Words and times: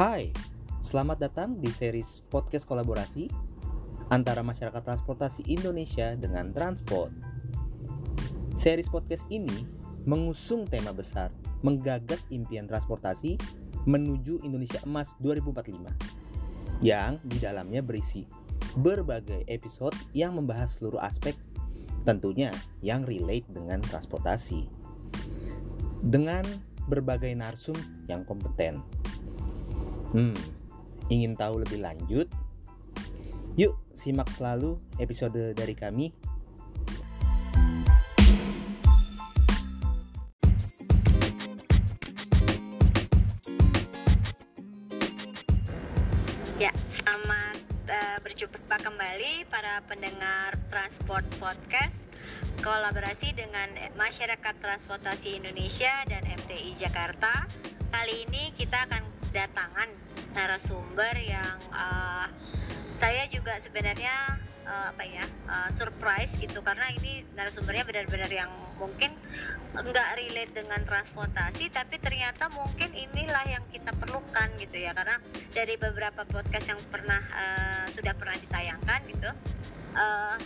Hai, 0.00 0.32
selamat 0.80 1.28
datang 1.28 1.60
di 1.60 1.68
series 1.68 2.24
podcast 2.32 2.64
kolaborasi 2.64 3.28
antara 4.08 4.40
masyarakat 4.40 4.80
transportasi 4.80 5.44
Indonesia 5.44 6.16
dengan 6.16 6.56
Transport. 6.56 7.12
Series 8.56 8.88
podcast 8.88 9.28
ini 9.28 9.52
mengusung 10.08 10.64
tema 10.64 10.96
besar 10.96 11.28
menggagas 11.60 12.24
impian 12.32 12.64
transportasi 12.64 13.36
menuju 13.84 14.40
Indonesia 14.40 14.80
Emas 14.88 15.20
2045 15.20 15.92
yang 16.80 17.20
di 17.20 17.36
dalamnya 17.36 17.84
berisi 17.84 18.24
berbagai 18.80 19.44
episode 19.52 19.92
yang 20.16 20.32
membahas 20.32 20.80
seluruh 20.80 21.04
aspek 21.04 21.36
tentunya 22.08 22.56
yang 22.80 23.04
relate 23.04 23.44
dengan 23.52 23.84
transportasi 23.84 24.64
dengan 26.00 26.40
berbagai 26.88 27.36
narsum 27.36 27.76
yang 28.08 28.24
kompeten. 28.24 28.80
Hmm, 30.10 30.34
ingin 31.06 31.38
tahu 31.38 31.62
lebih 31.62 31.86
lanjut? 31.86 32.26
Yuk, 33.54 33.78
simak 33.94 34.26
selalu 34.34 34.74
episode 34.98 35.54
dari 35.54 35.70
kami. 35.78 36.10
Ya, 46.58 46.74
selamat 46.98 47.56
uh, 47.86 48.18
berjumpa 48.26 48.76
kembali 48.82 49.46
para 49.46 49.78
pendengar 49.86 50.58
Transport 50.74 51.22
Podcast 51.38 51.94
kolaborasi 52.66 53.30
dengan 53.38 53.78
Masyarakat 53.94 54.54
Transportasi 54.58 55.38
Indonesia 55.38 56.02
dan 56.10 56.26
MTI 56.26 56.74
Jakarta. 56.82 57.46
Kali 57.94 58.26
ini 58.26 58.50
kita 58.58 58.90
akan 58.90 59.09
datangan 59.30 59.88
narasumber 60.34 61.14
yang 61.18 61.58
uh, 61.72 62.26
saya 62.98 63.24
juga 63.32 63.56
sebenarnya 63.64 64.36
uh, 64.68 64.92
apa 64.92 65.04
ya 65.06 65.24
uh, 65.48 65.70
surprise 65.74 66.30
gitu. 66.36 66.60
Karena 66.60 66.92
ini 66.92 67.24
narasumbernya 67.34 67.84
benar-benar 67.86 68.30
yang 68.30 68.50
mungkin 68.76 69.14
nggak 69.70 70.08
relate 70.18 70.52
dengan 70.52 70.82
transportasi 70.82 71.70
tapi 71.70 71.96
ternyata 72.02 72.50
mungkin 72.52 72.90
inilah 72.90 73.44
yang 73.46 73.64
kita 73.72 73.94
perlukan 73.96 74.48
gitu 74.58 74.76
ya. 74.76 74.92
Karena 74.92 75.16
dari 75.54 75.74
beberapa 75.80 76.26
podcast 76.28 76.66
yang 76.68 76.80
pernah 76.90 77.22
uh, 77.32 77.84
sudah 77.90 78.12
pernah 78.14 78.36
ditayangkan 78.38 79.00
gitu 79.10 79.30
uh, 79.94 80.36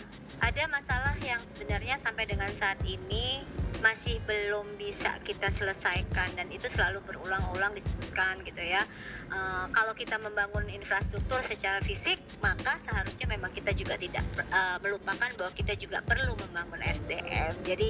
ada 0.41 0.63
masalah 0.69 1.15
yang 1.23 1.41
sebenarnya 1.55 1.95
sampai 2.01 2.25
dengan 2.27 2.49
saat 2.57 2.79
ini 2.85 3.41
masih 3.85 4.17
belum 4.25 4.81
bisa 4.81 5.21
kita 5.21 5.53
selesaikan 5.53 6.33
dan 6.33 6.49
itu 6.49 6.65
selalu 6.73 7.05
berulang-ulang 7.05 7.77
disebutkan 7.77 8.41
gitu 8.41 8.57
ya. 8.65 8.81
Uh, 9.29 9.69
kalau 9.69 9.93
kita 9.93 10.17
membangun 10.17 10.65
infrastruktur 10.73 11.37
secara 11.45 11.77
fisik, 11.85 12.17
maka 12.41 12.81
seharusnya 12.89 13.29
memang 13.29 13.53
kita 13.53 13.77
juga 13.77 13.93
tidak 14.01 14.25
uh, 14.49 14.81
melupakan 14.81 15.29
bahwa 15.37 15.53
kita 15.53 15.77
juga 15.77 16.01
perlu 16.01 16.33
membangun 16.33 16.81
SDM. 16.81 17.53
Jadi 17.61 17.89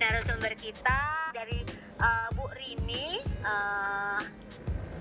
narasumber 0.00 0.56
kita 0.56 1.00
dari 1.36 1.60
uh, 2.00 2.32
Bu 2.32 2.48
Rini. 2.56 3.20
Uh, 3.44 4.45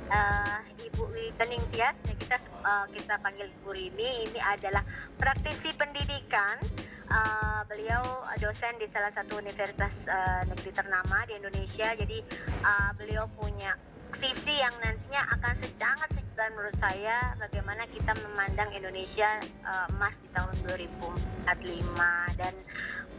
uh, 0.10 0.60
Ibu 0.82 1.04
Kening 1.36 1.66
Tias 1.74 1.96
kita 2.06 2.38
uh, 2.64 2.86
kita 2.92 3.20
panggil 3.22 3.48
Bu 3.64 3.74
Rini. 3.74 4.30
Ini 4.30 4.40
adalah 4.42 4.84
praktisi 5.18 5.72
pendidikan. 5.76 6.60
Uh, 7.06 7.62
beliau 7.70 8.02
dosen 8.42 8.82
di 8.82 8.90
salah 8.90 9.14
satu 9.14 9.38
universitas 9.38 9.94
uh, 10.10 10.42
negeri 10.50 10.74
ternama 10.74 11.22
di 11.30 11.38
Indonesia. 11.38 11.94
Jadi 11.94 12.18
uh, 12.66 12.92
beliau 12.98 13.30
punya 13.38 13.78
visi 14.18 14.58
yang 14.58 14.74
nantinya 14.82 15.22
akan 15.38 15.56
sangat 15.78 16.10
sejalan 16.18 16.52
menurut 16.56 16.78
saya 16.80 17.36
bagaimana 17.40 17.84
kita 17.92 18.12
memandang 18.26 18.70
Indonesia 18.72 19.40
uh, 19.64 19.88
emas 19.92 20.16
di 20.20 20.28
tahun 20.32 20.56
2045 20.68 22.40
dan 22.40 22.54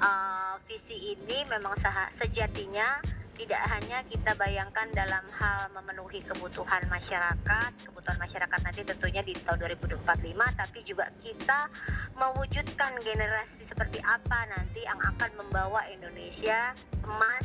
uh, 0.01 0.55
visi 0.69 1.17
ini 1.17 1.39
memang 1.49 1.77
sejatinya 2.21 3.01
tidak 3.37 3.63
hanya 3.69 4.01
kita 4.09 4.33
bayangkan 4.41 4.89
dalam 4.97 5.23
hal 5.37 5.69
memenuhi 5.77 6.25
kebutuhan 6.25 6.81
masyarakat, 6.89 7.71
kebutuhan 7.85 8.17
masyarakat 8.17 8.59
nanti 8.65 8.81
tentunya 8.83 9.21
di 9.21 9.37
tahun 9.45 9.77
2045, 9.77 10.01
tapi 10.57 10.79
juga 10.89 11.07
kita 11.21 11.69
mewujudkan 12.17 12.97
generasi 13.05 13.63
seperti 13.69 14.01
apa 14.01 14.49
nanti 14.49 14.81
yang 14.89 14.97
akan 14.99 15.31
membawa 15.37 15.85
Indonesia 15.93 16.73
emas 17.05 17.45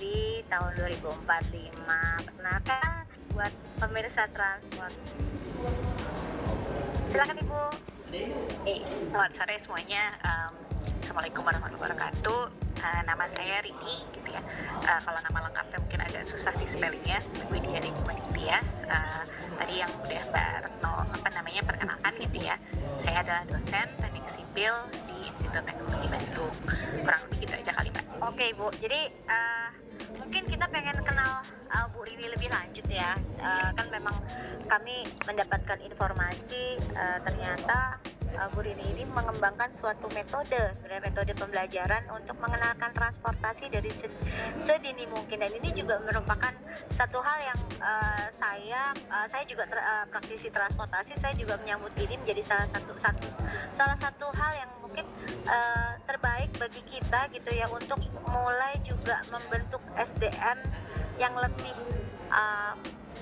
di 0.00 0.40
tahun 0.48 0.72
2045. 0.80 2.24
Perkenalkan 2.24 3.04
buat 3.36 3.52
pemirsa 3.84 4.24
transport. 4.32 4.94
Silakan 7.12 7.36
Ibu. 7.36 7.62
Eh, 8.64 8.80
selamat 9.12 9.32
sore 9.36 9.56
semuanya. 9.60 10.16
Um, 10.24 10.67
Assalamualaikum 11.08 11.40
warahmatullahi 11.40 11.88
wabarakatuh. 11.88 12.40
Uh, 12.84 13.02
nama 13.08 13.24
saya 13.32 13.64
Rini, 13.64 13.96
gitu 14.12 14.28
ya. 14.28 14.44
Uh, 14.84 15.00
kalau 15.00 15.16
nama 15.24 15.48
lengkapnya 15.48 15.80
mungkin 15.80 16.00
agak 16.04 16.22
susah 16.28 16.52
di 16.60 16.68
spellingnya. 16.68 17.24
Widya 17.48 17.80
Rini 17.80 18.20
Tias. 18.36 18.68
Uh, 18.84 19.24
tadi 19.56 19.80
yang 19.80 19.88
udah 20.04 20.20
Mbak 20.28 20.68
Retno 20.68 20.92
apa 21.08 21.28
namanya 21.32 21.64
perkenalkan 21.64 22.12
gitu 22.20 22.44
ya. 22.44 22.60
Saya 23.00 23.24
adalah 23.24 23.40
dosen 23.48 23.88
teknik 24.04 24.26
sipil 24.36 24.74
di 25.08 25.16
Institut 25.32 25.64
Teknologi 25.64 26.08
Bandung. 26.12 26.54
Kurang 27.00 27.20
lebih 27.24 27.38
gitu 27.40 27.54
aja 27.56 27.72
kali 27.72 27.88
Mbak. 27.88 28.04
Oke 28.28 28.46
Bu. 28.52 28.68
Jadi 28.76 29.00
uh, 29.32 29.68
mungkin 30.20 30.44
kita 30.44 30.68
pengen 30.68 30.96
kenal 31.08 31.40
uh, 31.72 31.86
Bu 31.88 32.04
Rini 32.04 32.28
lebih 32.28 32.52
lanjut 32.52 32.84
ya. 32.84 33.16
Uh, 33.40 33.72
kan 33.72 33.88
memang 33.88 34.12
kami 34.68 35.08
mendapatkan 35.24 35.80
informasi 35.88 36.76
uh, 36.92 37.16
ternyata 37.24 37.96
uh, 38.36 38.50
ini 38.64 39.04
mengembangkan 39.08 39.72
suatu 39.72 40.10
metode, 40.12 40.58
sebenarnya 40.76 41.02
metode 41.08 41.32
pembelajaran 41.38 42.02
untuk 42.12 42.36
mengenalkan 42.42 42.90
transportasi 42.92 43.72
dari 43.72 43.90
sedini 44.66 45.04
mungkin. 45.08 45.40
Dan 45.40 45.52
ini 45.56 45.70
juga 45.72 46.02
merupakan 46.04 46.52
satu 46.98 47.18
hal 47.22 47.38
yang 47.40 47.60
uh, 47.80 48.26
saya 48.34 48.92
uh, 49.08 49.26
saya 49.30 49.44
juga 49.48 49.64
ter, 49.70 49.78
uh, 49.78 50.04
praktisi 50.10 50.52
transportasi, 50.52 51.16
saya 51.22 51.34
juga 51.38 51.56
menyambut 51.62 51.94
ini 52.02 52.18
menjadi 52.20 52.42
salah 52.44 52.68
satu 52.74 52.92
satu 52.98 53.28
salah 53.78 53.98
satu 54.02 54.26
hal 54.34 54.52
yang 54.58 54.70
mungkin 54.82 55.04
uh, 55.46 55.92
terbaik 56.04 56.50
bagi 56.58 56.82
kita 56.88 57.30
gitu 57.30 57.50
ya 57.54 57.70
untuk 57.70 58.00
mulai 58.26 58.74
juga 58.82 59.22
membentuk 59.30 59.80
SDM 59.94 60.58
yang 61.18 61.34
lebih 61.38 61.74
uh, 62.32 62.74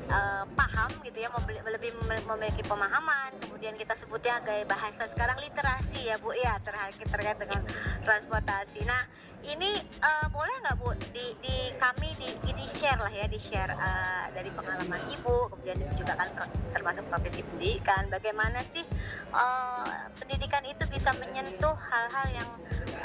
uh, 0.09 0.45
paham 0.55 0.91
gitu 1.03 1.19
ya 1.23 1.29
lebih 1.67 1.91
memiliki 2.27 2.63
pemahaman. 2.65 3.33
Kemudian 3.43 3.75
kita 3.75 3.97
sebutnya 3.99 4.41
gaya 4.45 4.65
bahasa 4.69 5.09
sekarang 5.09 5.39
literasi 5.41 6.09
ya 6.09 6.17
bu 6.21 6.33
ya 6.37 6.57
terkait 6.63 6.97
terkait 7.01 7.39
dengan 7.41 7.61
transportasi. 8.05 8.81
Nah 8.85 9.03
ini 9.47 9.71
uh, 10.03 10.27
boleh 10.35 10.55
nggak 10.63 10.77
bu? 10.83 10.91
Di, 11.15 11.27
di 11.39 11.57
kami 11.79 12.11
di, 12.19 12.29
di 12.43 12.67
share 12.67 12.99
lah 12.99 13.13
ya 13.15 13.27
di 13.31 13.39
share 13.39 13.71
uh, 13.71 14.27
dari 14.35 14.51
pengalaman 14.51 14.99
ibu 15.15 15.47
kemudian 15.55 15.79
juga 15.95 16.19
kan 16.19 16.29
termasuk 16.75 17.07
profesi 17.07 17.47
pendidikan. 17.47 18.11
Bagaimana 18.11 18.59
sih 18.75 18.83
uh, 19.31 20.11
pendidikan 20.19 20.67
itu 20.67 20.83
bisa 20.91 21.15
menyentuh 21.23 21.77
hal-hal 21.79 22.27
yang 22.35 22.51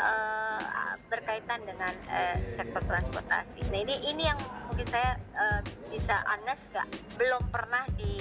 uh, 0.02 0.94
berkaitan 1.14 1.62
dengan 1.64 1.94
uh, 2.10 2.36
sektor 2.58 2.82
transportasi? 2.90 3.62
Nah 3.70 3.80
ini 3.86 3.96
ini 4.10 4.24
yang 4.26 4.40
mungkin 4.68 4.88
saya 4.90 5.18
uh, 5.38 5.62
bisa 5.94 6.16
honest 6.26 6.62
nggak? 6.74 6.88
Belum 7.22 7.44
pernah 7.54 7.86
di 7.96 8.18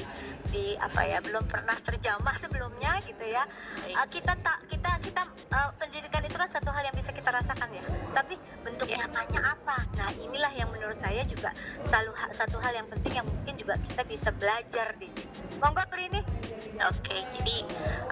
di 0.50 0.74
apa 0.76 1.06
ya 1.06 1.22
belum 1.22 1.46
pernah 1.46 1.78
terjamah 1.82 2.36
sebelumnya 2.36 3.00
gitu 3.08 3.24
ya. 3.24 3.48
Uh, 3.96 4.06
kita 4.12 4.36
tak 4.44 4.60
kita 4.68 4.90
kita 5.00 5.22
uh, 5.56 5.70
pendidikan 5.80 6.20
itu 6.20 6.36
kan 6.36 6.48
satu 6.52 6.68
hal 6.68 6.84
yang 6.84 6.96
bisa 6.96 7.10
kita 7.14 7.30
rasakan 7.32 7.70
ya 7.72 7.82
tapi 8.12 8.34
bentuk 8.62 8.88
yeah. 8.90 9.06
nyatanya 9.06 9.40
apa? 9.56 9.76
Nah 9.96 10.10
inilah 10.18 10.52
yang 10.54 10.68
menurut 10.70 10.98
saya 10.98 11.22
juga 11.26 11.54
selalu 11.88 12.10
satu 12.34 12.56
hal 12.60 12.72
yang 12.76 12.88
penting 12.90 13.12
yang 13.22 13.26
mungkin 13.26 13.54
juga 13.56 13.74
kita 13.88 14.02
bisa 14.06 14.28
belajar 14.36 14.92
di 14.98 15.08
monggo 15.60 15.84
ini 16.00 16.20
oke 16.80 17.16
jadi 17.36 17.56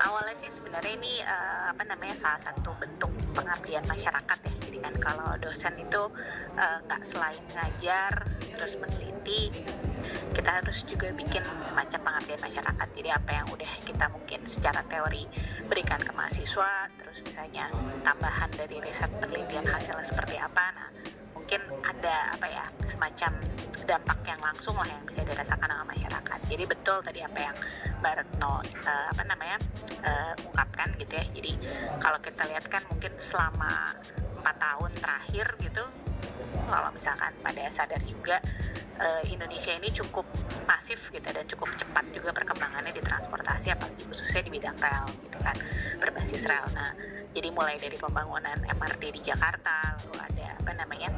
awalnya 0.05 0.37
sih 0.37 0.53
sebenarnya 0.53 0.93
ini 1.01 1.25
uh, 1.25 1.73
apa 1.73 1.83
namanya 1.89 2.17
salah 2.21 2.41
satu 2.45 2.77
bentuk 2.77 3.09
pengabdian 3.33 3.85
masyarakat 3.89 4.39
ya. 4.45 4.53
Jadi 4.69 4.79
kan 4.85 4.95
kalau 5.01 5.31
dosen 5.41 5.73
itu 5.81 6.03
nggak 6.59 7.03
uh, 7.03 7.09
selain 7.09 7.41
ngajar 7.57 8.13
terus 8.53 8.77
meneliti 8.77 9.49
kita 10.37 10.61
harus 10.61 10.85
juga 10.85 11.13
bikin 11.17 11.41
semacam 11.65 12.01
pengabdian 12.13 12.41
masyarakat. 12.45 12.89
Jadi 12.93 13.09
apa 13.09 13.31
yang 13.33 13.47
udah 13.49 13.73
kita 13.85 14.05
mungkin 14.13 14.41
secara 14.45 14.81
teori 14.87 15.25
berikan 15.69 16.01
ke 16.01 16.13
mahasiswa 16.13 16.93
terus 17.01 17.19
misalnya 17.25 17.73
tambahan 18.05 18.51
dari 18.57 18.81
riset 18.85 19.09
penelitian 19.21 19.65
hasilnya 19.89 20.05
seperti 20.05 20.37
apa. 20.37 20.65
Nah 20.77 20.89
mungkin 21.33 21.61
ada 21.81 22.37
apa 22.37 22.45
ya 22.45 22.65
semacam 22.85 23.33
dampak 23.89 24.21
yang 24.29 24.41
langsung 24.45 24.77
lah 24.77 24.85
yang 24.85 25.01
bisa 25.09 25.25
dirasakan 25.25 25.73
oleh 25.73 25.87
masyarakat. 25.97 26.39
Jadi 26.45 26.65
betul 26.69 27.01
tadi 27.01 27.25
apa 27.25 27.39
yang 27.41 27.57
Mbak 28.05 28.15
Retno 28.21 28.61
uh, 28.61 29.07
apa 29.09 29.23
namanya 29.25 29.57
uh, 30.05 30.35
ungkapkan 30.45 30.93
gitu 31.01 31.13
ya. 31.17 31.25
Jadi 31.33 31.53
kalau 32.05 32.21
kita 32.21 32.43
lihat 32.53 32.69
kan 32.69 32.85
mungkin 32.93 33.17
selama 33.17 33.97
empat 34.39 34.57
tahun 34.57 34.91
terakhir 34.99 35.47
gitu. 35.61 35.85
Kalau 36.69 36.91
misalkan 36.95 37.33
pada 37.43 37.63
sadar 37.75 38.01
juga 38.07 38.39
uh, 38.99 39.23
Indonesia 39.27 39.73
ini 39.75 39.89
cukup 39.95 40.27
masif 40.67 41.11
gitu 41.11 41.29
dan 41.31 41.45
cukup 41.49 41.71
cepat 41.79 42.05
juga 42.13 42.31
perkembangannya 42.35 42.93
di 42.93 43.03
transportasi 43.03 43.73
apalagi 43.73 44.03
khususnya 44.07 44.45
di 44.45 44.51
bidang 44.53 44.77
rel 44.79 45.07
gitu 45.25 45.39
kan 45.41 45.57
berbasis 45.99 46.45
rel. 46.47 46.67
Nah 46.75 46.93
jadi 47.33 47.49
mulai 47.55 47.77
dari 47.79 47.97
pembangunan 47.97 48.59
MRT 48.67 49.03
di 49.15 49.21
Jakarta 49.23 49.97
lalu 50.03 50.17
ada 50.19 50.47
apa 50.59 50.73
namanya 50.75 51.11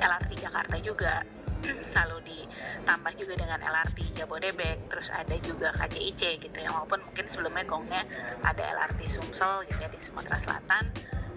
LRT 0.00 0.30
Jakarta 0.38 0.76
juga 0.80 1.24
lalu 1.98 2.16
ditambah 2.24 3.12
juga 3.20 3.34
dengan 3.36 3.60
LRT 3.60 4.16
Jabodebek 4.16 4.78
terus 4.88 5.08
ada 5.12 5.36
juga 5.44 5.72
KCIC 5.76 6.40
gitu 6.40 6.58
ya 6.60 6.72
walaupun 6.72 7.00
mungkin 7.04 7.26
sebelumnya 7.28 7.64
gongnya 7.68 8.02
ada 8.44 8.62
LRT 8.64 9.12
Sumsel 9.12 9.68
gitu 9.68 9.80
ya 9.80 9.88
di 9.92 10.00
Sumatera 10.00 10.36
Selatan 10.40 10.79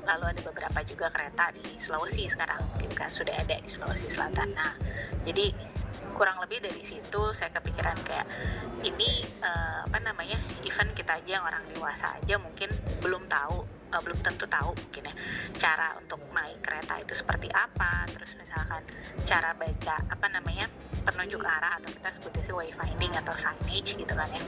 lalu 0.03 0.35
ada 0.35 0.41
beberapa 0.43 0.79
juga 0.83 1.07
kereta 1.11 1.55
di 1.55 1.63
Sulawesi 1.79 2.27
sekarang 2.27 2.59
gitu 2.79 2.93
kan. 2.95 3.09
Sudah 3.11 3.35
ada 3.35 3.55
di 3.59 3.69
Sulawesi 3.71 4.07
Selatan. 4.11 4.51
Nah 4.55 4.75
jadi 5.23 5.51
kurang 6.13 6.37
lebih 6.45 6.61
dari 6.61 6.83
situ 6.85 7.21
saya 7.33 7.49
kepikiran 7.57 7.97
kayak 8.05 8.29
ini 8.85 9.25
uh, 9.41 9.81
apa 9.89 9.97
namanya 10.03 10.37
event 10.61 10.93
kita 10.93 11.17
aja 11.17 11.41
yang 11.41 11.45
orang 11.45 11.65
dewasa 11.73 12.13
aja 12.21 12.37
mungkin 12.37 12.69
belum 13.01 13.25
tahu 13.25 13.65
uh, 13.89 14.01
belum 14.01 14.19
tentu 14.21 14.45
tahu 14.45 14.77
mungkin 14.77 15.09
ya 15.09 15.13
cara 15.57 15.97
untuk 15.97 16.21
naik 16.33 16.61
kereta 16.61 17.01
itu 17.01 17.13
seperti 17.17 17.49
apa. 17.49 18.05
Terus 18.13 18.31
misalkan 18.37 18.81
cara 19.25 19.57
baca 19.57 19.95
apa 20.05 20.27
namanya 20.29 20.65
penunjuk 21.03 21.41
arah 21.43 21.81
atau 21.81 21.89
kita 21.91 22.09
sebutnya 22.15 22.41
sih 22.45 22.55
wayfinding 22.55 23.13
atau 23.17 23.33
signage 23.35 23.97
gitu 23.97 24.13
kan 24.13 24.29
ya. 24.29 24.43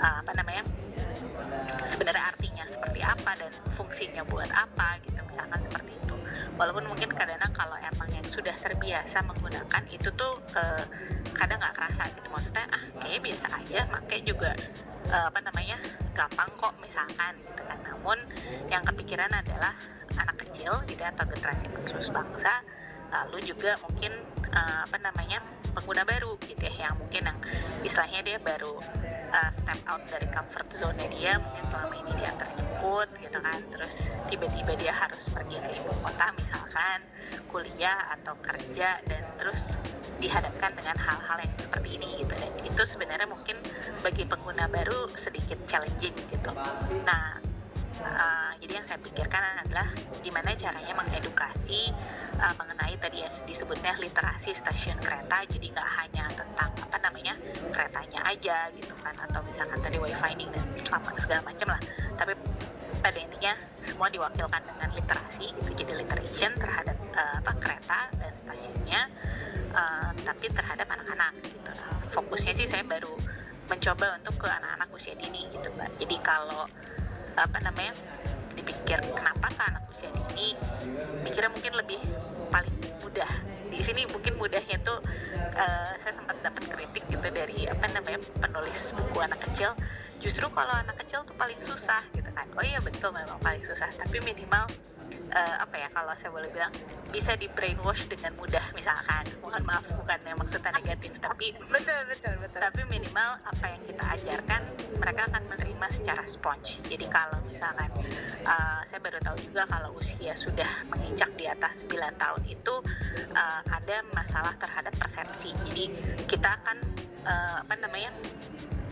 Uh, 0.00 0.16
apa 0.24 0.32
namanya 0.38 0.64
sebenarnya 1.86 2.24
artinya 2.34 2.64
seperti 2.68 3.00
apa 3.02 3.30
dan 3.38 3.52
fungsinya 3.74 4.22
buat 4.28 4.50
apa 4.52 4.98
gitu 5.04 5.20
misalkan 5.28 5.60
seperti 5.68 5.92
itu. 5.96 6.16
Walaupun 6.60 6.84
mungkin 6.84 7.10
kadang-kadang 7.16 7.52
kalau 7.56 7.76
emang 7.80 8.08
yang 8.12 8.26
sudah 8.28 8.54
terbiasa 8.60 9.24
menggunakan 9.24 9.82
itu 9.88 10.08
tuh 10.14 10.32
uh, 10.56 10.84
kadang 11.32 11.58
nggak 11.58 11.74
kerasa 11.74 12.02
gitu. 12.12 12.28
Maksudnya 12.28 12.64
ah 12.70 12.82
kayak 13.00 13.20
biasa 13.24 13.46
aja 13.50 13.78
pakai 13.88 14.18
juga 14.22 14.50
uh, 15.10 15.26
apa 15.32 15.40
namanya 15.40 15.76
gampang 16.12 16.50
kok 16.60 16.74
misalkan 16.84 17.32
gitu 17.40 17.62
kan. 17.64 17.78
Namun 17.82 18.18
yang 18.68 18.84
kepikiran 18.84 19.32
adalah 19.32 19.72
anak 20.20 20.36
kecil 20.44 20.76
gitu 20.84 21.00
atau 21.00 21.24
generasi 21.24 21.66
penerus 21.72 22.12
bangsa 22.12 22.60
lalu 23.12 23.38
juga 23.44 23.76
mungkin 23.84 24.12
uh, 24.56 24.88
apa 24.88 24.96
namanya 24.98 25.44
pengguna 25.72 26.04
baru 26.04 26.36
gitu 26.44 26.64
ya 26.68 26.88
yang 26.88 26.96
mungkin 27.00 27.22
yang 27.28 27.38
istilahnya 27.84 28.20
dia 28.24 28.38
baru 28.40 28.76
uh, 29.32 29.50
step 29.52 29.80
out 29.88 30.02
dari 30.08 30.28
comfort 30.32 30.68
zone 30.76 31.00
dia 31.12 31.40
mungkin 31.40 31.64
selama 31.72 31.94
ini 32.04 32.12
dia 32.20 32.32
terjemput 32.36 33.08
gitu 33.20 33.38
kan 33.40 33.60
terus 33.72 33.94
tiba-tiba 34.28 34.72
dia 34.76 34.92
harus 34.92 35.22
pergi 35.32 35.56
ke 35.60 35.70
ibu 35.80 35.92
kota 36.04 36.26
misalkan 36.36 36.98
kuliah 37.48 38.16
atau 38.20 38.36
kerja 38.40 39.00
dan 39.08 39.22
terus 39.40 39.60
dihadapkan 40.20 40.72
dengan 40.76 40.96
hal-hal 40.96 41.38
yang 41.42 41.54
seperti 41.58 41.88
ini 41.98 42.08
gitu 42.24 42.32
dan 42.36 42.52
itu 42.62 42.82
sebenarnya 42.86 43.28
mungkin 43.28 43.56
bagi 44.00 44.24
pengguna 44.24 44.70
baru 44.70 45.10
sedikit 45.18 45.58
challenging 45.66 46.14
gitu. 46.30 46.50
Nah 47.02 47.51
uh, 48.02 48.52
jadi 48.58 48.72
yang 48.78 48.86
saya 48.86 48.98
pikirkan 49.00 49.42
adalah 49.64 49.88
gimana 50.22 50.54
caranya 50.54 50.94
mengedukasi 50.94 51.90
uh, 52.38 52.54
mengenai 52.58 52.94
tadi 52.98 53.22
ya 53.22 53.30
disebutnya 53.46 53.96
literasi 53.98 54.54
stasiun 54.54 54.98
kereta. 54.98 55.46
Jadi 55.48 55.72
nggak 55.72 55.88
hanya 56.02 56.24
tentang 56.34 56.70
apa 56.78 56.96
namanya 57.02 57.34
keretanya 57.70 58.20
aja 58.26 58.68
gitu 58.74 58.94
kan 59.02 59.14
atau 59.16 59.40
misalkan 59.46 59.78
tadi 59.82 59.96
wayfinding 59.98 60.50
dan 60.50 60.64
segala 61.18 61.42
macam 61.46 61.74
lah. 61.74 61.80
Tapi 62.18 62.32
pada 63.02 63.18
intinya 63.18 63.52
semua 63.82 64.06
diwakilkan 64.12 64.62
dengan 64.62 64.88
literasi 64.94 65.50
gitu. 65.58 65.70
Jadi 65.74 65.92
literation 66.06 66.52
terhadap 66.58 66.96
uh, 67.14 67.42
apa 67.42 67.52
kereta 67.58 68.00
dan 68.18 68.32
stasiunnya 68.38 69.10
uh, 69.74 70.10
tapi 70.22 70.46
terhadap 70.50 70.86
anak-anak 70.86 71.32
gitu. 71.42 71.70
Nah, 71.70 71.98
fokusnya 72.14 72.52
sih 72.54 72.66
saya 72.70 72.84
baru 72.86 73.10
mencoba 73.70 74.20
untuk 74.20 74.36
ke 74.42 74.48
anak-anak 74.50 74.88
usia 74.92 75.14
dini 75.16 75.48
gitu 75.54 75.70
mbak. 75.74 75.88
Jadi 75.96 76.16
kalau 76.20 76.68
apa 77.36 77.58
namanya 77.64 77.92
dipikir 78.52 79.00
kenapa 79.00 79.48
ke 79.48 79.62
anak 79.64 79.82
usia 79.92 80.10
dini 80.12 80.54
mikirnya 81.24 81.50
mungkin 81.52 81.72
lebih 81.78 82.00
paling 82.52 82.74
mudah? 83.00 83.30
Di 83.72 83.78
sini 83.80 84.04
mungkin 84.12 84.36
mudahnya 84.36 84.76
tuh 84.84 85.00
uh, 85.56 85.92
saya 86.04 86.12
sempat 86.12 86.36
dapat 86.44 86.62
kritik 86.68 87.04
gitu 87.08 87.26
dari 87.32 87.64
apa 87.68 87.88
namanya 87.92 88.20
penulis 88.40 88.92
buku 88.92 89.18
anak 89.24 89.40
kecil 89.48 89.72
justru 90.22 90.46
kalau 90.54 90.70
anak 90.70 90.94
kecil 91.02 91.26
tuh 91.26 91.34
paling 91.34 91.58
susah 91.66 91.98
gitu 92.14 92.30
kan. 92.30 92.46
Oh 92.54 92.62
iya 92.62 92.78
betul 92.78 93.10
memang 93.10 93.42
paling 93.42 93.60
susah. 93.66 93.90
Tapi 93.98 94.22
minimal 94.22 94.70
uh, 95.34 95.56
apa 95.58 95.74
ya 95.74 95.88
kalau 95.90 96.14
saya 96.14 96.30
boleh 96.30 96.46
bilang 96.54 96.70
bisa 97.10 97.34
di 97.34 97.50
brainwash 97.50 98.06
dengan 98.06 98.30
mudah 98.38 98.62
misalkan. 98.78 99.26
Mohon 99.42 99.62
maaf 99.66 99.84
bukan 99.90 100.18
yang 100.22 100.38
maksudnya 100.38 100.70
negatif 100.78 101.18
tapi 101.18 101.50
betul 101.66 101.98
betul 102.06 102.34
betul. 102.38 102.60
tapi 102.62 102.86
minimal 102.86 103.42
apa 103.42 103.66
yang 103.66 103.82
kita 103.82 104.04
ajarkan 104.14 104.62
mereka 105.02 105.22
akan 105.34 105.42
menerima 105.50 105.86
secara 105.90 106.22
sponge. 106.30 106.78
Jadi 106.86 107.10
kalau 107.10 107.42
misalkan 107.50 107.90
uh, 108.46 108.80
saya 108.86 109.00
baru 109.02 109.18
tahu 109.26 109.36
juga 109.42 109.66
kalau 109.66 109.90
usia 109.98 110.38
sudah 110.38 110.86
menginjak 110.94 111.34
di 111.34 111.50
atas 111.50 111.82
9 111.90 111.98
tahun 112.22 112.42
itu 112.46 112.74
uh, 113.34 113.60
ada 113.66 114.06
masalah 114.14 114.54
terhadap 114.62 114.94
persepsi. 114.94 115.50
Jadi 115.66 115.84
kita 116.30 116.54
akan 116.62 116.78
uh, 117.26 117.56
apa 117.66 117.74
namanya 117.82 118.14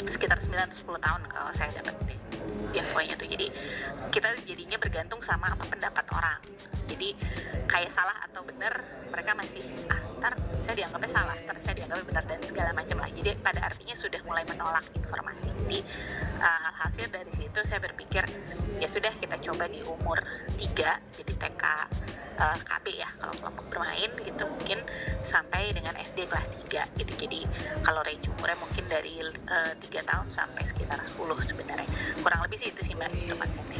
sekitar 0.08 0.38
9-10 0.40 0.86
tahun 0.86 1.22
kalau 1.28 1.52
saya 1.52 1.70
dapat 1.76 1.94
infonya 2.72 3.14
tuh. 3.18 3.28
Jadi 3.28 3.46
kita 4.10 4.28
jadinya 4.46 4.78
bergantung 4.80 5.20
sama 5.20 5.52
apa 5.52 5.64
pendapat 5.66 6.06
orang. 6.14 6.40
Jadi 6.88 7.14
kayak 7.68 7.90
salah 7.92 8.16
atau 8.26 8.42
benar 8.46 8.80
mereka 9.10 9.34
masih 9.36 9.62
ah 9.90 10.00
ntar 10.20 10.36
saya 10.68 10.74
dianggapnya 10.84 11.10
salah 11.10 11.34
ntar 11.48 11.56
saya 11.64 11.74
dianggapnya 11.80 12.06
benar 12.06 12.24
dan 12.28 12.40
segala 12.44 12.70
macam 12.72 12.96
lah. 13.02 13.10
Jadi 13.12 13.30
pada 13.40 13.60
artinya 13.66 13.96
sudah 13.96 14.20
mulai 14.24 14.44
menolak 14.46 14.84
informasi. 14.96 15.50
Jadi 15.66 15.80
uh, 16.40 16.70
hasil 16.86 17.06
dari 17.12 17.32
situ 17.34 17.60
saya 17.66 17.80
berpikir 17.82 18.24
ya 18.80 18.88
sudah 18.88 19.12
kita 19.20 19.36
coba 19.44 19.68
di 19.68 19.84
umur 19.84 20.18
3 20.56 20.64
jadi 21.20 21.32
TK 21.36 21.59
uh, 22.40 22.58
KB 22.64 22.86
ya 22.96 23.08
kalau 23.20 23.34
kelompok 23.38 23.64
bermain 23.68 24.10
gitu 24.24 24.42
mungkin 24.48 24.78
sampai 25.20 25.70
dengan 25.76 25.94
SD 26.00 26.26
kelas 26.26 26.48
3 26.72 26.98
gitu. 26.98 27.12
Jadi 27.20 27.40
kalau 27.84 28.00
range 28.02 28.26
umurnya 28.34 28.58
mungkin 28.58 28.84
dari 28.88 29.20
uh, 29.52 29.72
3 29.76 30.10
tahun 30.10 30.26
sampai 30.32 30.64
sekitar 30.64 30.98
10 31.04 31.20
sebenarnya 31.44 31.88
lebih 32.50 32.66
sih 32.66 32.74
itu 32.74 32.82
sih 32.82 32.94
mbak 32.98 33.14
itu 33.14 33.30
konsepnya 33.38 33.78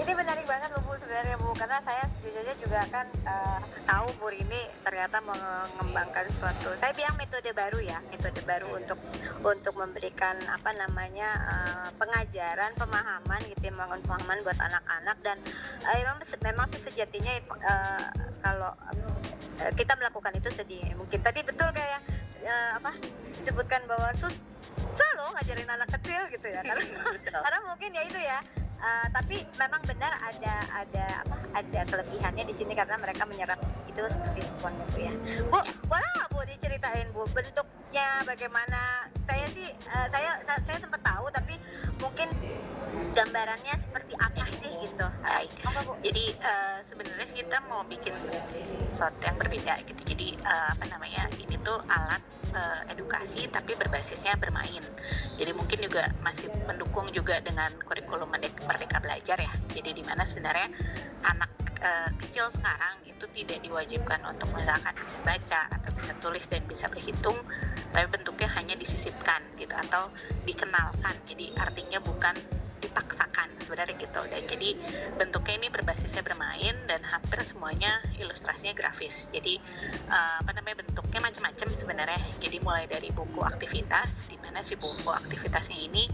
ini 0.00 0.12
menarik 0.16 0.48
banget 0.48 0.72
loh 0.72 0.80
Bu 0.88 0.96
sebenarnya 0.96 1.36
Bu. 1.36 1.52
Karena 1.52 1.76
saya 1.84 2.08
sejujurnya 2.08 2.54
juga 2.56 2.80
kan 2.88 3.04
uh, 3.28 3.60
tahu 3.84 4.08
Bu 4.16 4.32
ini 4.32 4.64
ternyata 4.80 5.20
mengembangkan 5.20 6.24
suatu 6.40 6.72
saya 6.80 6.96
bilang 6.96 7.12
metode 7.20 7.52
baru 7.52 7.84
ya 7.84 8.00
metode 8.08 8.40
baru 8.48 8.80
untuk 8.80 8.96
untuk 9.44 9.76
memberikan 9.76 10.40
apa 10.48 10.72
namanya 10.72 11.28
uh, 11.52 11.88
pengajaran 12.00 12.72
pemahaman 12.80 13.40
gitu 13.52 13.68
ya 13.68 13.72
pemahaman 13.76 14.40
buat 14.40 14.56
anak-anak. 14.56 15.16
Dan 15.20 15.36
uh, 15.84 15.94
memang 16.00 16.16
memang 16.40 16.66
sejatinya 16.80 17.32
uh, 17.60 18.08
kalau 18.40 18.72
uh, 18.72 19.72
kita 19.76 19.92
melakukan 20.00 20.32
itu 20.32 20.48
sedih. 20.48 20.96
Mungkin 20.96 21.20
tadi 21.20 21.44
betul 21.44 21.68
kayak 21.76 22.00
uh, 22.48 22.80
apa 22.80 22.96
disebutkan 23.36 23.84
bahwa 23.84 24.08
sus 24.16 24.40
selalu 24.96 25.24
ngajarin 25.34 25.68
anak 25.70 25.88
kecil 25.98 26.20
gitu 26.32 26.46
ya. 26.50 26.60
Karena, 26.62 26.84
karena 27.44 27.58
mungkin 27.66 27.90
ya 27.94 28.02
itu 28.06 28.20
ya. 28.20 28.38
Uh, 28.78 29.06
tapi 29.10 29.42
memang 29.58 29.82
benar 29.90 30.14
ada 30.22 30.54
ada 30.70 31.06
apa 31.26 31.36
ada 31.50 31.80
kelebihannya 31.82 32.46
di 32.46 32.54
sini 32.54 32.78
karena 32.78 32.94
mereka 32.94 33.26
menyerap 33.26 33.58
itu 33.90 34.06
seperti 34.06 34.46
sponnya 34.46 34.86
bu 34.94 34.98
ya. 35.02 35.14
Bu 35.50 35.58
boleh 35.90 36.08
nggak 36.14 36.28
bu 36.30 36.40
diceritain 36.46 37.06
bu 37.10 37.26
bentuknya 37.34 38.22
bagaimana. 38.22 39.10
Saya 39.26 39.46
sih 39.50 39.66
uh, 39.90 40.06
saya, 40.14 40.38
saya 40.46 40.62
saya 40.62 40.78
sempat 40.78 41.02
tahu 41.02 41.26
tapi 41.34 41.58
mungkin 41.98 42.30
gambarannya 43.18 43.74
seperti 43.82 44.14
apa 44.14 44.46
sih 44.62 44.72
gitu. 44.86 45.06
Baik. 45.26 45.50
jadi 46.06 46.24
uh, 46.38 46.78
sebenarnya 46.86 47.26
kita 47.34 47.58
mau 47.66 47.82
bikin 47.82 48.14
sesuatu 48.22 49.18
yang 49.26 49.36
berbeda 49.42 49.74
gitu. 49.90 50.02
Jadi 50.06 50.38
uh, 50.46 50.70
apa 50.70 50.84
namanya 50.86 51.26
ini 51.34 51.58
tuh 51.66 51.82
alat 51.90 52.22
uh, 52.54 52.80
edukasi 52.92 53.48
tapi 53.48 53.74
berbasisnya 53.76 54.36
bermain. 54.36 54.82
Jadi 55.38 55.50
mungkin 55.54 55.78
juga 55.84 56.10
masih 56.20 56.50
mendukung 56.66 57.08
juga 57.14 57.40
dengan 57.40 57.70
kurikulum 57.86 58.28
Merdeka 58.66 58.98
Belajar 58.98 59.38
ya. 59.38 59.52
Jadi 59.72 59.98
di 59.98 60.02
mana 60.04 60.26
sebenarnya 60.26 60.68
anak 61.24 61.50
uh, 61.82 62.10
kecil 62.18 62.50
sekarang 62.54 62.98
itu 63.06 63.24
tidak 63.34 63.58
diwajibkan 63.66 64.20
untuk 64.26 64.46
misalkan 64.54 64.94
bisa 65.02 65.18
baca 65.26 65.60
atau 65.74 65.90
bisa 65.98 66.12
tulis 66.22 66.44
dan 66.46 66.62
bisa 66.70 66.86
berhitung, 66.86 67.38
tapi 67.90 68.06
bentuknya 68.10 68.46
hanya 68.54 68.74
disisipkan 68.78 69.42
gitu 69.58 69.74
atau 69.74 70.10
dikenalkan. 70.46 71.14
Jadi 71.26 71.54
artinya 71.58 71.98
bukan 71.98 72.34
dipaksakan 72.80 73.48
sebenarnya 73.62 73.94
gitu. 73.98 74.20
Dan 74.26 74.42
jadi 74.46 74.70
bentuknya 75.18 75.54
ini 75.60 75.68
berbasisnya 75.68 76.22
bermain 76.24 76.74
dan 76.86 77.00
hampir 77.04 77.38
semuanya 77.44 78.00
ilustrasinya 78.16 78.74
grafis. 78.74 79.28
Jadi 79.30 79.60
uh, 80.08 80.42
apa 80.42 80.50
namanya 80.56 80.82
bentuknya 80.86 81.20
macam-macam 81.22 81.68
sebenarnya. 81.74 82.20
Jadi 82.40 82.56
mulai 82.62 82.84
dari 82.86 83.10
buku 83.12 83.42
aktivitas 83.44 84.30
di 84.30 84.36
mana 84.40 84.62
si 84.64 84.74
buku 84.74 85.08
aktivitasnya 85.08 85.78
ini 85.78 86.08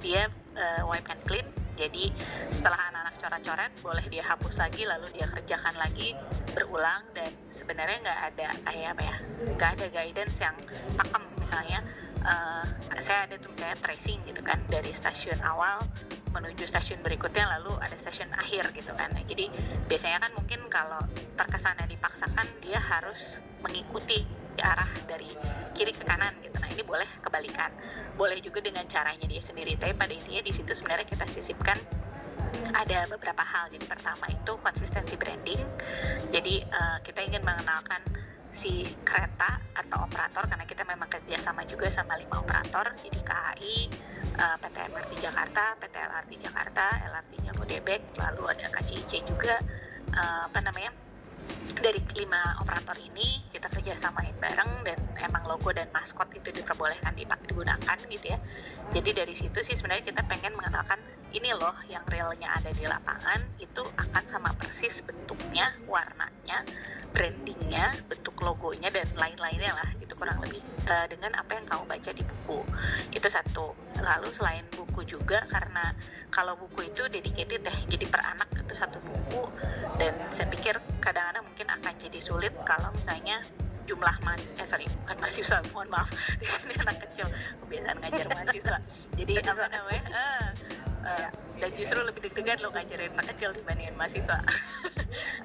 dia 0.00 0.28
uh, 0.56 0.82
wipe 0.86 1.08
and 1.10 1.22
clean. 1.26 1.46
Jadi 1.80 2.12
setelah 2.52 2.76
anak-anak 2.92 3.16
coret-coret 3.20 3.72
boleh 3.80 4.04
dia 4.12 4.20
hapus 4.20 4.60
lagi 4.60 4.84
lalu 4.84 5.08
dia 5.16 5.24
kerjakan 5.32 5.74
lagi 5.80 6.12
berulang 6.52 7.00
dan 7.16 7.32
sebenarnya 7.54 8.04
nggak 8.04 8.20
ada 8.32 8.46
kayak 8.68 8.88
apa 8.92 9.02
ya 9.02 9.16
nggak 9.56 9.70
ada 9.80 9.86
guidance 9.88 10.36
yang 10.36 10.56
pakem 10.92 11.24
misalnya 11.40 11.80
uh, 12.24 12.64
saya 13.00 13.26
ada 13.28 13.36
tuh 13.40 13.50
misalnya 13.52 13.78
tracing 13.80 14.20
gitu 14.28 14.40
kan 14.44 14.60
dari 14.68 14.92
stasiun 14.92 15.38
awal 15.42 15.80
menuju 16.30 16.62
stasiun 16.62 17.02
berikutnya 17.02 17.42
lalu 17.58 17.74
ada 17.82 17.96
stasiun 17.98 18.30
akhir 18.38 18.70
gitu 18.78 18.94
kan. 18.94 19.10
Nah, 19.10 19.22
jadi 19.26 19.50
biasanya 19.90 20.22
kan 20.22 20.30
mungkin 20.38 20.60
kalau 20.70 21.02
terkesannya 21.34 21.90
dipaksakan 21.90 22.46
dia 22.62 22.78
harus 22.78 23.42
mengikuti 23.66 24.22
arah 24.60 24.88
dari 25.08 25.30
kiri 25.74 25.90
ke 25.96 26.04
kanan 26.04 26.36
gitu. 26.44 26.56
Nah 26.60 26.68
ini 26.70 26.82
boleh 26.84 27.08
kebalikan. 27.24 27.72
Boleh 28.14 28.38
juga 28.44 28.60
dengan 28.60 28.84
caranya 28.86 29.24
dia 29.24 29.40
sendiri. 29.40 29.74
Tapi 29.80 29.96
pada 29.96 30.12
intinya 30.12 30.42
di 30.44 30.52
situ 30.52 30.70
sebenarnya 30.76 31.08
kita 31.08 31.24
sisipkan 31.26 31.78
ada 32.76 33.08
beberapa 33.08 33.40
hal. 33.40 33.72
Jadi 33.72 33.84
pertama 33.88 34.28
itu 34.28 34.52
konsistensi 34.60 35.14
branding. 35.16 35.60
Jadi 36.30 36.62
uh, 36.68 36.98
kita 37.00 37.24
ingin 37.24 37.42
mengenalkan 37.42 38.04
si 38.50 38.84
kereta 39.06 39.62
atau 39.78 40.04
operator 40.04 40.44
karena 40.46 40.66
kita 40.66 40.82
memang 40.84 41.06
kerja 41.06 41.38
sama 41.38 41.62
juga 41.64 41.86
sama 41.88 42.18
lima 42.18 42.42
operator 42.42 42.90
jadi 42.98 43.20
KAI, 43.22 43.76
uh, 44.36 44.56
PT 44.58 44.76
MRT 44.90 45.12
Jakarta, 45.22 45.64
PT 45.78 45.94
LRT 45.94 46.30
Jakarta, 46.42 46.84
LRT 47.10 47.32
Jabodebek, 47.46 48.02
lalu 48.18 48.42
ada 48.50 48.66
KCIC 48.74 49.24
juga. 49.26 49.56
Uh, 50.10 50.50
apa 50.50 50.58
namanya 50.58 50.90
dari 51.80 52.02
lima 52.18 52.58
operator 52.58 52.98
ini 52.98 53.40
kita 53.54 53.70
kerjasamain 53.70 54.34
bareng 54.42 54.84
dan 54.84 54.98
emang 55.22 55.46
logo 55.46 55.70
dan 55.70 55.86
maskot 55.94 56.28
itu 56.34 56.50
diperbolehkan 56.50 57.14
dipakai 57.14 57.46
digunakan 57.50 57.96
gitu 58.10 58.26
ya. 58.26 58.38
Jadi 58.90 59.10
dari 59.14 59.34
situ 59.34 59.58
sih 59.62 59.74
sebenarnya 59.78 60.10
kita 60.10 60.22
pengen 60.26 60.52
mengenalkan 60.58 60.98
ini 61.30 61.50
loh 61.54 61.74
yang 61.86 62.02
realnya 62.10 62.50
ada 62.58 62.70
di 62.74 62.84
lapangan 62.86 63.40
itu 63.62 63.82
akan 63.98 64.24
sama 64.26 64.50
persis 64.58 65.02
bentuknya 65.06 65.70
warnanya 65.86 66.66
brandingnya 67.10 67.90
bentuk 68.06 68.38
logonya 68.38 68.88
dan 68.90 69.06
lain-lainnya 69.18 69.74
lah 69.74 69.88
itu 69.98 70.14
kurang 70.14 70.38
lebih. 70.42 70.62
Uh, 70.90 71.06
dengan 71.06 71.30
apa 71.38 71.54
yang 71.54 71.66
kamu 71.70 71.84
baca 71.86 72.10
di 72.10 72.22
buku. 72.26 72.58
Itu 73.14 73.28
satu. 73.30 73.74
Lalu 74.02 74.28
selain 74.34 74.66
buku 74.74 75.06
juga 75.06 75.46
karena 75.46 75.94
kalau 76.34 76.58
buku 76.58 76.90
itu 76.90 77.06
dedicated 77.06 77.62
ya 77.62 77.74
jadi 77.86 78.04
per 78.10 78.22
anak 78.26 78.48
itu 78.54 78.74
satu 78.74 78.98
buku. 79.02 79.46
Dan 79.98 80.18
saya 80.34 80.50
pikir 80.50 80.82
kadang-kadang 80.98 81.46
mungkin 81.46 81.66
akan 81.70 81.94
jadi 81.98 82.18
sulit 82.18 82.54
kalau 82.66 82.90
misalnya 82.94 83.42
jumlah 83.86 84.14
mas 84.22 84.54
eh 84.54 84.66
sorry 84.66 84.86
bukan 85.02 85.18
mahasiswa 85.18 85.58
mohon 85.74 85.90
maaf 85.90 86.06
di 86.40 86.46
sini 86.46 86.74
anak 86.78 87.02
kecil 87.10 87.26
kebiasaan 87.66 87.96
ngajar 88.02 88.26
mahasiswa. 88.30 88.78
Jadi 89.14 89.32
apa 89.46 89.64
namanya 89.70 90.04
uh, 90.10 90.48
uh, 91.04 91.28
dan 91.58 91.70
justru 91.76 91.98
lebih 92.00 92.20
deg-degan 92.24 92.58
lo 92.64 92.68
ngajarin 92.72 93.12
anak 93.14 93.34
kecil 93.34 93.50
dibandingin 93.54 93.94
mahasiswa. 93.96 94.38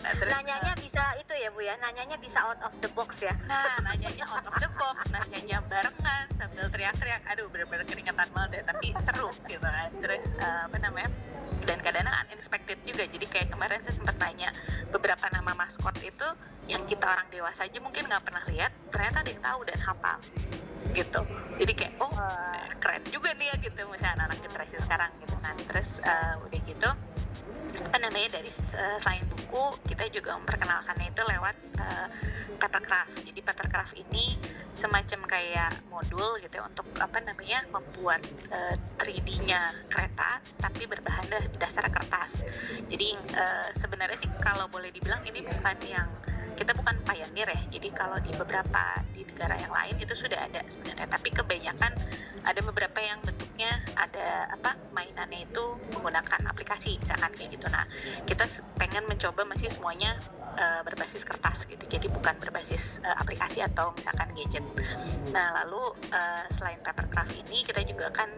Nah, 0.05 0.13
terus, 0.13 0.29
nanyanya 0.29 0.77
uh, 0.77 0.77
bisa 0.77 1.03
itu 1.17 1.33
ya 1.33 1.49
bu 1.49 1.65
ya? 1.65 1.73
Nanyanya 1.81 2.21
bisa 2.21 2.37
out 2.37 2.61
of 2.61 2.69
the 2.85 2.89
box 2.93 3.17
ya? 3.17 3.33
Nah 3.49 3.81
nanyanya 3.81 4.21
out 4.29 4.45
of 4.45 4.53
the 4.61 4.69
box 4.77 5.09
nanyanya 5.09 5.57
barengan 5.65 6.29
sambil 6.37 6.69
teriak-teriak. 6.69 7.25
Aduh 7.33 7.49
bener-bener 7.49 7.81
keringetan 7.89 8.29
banget 8.29 8.61
deh 8.61 8.63
tapi 8.69 8.93
seru 9.01 9.33
gitu 9.49 9.65
kan. 9.65 9.89
Terus 10.05 10.21
uh, 10.37 10.69
apa 10.69 10.77
namanya? 10.77 11.09
Dan 11.65 11.81
kadang-kadang 11.81 12.13
unexpected 12.29 12.77
juga. 12.85 13.09
Jadi 13.09 13.25
kayak 13.25 13.47
kemarin 13.49 13.81
saya 13.81 13.97
sempat 13.97 14.21
tanya 14.21 14.53
beberapa 14.93 15.25
nama 15.33 15.57
maskot 15.57 15.97
itu 16.05 16.27
yang 16.69 16.85
kita 16.85 17.05
orang 17.05 17.25
dewasa 17.33 17.65
aja 17.65 17.77
mungkin 17.81 18.05
nggak 18.09 18.23
pernah 18.25 18.43
lihat 18.49 18.71
ternyata 18.89 19.17
ada 19.21 19.29
yang 19.29 19.43
tahu 19.43 19.59
dan 19.69 19.79
hafal 19.81 20.17
gitu. 20.93 21.21
Jadi 21.57 21.73
kayak 21.73 21.93
oh 22.03 22.13
keren 22.77 23.01
juga 23.09 23.33
nih 23.33 23.49
ya 23.49 23.55
gitu 23.63 23.81
misalnya 23.89 24.13
anak-anak 24.21 24.39
generasi 24.45 24.75
sekarang 24.83 25.11
gitu 25.23 25.35
kan. 25.41 25.55
Terus 25.65 25.89
uh, 26.03 26.33
udah 26.45 26.59
gitu 26.67 26.89
apa 27.81 27.97
namanya 27.99 28.39
dari 28.39 28.51
uh, 28.75 28.97
selain 29.03 29.25
buku 29.27 29.65
kita 29.91 30.07
juga 30.11 30.37
memperkenalkannya 30.39 31.11
itu 31.11 31.21
lewat 31.25 31.55
uh, 31.79 32.07
papercraft 32.59 33.11
jadi 33.25 33.39
papercraft 33.43 33.93
ini 33.99 34.39
semacam 34.75 35.23
kayak 35.25 35.71
modul 35.87 36.35
gitu 36.43 36.59
ya, 36.59 36.63
untuk 36.67 36.85
apa 36.99 37.23
namanya 37.23 37.63
membuat 37.71 38.21
uh, 38.51 38.75
3D-nya 38.99 39.71
kereta 39.87 40.43
tapi 40.59 40.83
berbahan 40.85 41.25
dasar 41.55 41.87
kertas. 41.87 42.43
Jadi 42.91 43.15
uh, 43.33 43.71
sebenarnya 43.79 44.19
sih 44.19 44.29
kalau 44.43 44.67
boleh 44.67 44.91
dibilang 44.91 45.23
ini 45.23 45.41
bukan 45.47 45.77
yang 45.87 46.11
kita 46.59 46.75
bukan 46.75 46.95
pioneer 47.07 47.47
ya. 47.47 47.61
Jadi 47.71 47.87
kalau 47.95 48.19
di 48.19 48.31
beberapa 48.35 48.99
di 49.15 49.23
negara 49.23 49.55
yang 49.59 49.71
lain 49.71 49.95
itu 49.99 50.13
sudah 50.13 50.43
ada 50.43 50.61
sebenarnya. 50.67 51.07
Tapi 51.07 51.29
kebanyakan 51.31 51.91
ada 52.45 52.61
beberapa 52.61 52.99
yang 52.99 53.19
bentuknya 53.23 53.71
ada 53.95 54.53
apa 54.53 54.75
mainannya 54.95 55.43
itu 55.43 55.65
menggunakan 55.91 56.47
aplikasi 56.47 56.95
misalkan 57.03 57.35
kayak 57.35 57.59
gitu. 57.59 57.67
Nah 57.67 57.83
kita 58.23 58.47
pengen 58.79 59.03
mencoba 59.11 59.43
masih 59.43 59.67
semuanya 59.67 60.15
uh, 60.55 60.81
berbasis 60.87 61.27
kertas 61.27 61.67
gitu. 61.67 61.83
Jadi 61.83 62.07
bukan 62.07 62.39
berbasis 62.39 63.03
uh, 63.03 63.19
aplikasi 63.19 63.59
atau 63.59 63.91
misalkan 63.91 64.31
gadget. 64.33 64.63
Nah 65.35 65.61
lalu 65.63 65.91
uh, 66.15 66.47
selain 66.55 66.79
papercraft 66.79 67.35
ini 67.35 67.67
kita 67.67 67.83
juga 67.83 68.07
kan 68.15 68.31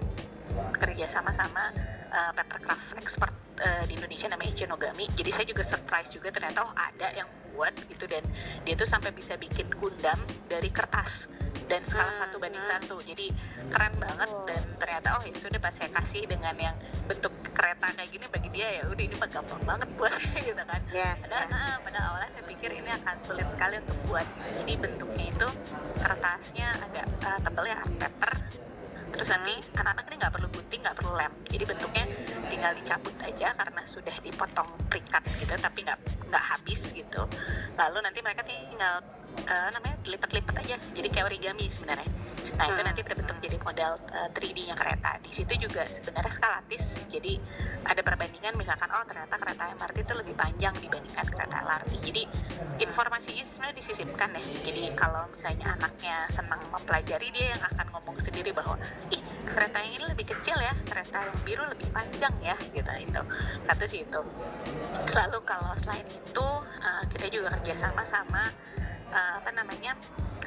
kerja 0.81 1.05
sama-sama 1.05 1.69
uh, 2.09 2.33
papercraft 2.33 2.97
expert 2.97 3.33
di 3.57 3.97
Indonesia 3.97 4.29
namanya 4.29 4.53
Ichinogami 4.53 5.09
jadi 5.17 5.33
saya 5.33 5.49
juga 5.49 5.65
surprise 5.65 6.13
juga 6.13 6.29
ternyata 6.29 6.61
oh 6.61 6.69
ada 6.77 7.09
yang 7.09 7.25
buat 7.57 7.73
gitu. 7.89 8.05
Dan 8.05 8.21
dia 8.61 8.77
tuh 8.77 8.85
sampai 8.85 9.09
bisa 9.09 9.33
bikin 9.33 9.65
gundam 9.81 10.21
dari 10.45 10.69
kertas 10.69 11.25
dan 11.67 11.81
skala 11.83 12.11
hmm, 12.11 12.19
satu 12.23 12.35
banding 12.39 12.63
hmm. 12.63 12.73
satu. 12.79 12.95
Jadi 13.03 13.27
keren 13.71 13.93
banget 13.99 14.29
dan 14.47 14.61
ternyata 14.79 15.07
oh 15.19 15.23
ya 15.23 15.33
sudah 15.35 15.59
pas 15.59 15.73
saya 15.75 15.89
kasih 15.91 16.23
dengan 16.25 16.55
yang 16.55 16.75
bentuk 17.05 17.31
kereta 17.51 17.87
kayak 17.93 18.09
gini 18.11 18.25
bagi 18.31 18.49
dia 18.51 18.67
ya 18.79 18.83
udah 18.87 19.03
ini 19.03 19.15
mah 19.19 19.29
gampang 19.29 19.61
banget 19.67 19.89
buat 19.99 20.13
gitu 20.47 20.63
kan. 20.63 20.81
Yeah, 20.91 21.13
padahal 21.19 21.45
yeah. 21.47 21.67
Uh, 21.67 21.77
pada 21.83 21.99
awalnya 22.07 22.29
saya 22.33 22.45
pikir 22.47 22.69
ini 22.71 22.89
akan 23.03 23.15
sulit 23.27 23.47
sekali 23.51 23.75
untuk 23.83 23.97
buat. 24.07 24.27
Jadi 24.63 24.73
bentuknya 24.79 25.25
itu 25.29 25.47
kertasnya 25.99 26.67
agak 26.87 27.05
uh, 27.23 27.39
tebal 27.43 27.65
ya 27.67 27.77
art 27.83 27.95
paper. 27.99 28.33
Terus 29.07 29.27
nanti 29.33 29.53
anak-anak 29.73 30.05
ini 30.13 30.15
nggak 30.21 30.33
perlu 30.37 30.47
gunting 30.53 30.81
nggak 30.83 30.95
perlu 30.95 31.11
lem. 31.17 31.33
Jadi 31.49 31.63
bentuknya 31.65 32.03
tinggal 32.47 32.71
dicabut 32.77 33.15
aja 33.23 33.47
karena 33.57 33.81
sudah 33.89 34.15
dipotong 34.21 34.69
perikat 34.87 35.23
gitu 35.41 35.53
tapi 35.57 35.79
nggak 35.83 35.99
nggak 36.29 36.43
habis 36.43 36.81
gitu. 36.93 37.21
Lalu 37.75 37.97
nanti 38.05 38.19
mereka 38.21 38.45
tinggal 38.45 39.01
uh, 39.45 39.69
namanya 39.75 39.97
lipat-lipat 40.07 40.55
aja 40.65 40.75
jadi 40.97 41.07
kayak 41.11 41.25
origami 41.29 41.65
sebenarnya. 41.69 42.09
Nah 42.57 42.65
itu 42.73 42.81
hmm. 42.81 42.87
nanti 42.89 43.01
berbentuk 43.05 43.37
jadi 43.37 43.57
model 43.61 43.91
uh, 44.17 44.29
3D-nya 44.33 44.73
kereta. 44.73 45.11
Di 45.21 45.31
situ 45.31 45.53
juga 45.61 45.85
sebenarnya 45.85 46.33
skalatis 46.33 47.05
jadi 47.11 47.37
ada 47.85 48.01
perbandingan 48.01 48.57
misalkan 48.57 48.89
oh 48.89 49.05
ternyata 49.05 49.35
kereta 49.37 49.63
MRT 49.77 49.97
itu 50.03 50.13
lebih 50.17 50.35
panjang 50.35 50.73
dibandingkan 50.81 51.25
kereta 51.29 51.55
LRT 51.63 51.91
jadi 52.01 52.23
informasi 52.81 53.29
ini 53.37 53.47
sebenarnya 53.47 53.77
disisipkan 53.77 54.29
ya. 54.33 54.41
Jadi 54.65 54.83
kalau 54.97 55.23
misalnya 55.29 55.65
anaknya 55.77 56.15
senang 56.33 56.61
mempelajari 56.73 57.27
dia 57.29 57.53
yang 57.53 57.61
akan 57.61 57.85
ngomong 57.93 58.17
sendiri 58.23 58.49
bahwa 58.55 58.75
ih 59.13 59.21
kereta 59.47 59.77
yang 59.79 59.93
ini 60.01 60.05
lebih 60.11 60.25
kecil 60.33 60.57
ya 60.59 60.73
kereta 60.89 61.17
yang 61.23 61.37
biru 61.45 61.63
lebih 61.69 61.87
panjang 61.93 62.33
ya 62.41 62.57
gitu 62.73 62.91
itu. 62.97 63.21
Satu 63.63 63.83
sih 63.85 64.01
itu. 64.01 64.21
Lalu 65.13 65.39
kalau 65.45 65.73
selain 65.79 66.05
itu 66.09 66.47
uh, 66.81 67.03
kita 67.13 67.25
juga 67.29 67.53
kerjasama 67.59 68.03
sama 68.07 68.49
uh, 69.17 69.41
apa 69.41 69.49
namanya 69.57 69.97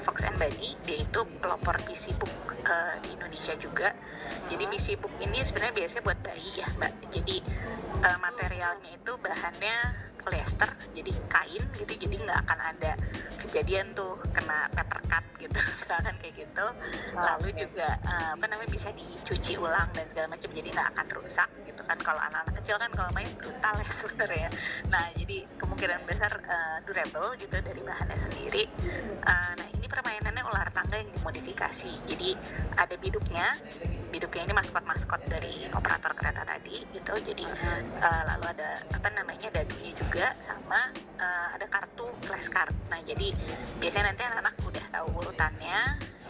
Fox 0.01 0.25
and 0.25 0.39
Bunny 0.41 0.79
dia 0.87 1.03
itu 1.03 1.21
pelopor 1.43 1.77
PC 1.85 2.17
book 2.17 2.33
uh, 2.65 2.97
di 3.05 3.13
Indonesia 3.19 3.53
juga. 3.59 3.93
Jadi 4.49 4.65
PC 4.71 4.97
book 4.97 5.13
ini 5.21 5.43
sebenarnya 5.43 5.75
biasanya 5.77 6.03
buat 6.07 6.21
bayi 6.23 6.51
ya 6.57 6.69
mbak. 6.79 6.93
Jadi 7.13 7.37
uh, 8.07 8.19
materialnya 8.23 8.91
itu 8.95 9.13
bahannya 9.21 9.77
polyester 10.23 10.71
jadi 10.93 11.13
kain 11.29 11.65
gitu 11.77 11.93
jadi 11.97 12.15
nggak 12.25 12.39
akan 12.47 12.59
ada 12.77 12.93
kejadian 13.47 13.91
tuh 13.99 14.15
kena 14.31 14.71
paper 14.71 15.01
cut 15.11 15.25
gitu 15.41 15.59
misalkan 15.81 16.15
kayak 16.23 16.35
gitu. 16.47 16.67
Lalu 17.19 17.49
juga 17.57 17.99
uh, 18.07 18.39
apa 18.39 18.47
namanya 18.47 18.71
bisa 18.71 18.95
dicuci 18.95 19.59
ulang 19.59 19.91
dan 19.91 20.07
segala 20.07 20.39
macam 20.39 20.51
jadi 20.55 20.69
nggak 20.71 20.89
akan 20.95 21.07
rusak 21.19 21.49
gitu 21.67 21.83
kan. 21.83 21.99
Kalau 21.99 22.21
anak-anak 22.23 22.55
kecil 22.63 22.77
kan 22.79 22.91
kalau 22.95 23.11
main 23.11 23.31
brutal 23.35 23.75
ya 23.75 23.91
sebenarnya. 24.01 24.49
Nah 24.87 25.05
jadi 25.19 25.37
kemungkinan 25.59 26.01
besar 26.07 26.33
uh, 26.47 26.79
durable 26.87 27.35
gitu 27.43 27.57
dari 27.59 27.81
bahannya 27.83 28.19
sendiri. 28.23 28.71
Uh, 29.27 29.53
nah 29.59 29.69
permainannya 29.91 30.47
ular 30.47 30.71
tangga 30.71 31.03
yang 31.03 31.11
dimodifikasi. 31.19 31.93
Jadi 32.07 32.39
ada 32.79 32.95
biduknya. 32.95 33.59
Biduknya 34.15 34.43
ini 34.47 34.55
maskot-maskot 34.55 35.27
dari 35.27 35.67
operator 35.75 36.15
kereta 36.15 36.47
tadi 36.47 36.87
gitu. 36.95 37.15
Jadi 37.19 37.45
uh, 37.99 38.23
lalu 38.31 38.45
ada 38.55 38.79
apa 38.95 39.09
namanya 39.11 39.51
dadunya 39.51 39.93
juga 39.99 40.31
sama 40.39 40.95
uh, 41.19 41.49
ada 41.59 41.67
kartu 41.67 42.07
flashcard 42.27 42.73
nah 42.91 42.99
jadi 43.07 43.33
biasanya 43.79 44.13
nanti 44.13 44.23
anak-anak 44.27 44.55
udah 44.67 44.85
tahu 44.91 45.07
urutannya 45.23 45.79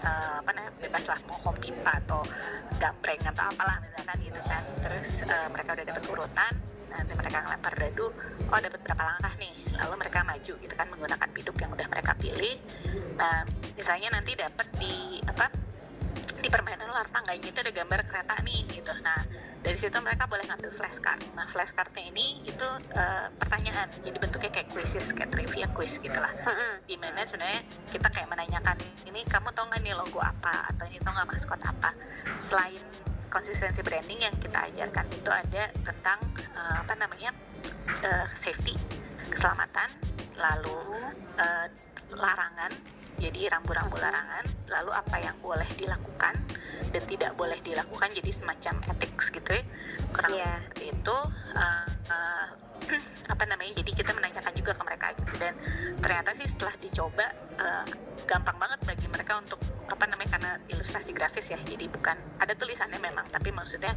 uh, 0.05 0.35
apa 0.45 0.51
namanya 0.53 0.73
bebas 0.81 1.05
lah 1.09 1.19
mau 1.29 1.53
pipa 1.57 1.93
atau 2.05 2.21
gambreng 2.81 3.21
atau 3.25 3.45
apalah 3.49 3.77
misalkan 3.85 4.17
gitu 4.25 4.41
kan. 4.49 4.63
Terus 4.81 5.09
uh, 5.29 5.49
mereka 5.53 5.77
udah 5.77 5.87
dapat 5.89 6.05
urutan 6.09 6.53
nanti 6.91 7.13
mereka 7.15 7.39
ngelempar 7.47 7.73
dadu 7.79 8.07
oh 8.51 8.59
dapat 8.59 8.81
berapa 8.83 9.03
langkah 9.07 9.35
nih? 9.39 9.55
Lalu 9.79 9.95
mereka 9.97 10.19
maju 10.27 10.53
gitu 10.59 10.75
kan 10.75 10.87
menggunakan 10.91 11.29
biduk 11.33 11.57
yang 11.63 11.71
udah 11.73 11.87
mereka 11.89 12.13
pilih. 12.19 12.55
Nah 13.17 13.47
misalnya 13.79 14.09
nanti 14.19 14.35
dapat 14.35 14.67
di 14.77 15.23
apa 15.25 15.47
di 16.41 16.49
permainan 16.49 16.89
luar 16.89 17.05
tangga 17.13 17.37
itu 17.37 17.53
ada 17.53 17.73
gambar 17.73 18.01
kereta 18.09 18.35
nih 18.43 18.61
gitu. 18.69 18.93
Nah 19.01 19.21
dari 19.61 19.77
situ 19.77 19.93
mereka 20.01 20.25
boleh 20.25 20.41
ngambil 20.49 20.73
flashcard 20.73 21.21
nah 21.37 21.45
flashcardnya 21.53 22.09
ini 22.09 22.41
itu 22.49 22.69
uh, 22.97 23.29
pertanyaan. 23.37 23.89
Jadi 24.03 24.17
bentuknya 24.17 24.51
kayak 24.51 24.69
quizzes 24.73 25.13
kayak 25.13 25.31
trivia 25.31 25.69
quiz 25.77 26.01
gitulah 26.01 26.33
di 26.89 26.97
mana 26.97 27.23
sebenarnya 27.29 27.61
kita 27.93 28.09
kayak 28.09 28.29
menanyakan 28.33 28.77
ini 29.05 29.21
kamu 29.29 29.53
tau 29.53 29.69
nggak 29.69 29.81
nih 29.85 29.95
logo 29.95 30.19
apa? 30.19 30.73
Atau 30.75 30.89
ini 30.89 30.99
tau 30.99 31.13
nggak 31.13 31.29
maskot 31.29 31.61
apa? 31.61 31.93
Selain 32.41 32.81
konsistensi 33.31 33.81
branding 33.81 34.21
yang 34.27 34.35
kita 34.43 34.69
ajarkan 34.69 35.07
itu 35.15 35.31
ada 35.31 35.71
tentang 35.87 36.19
uh, 36.53 36.83
apa 36.83 36.95
namanya 36.99 37.31
uh, 38.05 38.27
safety 38.35 38.75
keselamatan 39.31 39.89
lalu 40.37 40.79
uh, 41.39 41.67
larangan 42.19 42.75
jadi 43.21 43.53
rambu-rambu 43.55 43.97
larangan 44.01 44.45
lalu 44.67 44.91
apa 44.91 45.17
yang 45.23 45.37
boleh 45.39 45.69
dilakukan 45.79 46.35
dan 46.91 47.03
tidak 47.07 47.33
boleh 47.39 47.57
dilakukan 47.63 48.11
jadi 48.11 48.31
semacam 48.35 48.75
ethics 48.91 49.31
gitu 49.31 49.51
ya 49.55 49.63
kurang 50.11 50.33
yeah. 50.35 50.59
seperti 50.67 50.85
itu 50.91 51.17
uh, 51.55 51.87
uh, 52.11 52.47
apa 53.31 53.45
namanya 53.47 53.73
jadi 53.81 53.93
kita 53.95 54.11
menanyakan 54.17 54.53
juga 54.57 54.73
ke 54.75 54.83
mereka 54.83 55.07
gitu. 55.17 55.35
Dan 55.39 55.55
ternyata 56.03 56.31
sih 56.35 56.47
setelah 56.51 56.75
dicoba 56.83 57.27
uh, 57.61 57.85
gampang 58.27 58.57
banget 58.59 58.81
bagi 58.87 59.07
mereka 59.07 59.39
untuk 59.39 59.61
apa 59.91 60.05
namanya 60.07 60.31
karena 60.39 60.53
ilustrasi 60.71 61.11
grafis 61.15 61.51
ya. 61.51 61.59
Jadi 61.63 61.87
bukan 61.91 62.17
ada 62.43 62.53
tulisannya 62.57 62.99
memang 62.99 63.27
tapi 63.31 63.55
maksudnya 63.55 63.95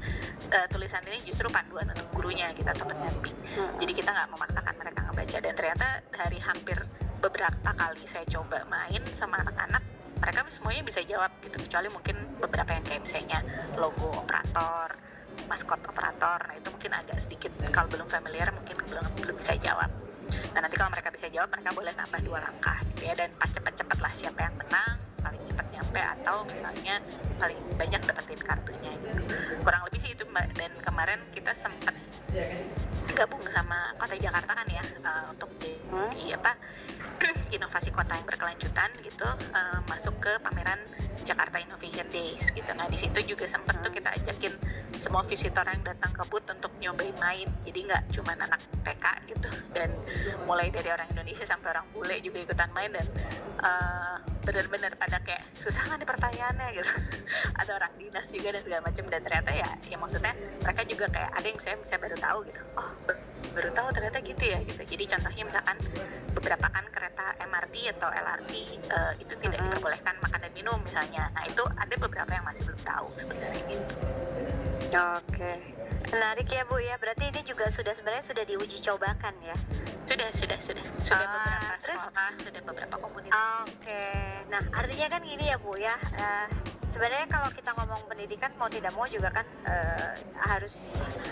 uh, 0.54 0.68
tulisan 0.70 1.02
ini 1.10 1.24
justru 1.26 1.50
panduan 1.50 1.90
untuk 1.90 2.08
gurunya 2.14 2.54
gitu 2.54 2.70
atau 2.70 2.86
pendamping. 2.86 3.36
Hmm. 3.54 3.70
jadi 3.78 3.94
kita 3.94 4.10
nggak 4.10 4.30
memaksakan 4.34 4.74
mereka 4.78 5.00
ngebaca. 5.10 5.38
Dan 5.42 5.54
ternyata 5.54 5.88
dari 6.14 6.40
hampir 6.42 6.78
beberapa 7.24 7.70
kali 7.74 8.04
saya 8.06 8.26
coba 8.28 8.68
main 8.68 9.02
sama 9.16 9.40
anak-anak 9.40 9.84
mereka 10.24 10.48
semuanya 10.56 10.84
bisa 10.88 11.04
jawab 11.04 11.32
gitu. 11.44 11.60
Kecuali 11.68 11.92
mungkin 11.92 12.16
beberapa 12.40 12.72
yang 12.72 12.84
kayak 12.88 13.02
misalnya 13.04 13.40
logo 13.76 14.24
operator 14.24 14.88
maskot 15.48 15.82
operator. 15.86 16.40
Nah 16.50 16.56
itu 16.58 16.68
mungkin 16.70 16.92
agak 16.94 17.18
sedikit. 17.24 17.52
Kalau 17.70 17.88
belum 17.90 18.08
familiar 18.10 18.50
mungkin 18.54 18.76
belum 18.88 19.06
belum 19.22 19.36
bisa 19.38 19.58
jawab. 19.60 19.90
Nah 20.56 20.60
nanti 20.64 20.76
kalau 20.80 20.92
mereka 20.94 21.10
bisa 21.14 21.28
jawab 21.30 21.50
mereka 21.52 21.70
boleh 21.76 21.94
nambah 21.94 22.20
dua 22.26 22.40
langkah 22.44 22.78
gitu 22.94 23.02
ya. 23.10 23.14
Dan 23.18 23.30
pas 23.38 23.50
cepet-cepet 23.52 23.98
lah 24.00 24.14
siapa 24.14 24.40
yang 24.44 24.56
menang 24.58 24.96
paling 25.24 25.44
cepat 25.48 25.68
nyampe 25.72 26.02
atau 26.20 26.36
misalnya 26.44 26.96
paling 27.40 27.60
banyak 27.80 28.02
dapetin 28.04 28.42
kartunya 28.44 28.92
gitu. 29.00 29.22
Kurang 29.64 29.82
lebih 29.88 30.00
sih 30.04 30.12
itu 30.12 30.26
dan 30.34 30.72
kemarin 30.84 31.20
kita 31.32 31.56
sempat 31.56 31.96
gabung 33.14 33.46
sama 33.54 33.94
kota 34.02 34.18
Jakarta 34.18 34.52
kan 34.58 34.68
ya 34.68 34.84
uh, 35.06 35.30
untuk 35.30 35.50
di, 35.62 35.70
di 36.18 36.34
apa 36.34 36.58
inovasi 37.54 37.94
kota 37.94 38.18
yang 38.18 38.26
berkelanjutan 38.26 38.90
gitu 39.06 39.30
uh, 39.54 39.80
masuk 39.86 40.18
ke 40.18 40.32
pameran 40.42 40.82
Jakarta 41.24 41.56
Innovation 41.62 42.04
Days 42.12 42.44
gitu. 42.52 42.68
Nah 42.76 42.90
di 42.92 43.00
situ 43.00 43.20
juga 43.24 43.48
sempat 43.48 43.80
tuh 43.80 43.94
kita 43.94 44.12
ajakin 44.20 44.54
semua 45.00 45.24
visitor 45.24 45.64
yang 45.64 45.80
datang 45.86 46.12
ke 46.12 46.24
booth 46.28 46.44
untuk 46.52 46.74
nyobain 46.84 47.16
main. 47.22 47.48
Jadi 47.64 47.80
nggak 47.88 48.04
cuma 48.12 48.36
anak 48.36 48.60
TK 48.84 49.06
gitu 49.32 49.50
dan 49.72 49.90
mulai 50.44 50.68
dari 50.68 50.92
orang 50.92 51.08
Indonesia 51.16 51.48
sampai 51.48 51.72
orang 51.80 51.88
bule 51.96 52.20
juga 52.20 52.44
ikutan 52.44 52.70
main 52.76 52.92
dan 52.92 53.08
uh, 53.64 54.18
benar-benar 54.44 54.92
pada 55.00 55.24
kayak 55.24 55.48
susah 55.56 55.84
kan 55.88 56.02
pertanyaannya 56.04 56.68
gitu. 56.76 56.92
ada 57.64 57.72
orang 57.80 57.94
dinas 57.96 58.28
juga 58.28 58.60
dan 58.60 58.62
segala 58.68 58.82
macam 58.84 59.06
dan 59.08 59.22
ternyata 59.24 59.52
ya 59.56 59.70
ya 59.88 59.98
maksudnya 59.98 60.34
mereka 60.60 60.82
juga 60.84 61.06
kayak 61.08 61.32
ada 61.32 61.48
yang 61.48 61.60
saya 61.64 61.76
bisa 61.80 61.96
baru 61.96 62.18
tahu 62.20 62.40
gitu. 62.52 62.62
Oh 62.76 62.92
baru 63.52 63.70
tahu 63.76 63.88
ternyata 63.92 64.18
gitu 64.24 64.44
ya 64.48 64.60
gitu. 64.64 64.82
Jadi 64.88 65.04
contohnya 65.12 65.44
misalkan 65.44 65.78
beberapa 66.34 66.68
kan 66.72 66.86
kereta 66.90 67.26
MRT 67.44 67.76
atau 67.98 68.10
LRT 68.10 68.54
uh, 68.90 69.14
itu 69.20 69.34
tidak 69.44 69.60
diperbolehkan 69.60 70.16
makan 70.24 70.40
dan 70.40 70.52
minum 70.56 70.80
misalnya. 70.82 71.28
Nah 71.36 71.44
itu 71.46 71.64
ada 71.68 71.96
beberapa 72.00 72.32
yang 72.32 72.46
masih 72.48 72.64
belum 72.66 72.82
tahu 72.88 73.08
sebenarnya 73.20 73.62
gitu. 73.70 73.96
Oke, 74.94 75.54
menarik 76.14 76.46
ya 76.54 76.64
Bu 76.70 76.78
ya. 76.78 76.96
Berarti 77.02 77.34
ini 77.34 77.42
juga 77.42 77.66
sudah 77.74 77.98
sebenarnya 77.98 78.30
sudah 78.30 78.44
diuji 78.46 78.78
cobakan 78.78 79.34
ya? 79.42 79.58
Sudah, 80.06 80.30
sudah, 80.36 80.60
sudah. 80.62 80.86
Sudah 81.02 81.26
uh, 81.26 81.34
beberapa 81.34 81.74
terus, 81.82 81.98
sekolah, 81.98 82.32
sudah 82.38 82.62
beberapa 82.62 82.96
komunitas. 83.02 83.34
Oke, 83.66 84.06
nah 84.54 84.62
artinya 84.78 85.08
kan 85.10 85.22
gini 85.26 85.46
ya 85.50 85.58
Bu 85.58 85.74
ya. 85.82 85.98
Uh, 86.14 86.48
sebenarnya 86.94 87.26
kalau 87.26 87.50
kita 87.50 87.74
ngomong 87.74 88.02
pendidikan 88.06 88.54
mau 88.62 88.70
tidak 88.70 88.94
mau 88.94 89.10
juga 89.10 89.34
kan 89.34 89.46
uh, 89.66 90.14
harus 90.46 90.78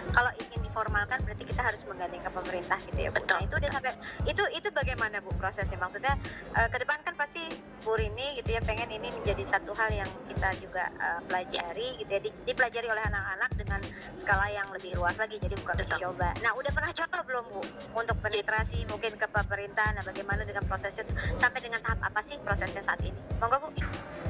kalau 0.10 0.34
ingin 0.42 0.62
diformalkan 0.66 1.22
berarti 1.22 1.44
kita 1.46 1.62
harus 1.62 1.82
menggandeng 1.86 2.24
ke 2.26 2.32
pemerintah 2.34 2.80
gitu 2.90 3.00
ya 3.04 3.10
Bu. 3.14 3.22
Betul. 3.22 3.38
Nah, 3.38 3.44
itu 3.46 3.56
udah 3.62 3.72
sampai 3.76 3.94
itu 4.26 4.44
itu 4.58 4.68
bagaimana 4.74 5.20
Bu 5.22 5.32
prosesnya? 5.38 5.78
Maksudnya 5.78 6.18
uh, 6.58 6.68
ke 6.72 6.78
depan 6.82 6.98
kan 7.06 7.14
pasti 7.14 7.44
Bu 7.86 7.94
Rini 8.00 8.40
gitu 8.42 8.56
ya 8.56 8.62
pengen 8.64 8.90
ini 8.90 9.12
menjadi 9.12 9.44
satu 9.52 9.76
hal 9.78 9.92
yang 9.94 10.10
kita 10.32 10.50
juga 10.64 10.88
uh, 10.98 11.20
pelajari 11.28 12.00
gitu 12.02 12.10
ya 12.10 12.22
dipelajari 12.24 12.88
oleh 12.88 13.04
anak-anak 13.04 13.52
dengan 13.60 13.82
skala 14.18 14.48
yang 14.50 14.68
lebih 14.72 14.96
luas 14.98 15.20
lagi 15.20 15.38
jadi 15.38 15.56
bukan 15.60 15.76
Betul. 15.78 16.00
coba. 16.10 16.34
Nah, 16.42 16.52
udah 16.56 16.72
pernah 16.72 16.92
coba 16.96 17.18
belum 17.28 17.46
Bu 17.52 17.62
untuk 18.00 18.18
penetrasi 18.24 18.88
mungkin 18.88 19.14
ke 19.20 19.28
pemerintah 19.30 19.92
nah 19.92 20.04
bagaimana 20.08 20.48
dengan 20.48 20.64
prosesnya 20.66 21.04
sampai 21.38 21.60
dengan 21.60 21.84
tahap 21.84 22.00
apa 22.02 22.24
sih 22.32 22.40
prosesnya 22.42 22.82
saat 22.88 23.04
ini? 23.04 23.14
Monggo 23.44 23.68
Bu. 23.68 23.70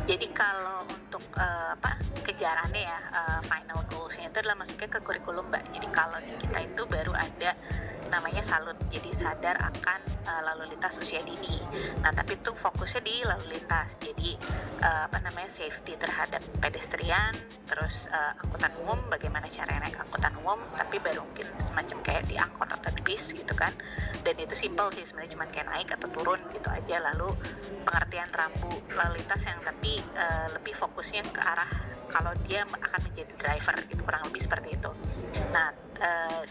Jadi 0.10 0.28
kalau 0.34 0.90
untuk 0.90 1.21
uh, 1.38 1.78
apa 1.78 1.98
kejarannya 2.26 2.82
ya 2.82 3.00
uh, 3.14 3.40
final 3.46 3.82
goalsnya 3.92 4.30
itu 4.30 4.38
adalah 4.44 4.58
masuknya 4.64 4.90
ke 4.90 5.00
kurikulum 5.04 5.46
mbak. 5.50 5.64
Jadi 5.74 5.88
kalau 5.92 6.20
kita 6.20 6.60
itu 6.64 6.82
baru 6.88 7.14
ada 7.16 7.52
namanya 8.12 8.44
salut 8.44 8.76
jadi 8.92 9.08
sadar 9.16 9.56
akan 9.56 10.00
uh, 10.28 10.42
lalu 10.52 10.76
lintas 10.76 11.00
usia 11.00 11.24
dini. 11.24 11.64
Nah 12.04 12.12
tapi 12.12 12.36
itu 12.36 12.52
fokusnya 12.52 13.02
di 13.08 13.16
lalu 13.24 13.56
lintas. 13.56 13.96
Jadi 14.04 14.36
uh, 14.84 15.08
apa 15.08 15.24
namanya 15.24 15.48
safety 15.48 15.96
terhadap 15.96 16.44
pedestrian 16.60 17.32
terus 17.72 18.12
uh, 18.12 18.36
angkutan 18.44 18.76
umum 18.84 19.00
bagaimana 19.08 19.48
cara 19.48 19.80
naik 19.80 19.96
angkutan 19.96 20.36
umum 20.44 20.60
tapi 20.76 21.00
baru 21.00 21.24
mungkin 21.24 21.48
semacam 21.64 21.98
kayak 22.04 22.24
di 22.28 22.36
angkot 22.36 22.68
atau 22.68 22.92
di 22.92 23.02
bis 23.08 23.32
gitu 23.32 23.54
kan. 23.56 23.72
Dan 24.28 24.36
itu 24.36 24.54
simple 24.60 24.92
sih 24.92 25.08
sebenarnya 25.08 25.32
cuma 25.40 25.46
kayak 25.48 25.68
naik 25.72 25.90
atau 25.96 26.12
turun 26.12 26.42
gitu 26.52 26.68
aja. 26.68 27.00
Lalu 27.00 27.32
pengertian 27.88 28.28
rambu 28.36 28.76
lalu 28.92 29.24
lintas 29.24 29.42
yang 29.48 29.60
tapi 29.64 30.04
uh, 30.20 30.52
lebih 30.52 30.76
fokusnya 31.12 31.36
ke 31.36 31.44
arah 31.44 31.68
kalau 32.08 32.32
dia 32.48 32.64
akan 32.64 33.00
menjadi 33.04 33.34
driver 33.36 33.76
gitu 33.92 34.02
kurang 34.08 34.24
lebih 34.32 34.42
seperti 34.48 34.80
itu. 34.80 34.92
Nah 35.52 35.76
uh, 36.00 36.44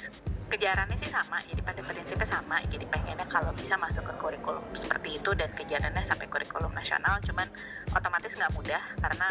kejarannya 0.52 1.00
sih 1.00 1.08
sama 1.08 1.40
jadi 1.48 1.64
pada 1.64 1.80
prinsipnya 1.80 2.28
sama 2.28 2.60
jadi 2.68 2.84
pengennya 2.92 3.24
kalau 3.32 3.56
bisa 3.56 3.80
masuk 3.80 4.04
ke 4.04 4.14
kurikulum 4.20 4.60
seperti 4.76 5.16
itu 5.16 5.32
dan 5.32 5.48
kejarannya 5.56 6.04
sampai 6.04 6.28
kurikulum 6.28 6.68
nasional 6.76 7.16
cuman 7.24 7.48
otomatis 7.96 8.36
nggak 8.36 8.52
mudah 8.52 8.82
karena 9.00 9.28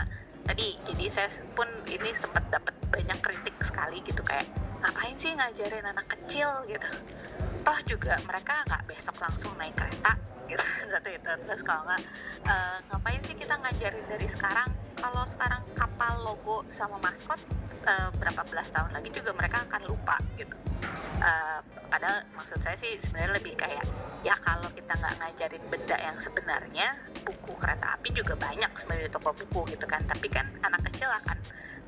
tadi 0.49 0.81
jadi 0.89 1.05
saya 1.13 1.29
pun 1.53 1.69
ini 1.85 2.09
sempat 2.17 2.41
dapat 2.49 2.73
banyak 2.89 3.19
kritik 3.21 3.53
sekali 3.61 4.01
gitu 4.01 4.25
kayak 4.25 4.49
ngapain 4.81 5.13
sih 5.13 5.35
ngajarin 5.37 5.85
anak 5.85 6.07
kecil? 6.09 6.49
gitu. 6.65 6.89
Toh 7.61 7.79
juga 7.85 8.17
mereka 8.25 8.65
nggak 8.65 8.81
besok 8.89 9.13
langsung 9.21 9.53
naik 9.61 9.77
kereta 9.77 10.17
gitu 10.49 10.65
satu 10.93 11.09
itu. 11.13 11.31
Terus 11.45 11.61
kalau 11.61 11.85
nggak 11.85 12.01
uh, 12.49 12.77
ngapain 12.89 13.21
sih 13.29 13.35
kita 13.37 13.53
ngajarin 13.61 14.05
dari 14.09 14.25
sekarang 14.25 14.69
kalau 14.99 15.23
sekarang 15.25 15.63
kapal 15.73 16.13
logo 16.21 16.67
sama 16.75 16.99
maskot 16.99 17.39
uh, 17.87 18.11
berapa 18.19 18.43
belas 18.51 18.67
tahun 18.75 18.91
lagi 18.91 19.09
juga 19.15 19.31
mereka 19.33 19.63
akan 19.67 19.81
lupa 19.87 20.19
gitu. 20.35 20.55
Uh, 21.19 21.59
padahal 21.91 22.23
maksud 22.35 22.59
saya 22.63 22.79
sih 22.79 22.95
sebenarnya 23.03 23.39
lebih 23.39 23.55
kayak 23.59 23.83
ya 24.23 24.35
kalau 24.39 24.67
kita 24.71 24.95
nggak 24.95 25.15
ngajarin 25.19 25.63
benda 25.67 25.97
yang 25.99 26.15
sebenarnya 26.19 26.87
buku 27.27 27.51
kereta 27.59 27.99
api 27.99 28.15
juga 28.15 28.39
banyak 28.39 28.71
sebenarnya 28.75 29.07
di 29.07 29.13
toko 29.15 29.31
buku 29.35 29.75
gitu 29.75 29.85
kan. 29.87 30.03
Tapi 30.07 30.27
kan 30.31 30.47
anak 30.63 30.83
kecil 30.91 31.07
akan 31.11 31.37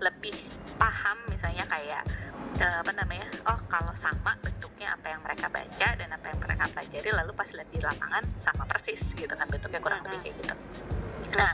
lebih 0.01 0.35
paham 0.81 1.17
misalnya 1.29 1.63
kayak 1.69 2.03
uh, 2.59 2.81
apa 2.81 2.91
namanya 2.97 3.27
oh 3.45 3.59
kalau 3.69 3.93
sama 3.93 4.33
bentuknya 4.41 4.97
apa 4.97 5.13
yang 5.13 5.21
mereka 5.21 5.45
baca 5.47 5.87
dan 5.93 6.09
apa 6.09 6.25
yang 6.31 6.39
mereka 6.41 6.63
pelajari 6.73 7.09
lalu 7.13 7.31
pas 7.37 7.49
lihat 7.53 7.69
di 7.69 7.79
lapangan 7.79 8.23
sama 8.35 8.65
persis 8.65 9.13
gitu 9.13 9.31
kan 9.31 9.45
bentuknya 9.47 9.79
kurang 9.79 10.01
lebih 10.09 10.19
kayak 10.25 10.35
gitu. 10.41 10.55
Nah 11.37 11.53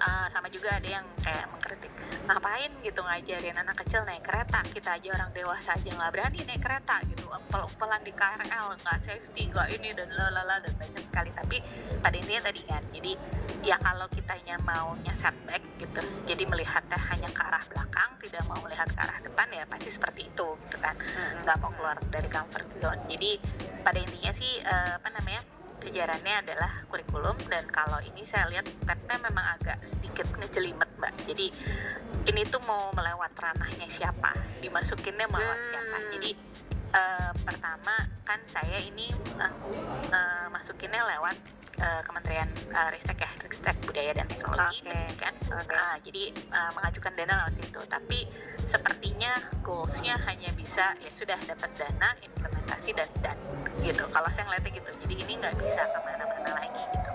uh, 0.00 0.26
sama 0.32 0.48
juga 0.48 0.72
ada 0.72 0.88
yang 0.88 1.04
kayak 1.20 1.46
mengkritik 1.52 1.92
ngapain 2.24 2.72
gitu 2.80 3.00
ngajarin 3.04 3.56
anak 3.60 3.76
kecil 3.84 4.00
naik 4.08 4.24
kereta? 4.24 4.64
Kita 4.64 4.96
aja 4.96 5.08
orang 5.12 5.30
dewasa 5.36 5.76
aja 5.76 5.90
nggak 5.92 6.10
berani 6.16 6.40
naik 6.48 6.62
kereta 6.64 6.96
gitu. 7.06 7.28
Umpel-umpelan 7.28 8.00
di 8.02 8.12
KRL 8.16 8.66
nggak 8.80 8.98
safety 9.04 9.42
nggak 9.52 9.68
ini 9.76 9.92
dan 9.92 10.08
lalala 10.16 10.58
dan 10.64 10.72
banyak 10.80 11.04
sekali. 11.04 11.30
Tapi 11.36 11.56
pada 12.00 12.16
intinya 12.16 12.42
tadi 12.48 12.60
kan 12.64 12.82
jadi 12.90 13.12
ya 13.60 13.76
kalau 13.76 14.08
kitanya 14.08 14.56
maunya 14.64 15.12
setback 15.12 15.60
gitu 15.76 16.00
jadi 16.24 16.48
melihatnya 16.48 16.96
hanya 17.12 17.28
ke 17.28 17.42
arah 17.44 17.64
belakang 17.68 18.10
tidak 18.24 18.42
mau 18.48 18.56
melihat 18.64 18.88
ke 18.88 19.00
arah 19.04 19.18
depan 19.20 19.48
ya 19.52 19.64
pasti 19.68 19.90
seperti 19.92 20.20
itu 20.32 20.48
gitu 20.66 20.76
kan. 20.80 20.96
Nggak 21.44 21.56
mau 21.60 21.70
keluar 21.76 21.96
dari 22.08 22.28
comfort 22.32 22.68
zone. 22.80 23.00
Jadi 23.12 23.36
pada 23.84 23.98
intinya 24.00 24.32
sih 24.32 24.64
uh, 24.64 24.96
apa 24.96 25.08
namanya 25.12 25.59
kejarannya 25.80 26.34
adalah 26.44 26.84
kurikulum 26.92 27.34
dan 27.48 27.64
kalau 27.72 27.98
ini 28.04 28.22
saya 28.28 28.46
lihat 28.52 28.68
stepnya 28.68 29.16
memang 29.24 29.56
agak 29.58 29.80
sedikit 29.88 30.28
ngejelimet 30.38 30.90
mbak. 31.00 31.12
Jadi 31.24 31.48
ini 32.28 32.40
tuh 32.46 32.60
mau 32.68 32.92
melewat 32.92 33.32
ranahnya 33.34 33.88
siapa? 33.88 34.36
Dimasukinnya 34.60 35.26
melewat 35.26 35.58
hmm. 35.58 35.70
siapa? 35.72 35.96
Jadi 36.14 36.30
uh, 36.92 37.32
pertama 37.42 37.94
kan 38.28 38.40
saya 38.52 38.78
ini 38.78 39.10
uh, 39.40 39.52
uh, 40.12 40.46
masukinnya 40.52 41.02
lewat 41.16 41.36
uh, 41.78 42.02
Kementerian 42.02 42.48
uh, 42.74 42.88
Ristek 42.90 43.22
ya 43.22 43.30
Ristek 43.46 43.76
Budaya 43.86 44.12
dan 44.16 44.26
Teknologi 44.26 44.82
okay. 44.82 45.06
kan. 45.20 45.34
Okay. 45.38 45.76
uh, 45.76 45.96
jadi 46.02 46.22
uh, 46.50 46.70
mengajukan 46.74 47.12
dana 47.14 47.32
lewat 47.46 47.54
situ. 47.62 47.80
Tapi 47.86 48.18
sepertinya 48.66 49.32
goalsnya 49.62 50.18
hanya 50.26 50.50
bisa 50.58 50.94
ya 50.98 51.10
sudah 51.10 51.38
dapat 51.46 51.70
dana 51.78 52.08
implementasi 52.22 52.90
dan 52.96 53.08
dan 53.22 53.38
gitu. 53.84 54.04
Kalau 54.10 54.28
saya 54.34 54.44
ngeliatnya 54.50 54.72
gitu. 54.82 54.90
Jadi 55.06 55.14
ini 55.22 55.32
nggak 55.38 55.54
bisa 55.58 55.82
ke 55.86 55.98
mana-mana 56.02 56.50
lagi 56.58 56.82
gitu. 56.90 57.10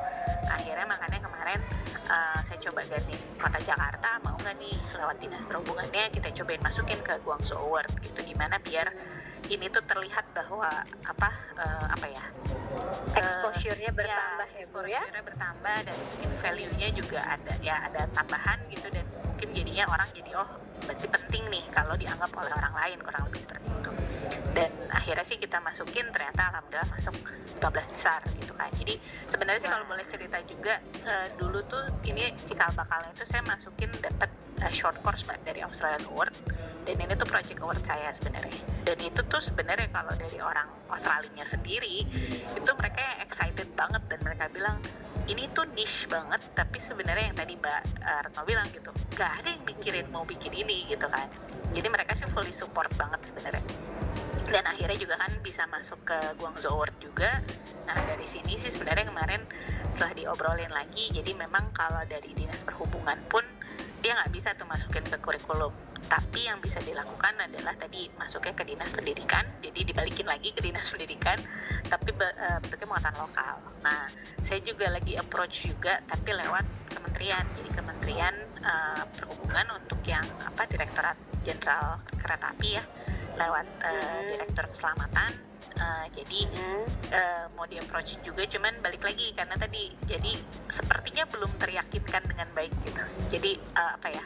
Akhirnya 0.46 0.86
makanya 0.88 1.20
kemarin 1.20 1.60
uh, 2.08 2.40
saya 2.46 2.60
coba 2.70 2.82
ganti 2.88 3.16
kota 3.42 3.60
Jakarta 3.66 4.10
mau 4.22 4.38
nggak 4.40 4.56
nih 4.62 4.78
lewat 4.96 5.18
dinas 5.20 5.44
perhubungannya 5.50 6.04
kita 6.14 6.30
cobain 6.32 6.62
masukin 6.62 7.00
ke 7.02 7.14
Guangzhou 7.26 7.60
Award 7.60 7.92
gitu. 8.02 8.20
Di 8.24 8.34
mana 8.38 8.62
biar 8.62 8.88
ini 9.50 9.66
tuh 9.70 9.84
terlihat 9.86 10.26
bahwa 10.34 10.70
apa 11.06 11.30
uh, 11.58 11.86
apa 11.94 12.08
ya 12.10 12.26
exposure-nya 13.16 13.92
bertambah 13.94 14.50
ya, 14.52 14.66
Bu 14.74 14.80
ya? 14.84 15.02
exposure-nya 15.02 15.24
bertambah 15.24 15.78
dan 15.86 15.96
mungkin 15.96 16.30
value-nya 16.42 16.88
juga 16.94 17.20
ada 17.24 17.54
ya 17.62 17.76
ada 17.88 18.02
tambahan 18.12 18.60
gitu 18.74 18.88
dan 18.90 19.06
mungkin 19.24 19.50
jadinya 19.54 19.86
orang 19.90 20.10
jadi 20.12 20.32
oh 20.36 20.50
berarti 20.84 21.08
penting 21.08 21.44
nih 21.48 21.66
kalau 21.72 21.96
dianggap 21.96 22.32
oleh 22.36 22.52
orang 22.52 22.74
lain 22.76 22.98
kurang 23.00 23.24
lebih 23.32 23.42
seperti 23.44 23.70
itu. 23.72 23.92
Dan 24.56 24.72
akhirnya 24.92 25.26
sih 25.28 25.38
kita 25.40 25.60
masukin 25.60 26.08
ternyata 26.12 26.52
alhamdulillah 26.52 26.90
masuk 26.96 27.16
15 27.60 27.96
besar 27.96 28.20
gitu 28.40 28.54
kan. 28.56 28.70
Jadi 28.76 29.00
sebenarnya 29.28 29.62
sih 29.64 29.72
kalau 29.72 29.86
boleh 29.88 30.06
cerita 30.08 30.38
juga 30.48 30.80
uh, 31.08 31.28
dulu 31.40 31.60
tuh 31.68 31.84
ini 32.08 32.32
cikal 32.48 32.72
bakalnya 32.76 33.12
itu 33.16 33.26
saya 33.28 33.44
masukin 33.48 33.92
dapat 34.00 34.30
uh, 34.64 34.72
short 34.72 34.98
course 35.04 35.24
mbak 35.28 35.40
dari 35.44 35.64
Australian 35.64 36.04
Award. 36.12 36.36
Dan 36.86 37.02
ini 37.02 37.18
tuh 37.18 37.26
project 37.26 37.58
award 37.66 37.82
saya 37.82 38.14
sebenarnya. 38.14 38.62
Dan 38.86 38.98
itu 39.02 39.22
tuh 39.26 39.42
sebenarnya 39.42 39.90
kalau 39.90 40.14
dari 40.14 40.38
orang 40.38 40.70
Australia 40.86 41.46
sendiri 41.50 42.06
itu 42.54 42.72
mereka 42.78 43.02
excited 43.26 43.66
banget 43.74 44.06
dan 44.06 44.20
mereka 44.22 44.46
bilang 44.54 44.78
ini 45.26 45.50
tuh 45.58 45.66
niche 45.74 46.06
banget 46.06 46.42
tapi 46.54 46.78
sebenarnya 46.78 47.34
yang 47.34 47.38
tadi 47.38 47.54
Mbak 47.58 47.82
uh, 48.06 48.20
Retno 48.30 48.42
bilang 48.46 48.68
gitu 48.70 48.92
gak 49.18 49.42
ada 49.42 49.50
yang 49.58 49.64
mikirin 49.66 50.06
mau 50.14 50.22
bikin 50.28 50.54
ini 50.54 50.86
gitu 50.86 51.08
kan. 51.10 51.26
Jadi 51.74 51.88
mereka 51.90 52.14
sih 52.14 52.28
fully 52.30 52.54
support 52.54 52.92
banget 52.96 53.20
sebenarnya. 53.32 53.64
Dan 54.46 54.64
akhirnya 54.70 54.98
juga 55.02 55.16
kan 55.18 55.32
bisa 55.42 55.66
masuk 55.74 55.98
ke 56.06 56.18
Guangzhou 56.38 56.78
Award 56.78 56.96
juga. 57.02 57.42
Nah 57.90 57.98
dari 58.06 58.28
sini 58.30 58.60
sih 58.62 58.70
sebenarnya 58.70 59.10
kemarin 59.10 59.42
setelah 59.96 60.14
diobrolin 60.14 60.72
lagi 60.76 61.08
jadi 61.16 61.32
memang 61.40 61.72
kalau 61.72 62.04
dari 62.06 62.36
dinas 62.36 62.62
perhubungan 62.68 63.16
pun 63.32 63.48
dia 64.06 64.14
nggak 64.22 64.38
bisa 64.38 64.54
tuh 64.54 64.70
masukin 64.70 65.02
ke 65.02 65.18
kurikulum. 65.18 65.74
Tapi 66.06 66.46
yang 66.46 66.62
bisa 66.62 66.78
dilakukan 66.86 67.42
adalah 67.42 67.74
tadi 67.74 68.06
masuknya 68.22 68.54
ke 68.54 68.62
dinas 68.62 68.94
pendidikan. 68.94 69.42
Jadi 69.66 69.82
dibalikin 69.82 70.30
lagi 70.30 70.54
ke 70.54 70.62
dinas 70.62 70.86
pendidikan 70.94 71.42
tapi 71.90 72.14
uh, 72.14 72.62
bentuknya 72.62 72.86
muatan 72.86 73.16
lokal. 73.18 73.58
Nah 73.82 74.06
saya 74.46 74.62
juga 74.62 74.94
lagi 74.94 75.18
approach 75.18 75.66
juga 75.66 76.06
tapi 76.06 76.38
lewat 76.38 76.94
kementerian. 76.94 77.50
Jadi 77.58 77.70
kementerian 77.74 78.36
uh, 78.62 79.10
perhubungan 79.10 79.82
untuk 79.82 79.98
yang 80.06 80.26
apa 80.46 80.70
direktorat 80.70 81.18
jenderal 81.42 81.98
kereta 82.22 82.54
api 82.54 82.78
ya. 82.78 82.86
Lewat 83.42 83.66
uh, 83.82 84.22
direktur 84.38 84.70
keselamatan 84.70 85.34
uh, 85.80 86.06
jadi 86.12 86.40
uh, 87.12 87.46
mau 87.56 87.68
di 87.68 87.80
approach 87.80 88.20
juga 88.24 88.44
cuman 88.48 88.76
balik 88.82 89.04
lagi 89.04 89.32
karena 89.36 89.56
tadi 89.56 89.92
jadi 90.08 90.34
sepertinya 90.72 91.24
belum 91.32 91.52
teryakinkan 91.62 92.24
dengan 92.28 92.48
baik 92.56 92.74
gitu. 92.88 93.04
Jadi 93.32 93.52
uh, 93.76 93.96
apa 94.00 94.08
ya 94.12 94.24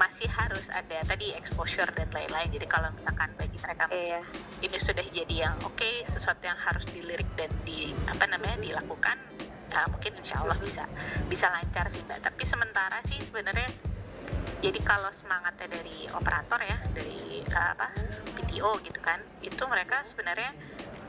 masih 0.00 0.28
harus 0.32 0.64
ada 0.72 1.04
tadi 1.04 1.36
exposure 1.36 1.88
dan 1.92 2.08
lain-lain. 2.10 2.48
Jadi 2.56 2.66
kalau 2.66 2.88
misalkan 2.96 3.28
bagi 3.36 3.58
mereka 3.60 3.84
iya. 3.92 4.24
ini 4.64 4.78
sudah 4.80 5.04
jadi 5.12 5.50
yang 5.50 5.56
oke 5.60 5.76
okay, 5.76 6.06
sesuatu 6.08 6.40
yang 6.40 6.56
harus 6.56 6.84
dilirik 6.88 7.28
dan 7.36 7.52
di 7.68 7.92
apa 8.08 8.24
namanya 8.24 8.56
dilakukan 8.64 9.20
uh, 9.76 9.86
mungkin 9.92 10.12
insya 10.16 10.40
Allah 10.40 10.56
bisa 10.58 10.88
bisa 11.28 11.52
lancar 11.52 11.86
sih 11.92 12.00
mbak. 12.08 12.24
Tapi 12.24 12.42
sementara 12.48 12.98
sih 13.06 13.20
sebenarnya 13.20 13.68
jadi 14.60 14.80
kalau 14.84 15.08
semangatnya 15.12 15.66
dari 15.72 16.04
operator 16.12 16.60
ya 16.60 16.78
dari 16.92 17.44
uh, 17.48 17.70
apa 17.76 17.88
PTO 18.36 18.76
gitu 18.84 19.00
kan 19.00 19.18
itu 19.40 19.62
mereka 19.64 20.04
sebenarnya 20.04 20.52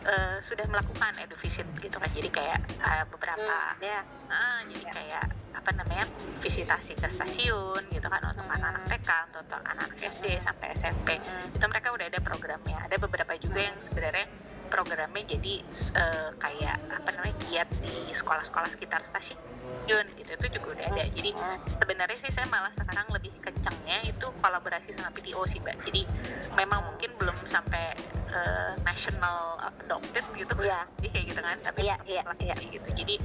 uh, 0.08 0.40
sudah 0.40 0.66
melakukan 0.72 1.12
edu 1.20 1.36
visit 1.36 1.68
gitu 1.84 2.00
kan 2.00 2.10
jadi 2.12 2.30
kayak 2.32 2.60
uh, 2.80 3.04
beberapa 3.12 3.56
hmm, 3.78 3.84
ya 3.84 4.00
uh, 4.32 4.60
jadi 4.72 4.86
ya. 4.88 4.92
kayak 4.96 5.26
apa 5.52 5.70
namanya 5.76 6.06
visitasi 6.40 6.96
ke 6.96 7.08
stasiun 7.12 7.84
gitu 7.92 8.08
kan 8.08 8.24
untuk 8.24 8.48
hmm. 8.48 8.56
anak-anak 8.56 8.84
TK 8.88 9.10
untuk 9.36 9.60
anak-anak 9.68 10.00
SD 10.00 10.26
sampai 10.40 10.68
SMP 10.74 11.20
hmm. 11.20 11.60
itu 11.60 11.66
mereka 11.68 11.92
udah 11.92 12.08
ada 12.08 12.20
programnya 12.24 12.80
ada 12.88 12.96
beberapa 12.98 13.36
juga 13.36 13.68
yang 13.68 13.78
sebenarnya 13.84 14.26
programnya 14.72 15.24
jadi 15.28 15.54
uh, 16.00 16.30
kayak 16.40 16.80
apa 16.88 17.10
namanya 17.20 17.36
giat 17.46 17.70
di 17.84 18.16
sekolah-sekolah 18.16 18.72
sekitar 18.72 19.04
stasiun 19.04 20.08
itu 20.16 20.32
itu 20.32 20.48
juga 20.56 20.68
udah 20.78 20.86
ada. 20.94 21.04
Jadi 21.12 21.32
sebenarnya 21.76 22.18
sih 22.18 22.32
saya 22.32 22.48
malah 22.48 22.72
sekarang 22.80 23.08
lebih 23.12 23.34
kencangnya 23.44 24.08
itu 24.08 24.28
kolaborasi 24.40 24.96
sama 24.96 25.12
PTO 25.12 25.44
sih 25.52 25.60
mbak. 25.60 25.76
Jadi 25.84 26.08
memang 26.56 26.80
mungkin 26.88 27.12
belum 27.20 27.36
sampai 27.52 27.92
uh, 28.32 28.74
national 28.88 29.60
adopted 29.84 30.24
gitu 30.38 30.56
ya. 30.64 30.88
jadi 31.02 31.08
kayak 31.12 31.26
gitu 31.34 31.42
kan 31.42 31.58
tapi 31.60 31.82
ya, 31.92 31.98
ya, 32.08 32.24
ya. 32.40 32.56
gitu. 32.56 32.90
Jadi 32.96 33.16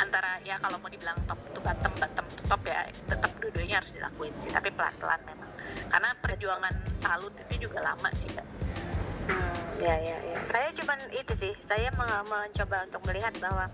antara 0.00 0.40
ya 0.46 0.56
kalau 0.62 0.80
mau 0.80 0.88
dibilang 0.88 1.18
top 1.28 1.40
to 1.52 1.60
bottom 1.60 1.92
bottom 2.00 2.26
to 2.32 2.42
top 2.48 2.62
ya 2.64 2.88
tetap 3.10 3.30
dua-duanya 3.42 3.84
harus 3.84 3.92
dilakuin 3.92 4.32
sih. 4.40 4.48
Tapi 4.48 4.72
pelan-pelan 4.72 5.20
memang. 5.28 5.50
Karena 5.92 6.10
perjuangan 6.16 6.74
salut 6.96 7.34
itu 7.48 7.68
juga 7.68 7.84
lama 7.84 8.08
sih 8.16 8.28
mbak. 8.32 8.46
Hmm, 9.22 9.71
ya 9.82 9.96
ya 9.98 10.16
ya. 10.22 10.38
Saya 10.54 10.68
cuman 10.78 10.98
itu 11.10 11.32
sih, 11.34 11.52
saya 11.66 11.90
mencoba 11.98 12.86
untuk 12.86 13.02
melihat 13.10 13.34
bahwa 13.42 13.66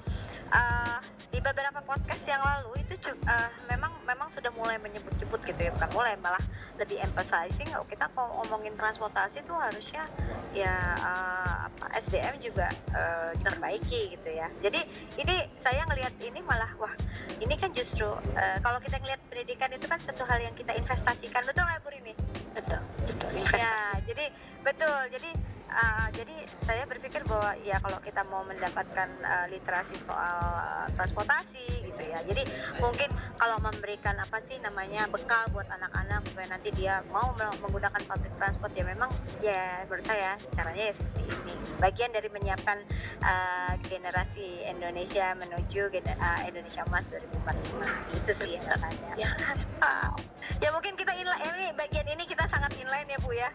uh, 0.48 0.98
di 1.28 1.38
beberapa 1.44 1.84
podcast 1.84 2.24
yang 2.24 2.40
lalu 2.40 2.80
itu 2.80 2.96
uh, 3.28 3.50
memang 3.68 3.92
memang 4.08 4.28
sudah 4.32 4.48
mulai 4.56 4.80
menyebut-nyebut 4.80 5.40
gitu 5.44 5.60
ya, 5.68 5.70
bukan 5.76 5.90
mulai 5.92 6.16
malah 6.24 6.40
lebih 6.80 6.96
emphasizing 7.04 7.68
kalau 7.68 7.84
kita 7.84 8.06
kalau 8.16 8.30
ngomongin 8.40 8.72
transportasi 8.72 9.44
itu 9.44 9.52
harusnya 9.52 10.08
ya 10.56 10.72
uh, 11.04 11.68
apa 11.68 11.84
SDM 12.00 12.40
juga 12.40 12.72
uh, 12.96 13.36
diperbaiki 13.36 14.16
gitu 14.16 14.30
ya. 14.32 14.48
Jadi 14.64 14.80
ini 15.20 15.36
saya 15.60 15.84
ngelihat 15.92 16.16
ini 16.24 16.40
malah 16.40 16.72
wah 16.80 16.94
ini 17.36 17.52
kan 17.60 17.68
justru 17.76 18.08
uh, 18.08 18.58
kalau 18.64 18.80
kita 18.80 18.96
ngelihat 19.02 19.20
pendidikan 19.28 19.70
itu 19.76 19.84
kan 19.84 20.00
satu 20.00 20.24
hal 20.24 20.40
yang 20.40 20.54
kita 20.56 20.72
investasikan 20.72 21.44
betul 21.44 21.68
nggak 21.68 21.84
Bu 21.84 21.90
ini? 21.92 22.14
Betul, 22.56 22.80
betul. 23.04 23.30
Ya, 23.54 23.74
jadi 24.08 24.26
betul. 24.64 24.98
Jadi 25.12 25.30
uh, 25.68 26.08
jadi 26.12 26.36
saya 26.64 26.84
berpikir 26.84 27.24
bahwa 27.24 27.56
ya 27.64 27.80
kalau 27.80 27.98
kita 28.00 28.24
mau 28.28 28.44
mendapatkan 28.44 29.08
uh, 29.24 29.46
literasi 29.52 29.96
soal 30.00 30.36
uh, 30.56 30.86
transportasi 30.96 31.88
gitu 31.88 32.02
ya. 32.04 32.20
Jadi 32.24 32.42
mungkin 32.80 33.08
kalau 33.38 33.56
memberikan 33.62 34.16
apa 34.18 34.42
sih 34.44 34.58
namanya 34.60 35.06
bekal 35.08 35.48
buat 35.54 35.68
anak-anak 35.68 36.24
supaya 36.28 36.46
nanti 36.52 36.68
dia 36.74 37.00
mau 37.12 37.32
menggunakan 37.62 38.02
public 38.04 38.32
transport 38.36 38.72
ya 38.74 38.84
memang 38.84 39.10
ya 39.40 39.84
menurut 39.86 40.04
saya 40.04 40.36
caranya 40.56 40.92
ya 40.92 40.94
seperti 40.96 41.22
ini. 41.24 41.54
Bagian 41.78 42.10
dari 42.12 42.28
menyiapkan 42.28 42.78
uh, 43.22 43.72
generasi 43.86 44.66
Indonesia 44.66 45.32
menuju 45.38 45.92
uh, 45.92 46.40
Indonesia 46.48 46.82
Emas 46.88 47.06
2045 47.12 48.18
itu 48.18 48.30
sih 48.34 48.50
yang 48.58 48.64
saya 48.66 48.90
ya, 49.16 49.30
ya 50.58 50.68
mungkin 50.74 50.94
kita 50.98 51.12
inline 51.14 51.44
ini 51.54 51.66
bagian 51.78 52.06
ini 52.10 52.24
kita 52.26 52.44
sangat 52.50 52.74
inline 52.78 53.08
ya 53.08 53.18
Bu 53.22 53.30
ya. 53.34 53.50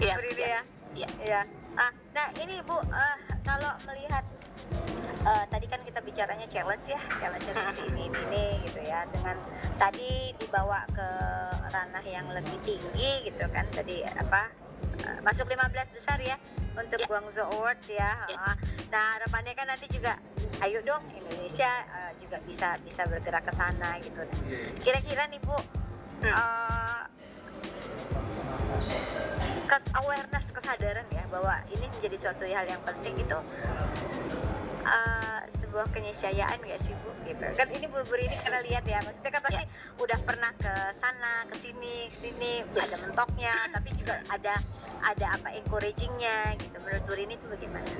Iya. 0.00 0.14
ya. 0.20 0.60
Iya. 0.94 1.08
Ya. 1.24 1.40
Ah, 1.74 1.90
nah 2.12 2.26
ini 2.38 2.60
Bu 2.62 2.76
uh, 2.76 3.16
kalau 3.42 3.72
melihat 3.88 4.24
uh, 5.24 5.44
tadi 5.48 5.66
kan 5.66 5.80
kita 5.82 6.00
bicaranya 6.04 6.46
challenge 6.46 6.84
ya, 6.86 7.00
challenge 7.18 7.44
seperti 7.48 7.82
ini, 7.88 8.12
ini 8.12 8.20
ini 8.28 8.46
gitu 8.68 8.80
ya. 8.84 9.08
Dengan 9.08 9.36
tadi 9.80 10.36
dibawa 10.36 10.84
ke 10.92 11.08
ranah 11.72 12.04
yang 12.04 12.28
lebih 12.30 12.56
tinggi 12.62 13.24
gitu 13.24 13.44
kan. 13.48 13.64
Tadi 13.72 14.04
apa? 14.04 14.52
Uh, 15.04 15.18
masuk 15.24 15.48
15 15.48 15.96
besar 15.96 16.20
ya 16.20 16.36
untuk 16.76 17.00
yeah. 17.00 17.08
Guangzhou 17.08 17.48
Award 17.56 17.80
ya. 17.88 18.12
Yeah. 18.28 18.54
Nah, 18.92 19.18
harapannya 19.18 19.56
kan 19.56 19.66
nanti 19.70 19.88
juga 19.90 20.20
ayo 20.62 20.78
dong 20.86 21.02
Indonesia 21.10 21.70
uh, 21.90 22.12
juga 22.20 22.38
bisa 22.46 22.78
bisa 22.84 23.02
bergerak 23.08 23.48
ke 23.48 23.52
sana 23.56 23.98
gitu. 23.98 24.22
Kira-kira 24.82 25.26
nih 25.30 25.40
Bu 25.42 25.56
uh, 26.22 27.02
awareness 29.98 30.46
kesadaran 30.54 31.06
ya 31.10 31.24
bahwa 31.30 31.58
ini 31.70 31.86
menjadi 31.98 32.16
suatu 32.18 32.44
hal 32.46 32.66
yang 32.66 32.82
penting 32.86 33.14
itu 33.18 33.38
uh, 34.84 35.40
sebuah 35.62 35.86
keniscayaan 35.90 36.58
gak 36.62 36.80
sih 36.86 36.94
bu? 37.02 37.10
Gitu. 37.24 37.44
Kan 37.56 37.68
ini 37.72 37.86
bu 37.88 38.02
bu 38.06 38.14
ini 38.18 38.36
karena 38.42 38.60
lihat 38.62 38.84
ya 38.86 39.02
maksudnya 39.02 39.32
kan 39.32 39.42
pasti 39.42 39.64
yeah. 39.64 40.02
udah 40.02 40.18
pernah 40.22 40.52
ke 40.60 40.74
sana 40.94 41.32
ke 41.50 41.54
sini 41.58 42.12
sini 42.20 42.52
yes. 42.74 42.90
ada 42.90 42.96
mentoknya 43.08 43.54
tapi 43.72 43.88
juga 43.98 44.14
ada 44.30 44.54
ada 45.02 45.26
apa 45.34 45.48
encouragingnya 45.56 46.54
gitu. 46.60 46.76
Menurut 46.84 47.02
bu 47.06 47.12
ini 47.18 47.34
itu 47.34 47.46
bagaimana? 47.48 47.90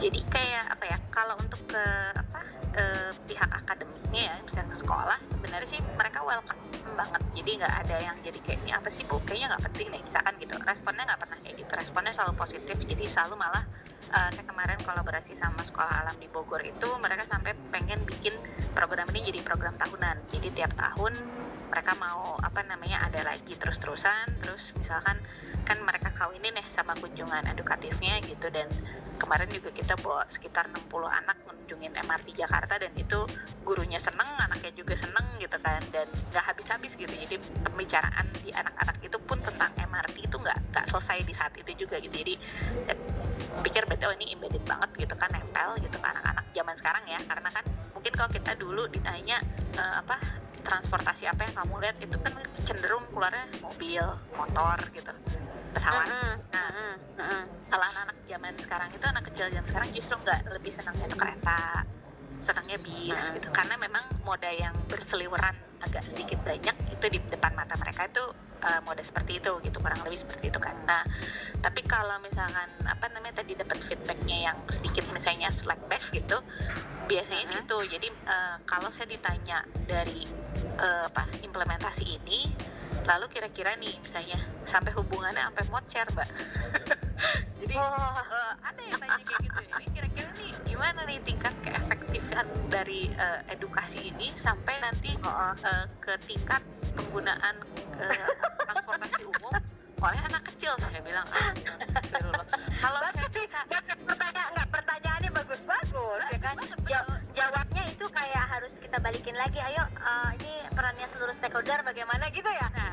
Jadi 0.00 0.20
kayak 0.30 0.64
apa 0.78 0.84
ya 0.88 0.98
kalau 1.12 1.34
untuk 1.40 1.60
ke 1.68 1.84
apa 2.14 2.40
ke 2.74 2.86
pihak 3.30 3.50
akademiknya 3.54 4.34
ya 4.34 4.36
misalnya 4.42 4.74
ke 4.74 4.78
sekolah 4.82 5.18
sebenarnya 5.30 5.68
sih 5.70 5.80
mereka 5.94 6.26
welcome 6.26 6.58
banget. 6.98 7.22
Jadi 7.34 7.50
nggak 7.58 7.74
ada 7.86 7.96
yang 8.02 8.16
jadi 8.22 8.38
kayak 8.42 8.58
ini 8.66 8.72
apa 8.74 8.88
sih 8.90 9.02
bu? 9.06 9.18
Kayaknya 9.22 9.54
nggak 9.54 9.62
penting 9.70 9.86
nih. 9.94 10.02
Misalkan 10.02 10.34
gitu 10.42 10.54
responnya 10.62 11.04
nggak 11.06 11.20
pernah 11.22 11.38
kayak 11.42 11.56
gitu. 11.62 11.72
Responnya 11.74 12.12
selalu 12.14 12.34
positif 12.34 12.76
jadi 12.82 13.04
selalu 13.06 13.34
malah 13.38 13.64
saya 14.14 14.44
kemarin 14.46 14.78
kolaborasi 14.84 15.34
sama 15.34 15.64
sekolah 15.66 16.06
alam 16.06 16.14
di 16.22 16.30
Bogor 16.30 16.62
itu 16.62 16.86
mereka 17.02 17.26
sampai 17.26 17.56
pengen 17.74 17.98
bikin 18.06 18.34
program 18.76 19.10
ini 19.14 19.32
jadi 19.32 19.40
program 19.42 19.74
tahunan. 19.74 20.30
Jadi 20.30 20.48
tiap 20.54 20.70
tahun 20.78 21.14
mereka 21.70 21.98
mau 21.98 22.38
apa 22.38 22.62
namanya 22.62 23.02
ada 23.10 23.26
lagi 23.26 23.58
terus-terusan 23.58 24.38
terus 24.38 24.70
misalkan 24.78 25.18
kan 25.64 25.80
mereka 25.80 26.12
kawinin 26.12 26.54
ya 26.54 26.66
sama 26.68 26.92
kunjungan 27.00 27.48
edukatifnya 27.50 28.20
gitu. 28.22 28.52
Dan 28.52 28.68
kemarin 29.16 29.48
juga 29.50 29.72
kita 29.72 29.96
bawa 29.98 30.28
sekitar 30.28 30.68
60 30.70 30.92
anak 31.08 31.36
mengunjungin 31.48 31.96
MRT 31.96 32.44
Jakarta 32.44 32.76
dan 32.76 32.92
itu 32.94 33.24
gurunya 33.64 33.96
seneng 33.98 34.28
anaknya 34.38 34.70
juga 34.76 34.94
seneng 34.94 35.24
gitu 35.40 35.56
kan. 35.58 35.80
Dan 35.90 36.06
nggak 36.30 36.44
habis-habis 36.44 36.94
gitu. 36.94 37.10
Jadi 37.10 37.40
pembicaraan 37.64 38.28
di 38.44 38.52
anak-anak 38.52 38.96
itu 39.00 39.16
pun 39.24 39.40
tentang 39.40 39.72
MRT 39.80 40.28
itu 40.28 40.36
nggak 40.36 40.58
nggak 40.70 40.84
selesai 40.92 41.18
di 41.24 41.34
saat 41.34 41.52
itu 41.56 41.72
juga 41.88 41.96
gitu. 41.98 42.14
Jadi 42.14 42.34
saya 42.84 42.96
pikir 43.64 43.88
betul 43.88 44.12
oh 44.12 44.14
ini 44.20 44.36
embedded 44.36 44.60
banget 44.68 44.90
gitu 45.00 45.14
kan 45.16 45.32
nempel 45.32 45.80
gitu 45.80 45.96
kan 45.98 46.12
anak-anak 46.12 46.44
zaman 46.52 46.76
sekarang 46.76 47.04
ya. 47.08 47.18
Karena 47.24 47.48
kan 47.48 47.64
mungkin 47.96 48.12
kalau 48.12 48.30
kita 48.30 48.52
dulu 48.60 48.84
ditanya 48.92 49.40
uh, 49.80 50.04
apa 50.04 50.43
transportasi 50.64 51.28
apa 51.28 51.44
yang 51.44 51.54
kamu 51.60 51.74
lihat 51.84 51.96
itu 52.00 52.16
kan 52.18 52.32
cenderung 52.64 53.04
keluarnya 53.12 53.44
mobil 53.60 54.04
motor 54.34 54.78
gitu 54.96 55.12
pesawat. 55.74 56.06
Mm-hmm. 56.08 56.34
Nah, 56.54 56.68
mm-hmm. 56.70 57.42
kalau 57.68 57.84
anak-anak 57.90 58.16
zaman 58.30 58.52
sekarang 58.56 58.88
itu 58.94 59.04
anak 59.04 59.22
kecil 59.28 59.44
zaman 59.52 59.68
sekarang 59.68 59.88
justru 59.92 60.14
nggak 60.22 60.40
lebih 60.54 60.72
senangnya 60.72 61.06
itu 61.10 61.16
kereta, 61.18 61.62
senangnya 62.40 62.78
bis 62.80 63.12
mm-hmm. 63.12 63.34
gitu. 63.38 63.48
Karena 63.52 63.74
memang 63.76 64.04
moda 64.24 64.50
yang 64.50 64.74
berseliweran 64.88 65.54
agak 65.84 66.04
sedikit 66.08 66.40
banyak 66.42 66.76
itu 66.90 67.06
di 67.12 67.18
depan 67.28 67.52
mata 67.52 67.76
mereka 67.76 68.08
itu 68.08 68.24
uh, 68.64 68.80
moda 68.84 69.04
seperti 69.04 69.38
itu 69.38 69.52
gitu 69.62 69.76
kurang 69.78 70.00
lebih 70.02 70.18
seperti 70.20 70.48
itu 70.48 70.58
kan. 70.58 70.74
Nah, 70.88 71.04
tapi 71.60 71.84
kalau 71.84 72.16
misalkan 72.24 72.68
apa 72.88 73.06
namanya 73.12 73.44
tadi 73.44 73.54
dapat 73.54 73.78
feedbacknya 73.84 74.52
yang 74.52 74.56
sedikit 74.72 75.04
misalnya 75.12 75.52
slack 75.52 75.80
back 75.86 76.02
gitu, 76.16 76.40
biasanya 77.06 77.44
sih 77.48 77.58
itu. 77.60 77.78
Jadi 77.98 78.08
uh, 78.24 78.56
kalau 78.64 78.88
saya 78.90 79.12
ditanya 79.12 79.62
dari 79.84 80.24
uh, 80.80 81.06
apa 81.12 81.28
implementasi 81.44 82.04
ini 82.20 82.48
lalu 83.04 83.28
kira-kira 83.28 83.76
nih 83.76 83.92
misalnya 84.00 84.40
sampai 84.64 84.94
hubungannya 84.96 85.44
sampai 85.44 85.64
mod 85.68 85.84
share 85.84 86.08
mbak 86.16 86.28
jadi 87.62 87.74
oh. 87.78 88.18
uh, 88.20 88.52
ada 88.62 88.82
yang 88.82 88.98
nanya 89.00 89.22
kayak 89.24 89.40
gitu. 89.46 89.60
Ini 89.64 89.86
kira-kira 89.94 90.30
nih 90.36 90.50
gimana 90.66 91.00
nih 91.06 91.18
tingkat 91.22 91.54
keefektifan 91.62 92.46
dari 92.68 93.10
uh, 93.16 93.40
edukasi 93.50 94.10
ini 94.10 94.34
sampai 94.34 94.78
nanti 94.82 95.14
uh, 95.22 95.54
ke 96.02 96.14
tingkat 96.26 96.62
penggunaan 96.98 97.54
uh, 97.98 98.28
transportasi 98.66 99.22
umum? 99.26 99.54
Oleh 100.04 100.20
anak 100.20 100.42
kecil 100.52 100.76
saya 100.84 101.00
bilang 101.00 101.24
ah, 101.32 101.52
kalau 102.84 103.00
saya 103.16 103.28
bisa 103.32 103.60
pertanyaan 104.04 104.50
nggak 104.52 104.68
pertanyaannya 104.68 105.30
bagus 105.32 105.62
bagus 105.64 106.22
ya 106.28 106.38
kan 106.44 106.56
jawabnya 107.32 107.82
itu 107.88 108.04
kayak 108.12 108.44
harus 108.52 108.76
kita 108.76 109.00
balikin 109.00 109.32
lagi 109.32 109.64
ayo 109.64 109.80
uh, 110.04 110.28
ini 110.36 110.54
perannya 110.74 111.06
seluruh 111.14 111.32
stakeholder 111.32 111.80
bagaimana? 111.86 112.28
gitu 112.34 112.50
ya. 112.50 112.66
Nah, 112.74 112.92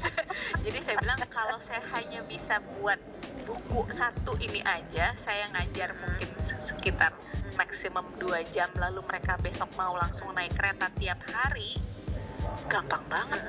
jadi 0.64 0.78
saya 0.84 0.96
bilang 1.00 1.18
kalau 1.32 1.56
saya 1.64 1.80
hanya 1.96 2.20
bisa 2.28 2.60
buat 2.78 3.00
buku 3.74 3.90
satu 3.90 4.38
ini 4.38 4.62
aja 4.62 5.18
saya 5.18 5.50
ngajar 5.50 5.98
mungkin 5.98 6.30
sekitar 6.62 7.10
maksimum 7.58 8.06
dua 8.22 8.46
jam 8.54 8.70
lalu 8.78 9.02
mereka 9.02 9.34
besok 9.42 9.66
mau 9.74 9.98
langsung 9.98 10.30
naik 10.30 10.54
kereta 10.54 10.94
tiap 10.94 11.18
hari. 11.34 11.74
Gampang 12.70 13.02
banget. 13.10 13.42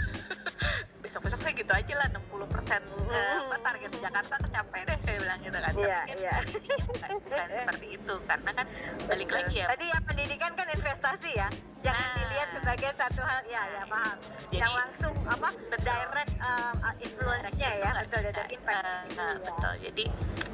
Besok-besok 1.04 1.44
saya 1.44 1.52
gitu 1.60 1.72
aja 1.76 1.92
lah 2.00 2.08
60 2.08 2.48
persen 2.56 2.80
uh, 3.12 3.52
Jakarta 3.98 4.34
tercapai 4.40 4.80
deh 4.86 4.98
saya 5.04 5.16
bilang 5.20 5.40
gitu 5.42 5.58
kan. 5.58 5.72
Yeah, 5.74 6.02
tapi 6.02 6.10
kan 6.10 6.18
yeah. 6.18 6.38
bukan 6.86 7.10
seperti 7.58 7.86
itu 7.98 8.14
karena 8.26 8.50
kan 8.54 8.66
balik 9.06 9.30
lagi 9.30 9.56
ya. 9.62 9.66
Tadi 9.70 9.84
ya 9.90 9.98
pendidikan 10.02 10.52
kan 10.54 10.66
investasi 10.70 11.30
ya 11.34 11.48
jangan 11.78 12.02
nah, 12.02 12.14
dilihat 12.18 12.48
sebagai 12.58 12.90
satu 12.98 13.22
hal 13.22 13.40
ya 13.46 13.62
ya 13.70 13.82
paham. 13.86 14.16
Jadi, 14.48 14.58
yang 14.58 14.72
langsung 14.74 15.14
apa 15.28 15.48
the 15.70 15.78
direct 15.84 16.34
um, 16.42 16.76
influence-nya 16.98 17.70
ya 17.78 17.90
betul 18.02 18.20
ada 18.24 18.44
impact 18.50 18.82
uh, 18.82 19.02
nah, 19.14 19.34
ya. 19.36 19.38
betul. 19.46 19.74
Jadi 19.86 20.04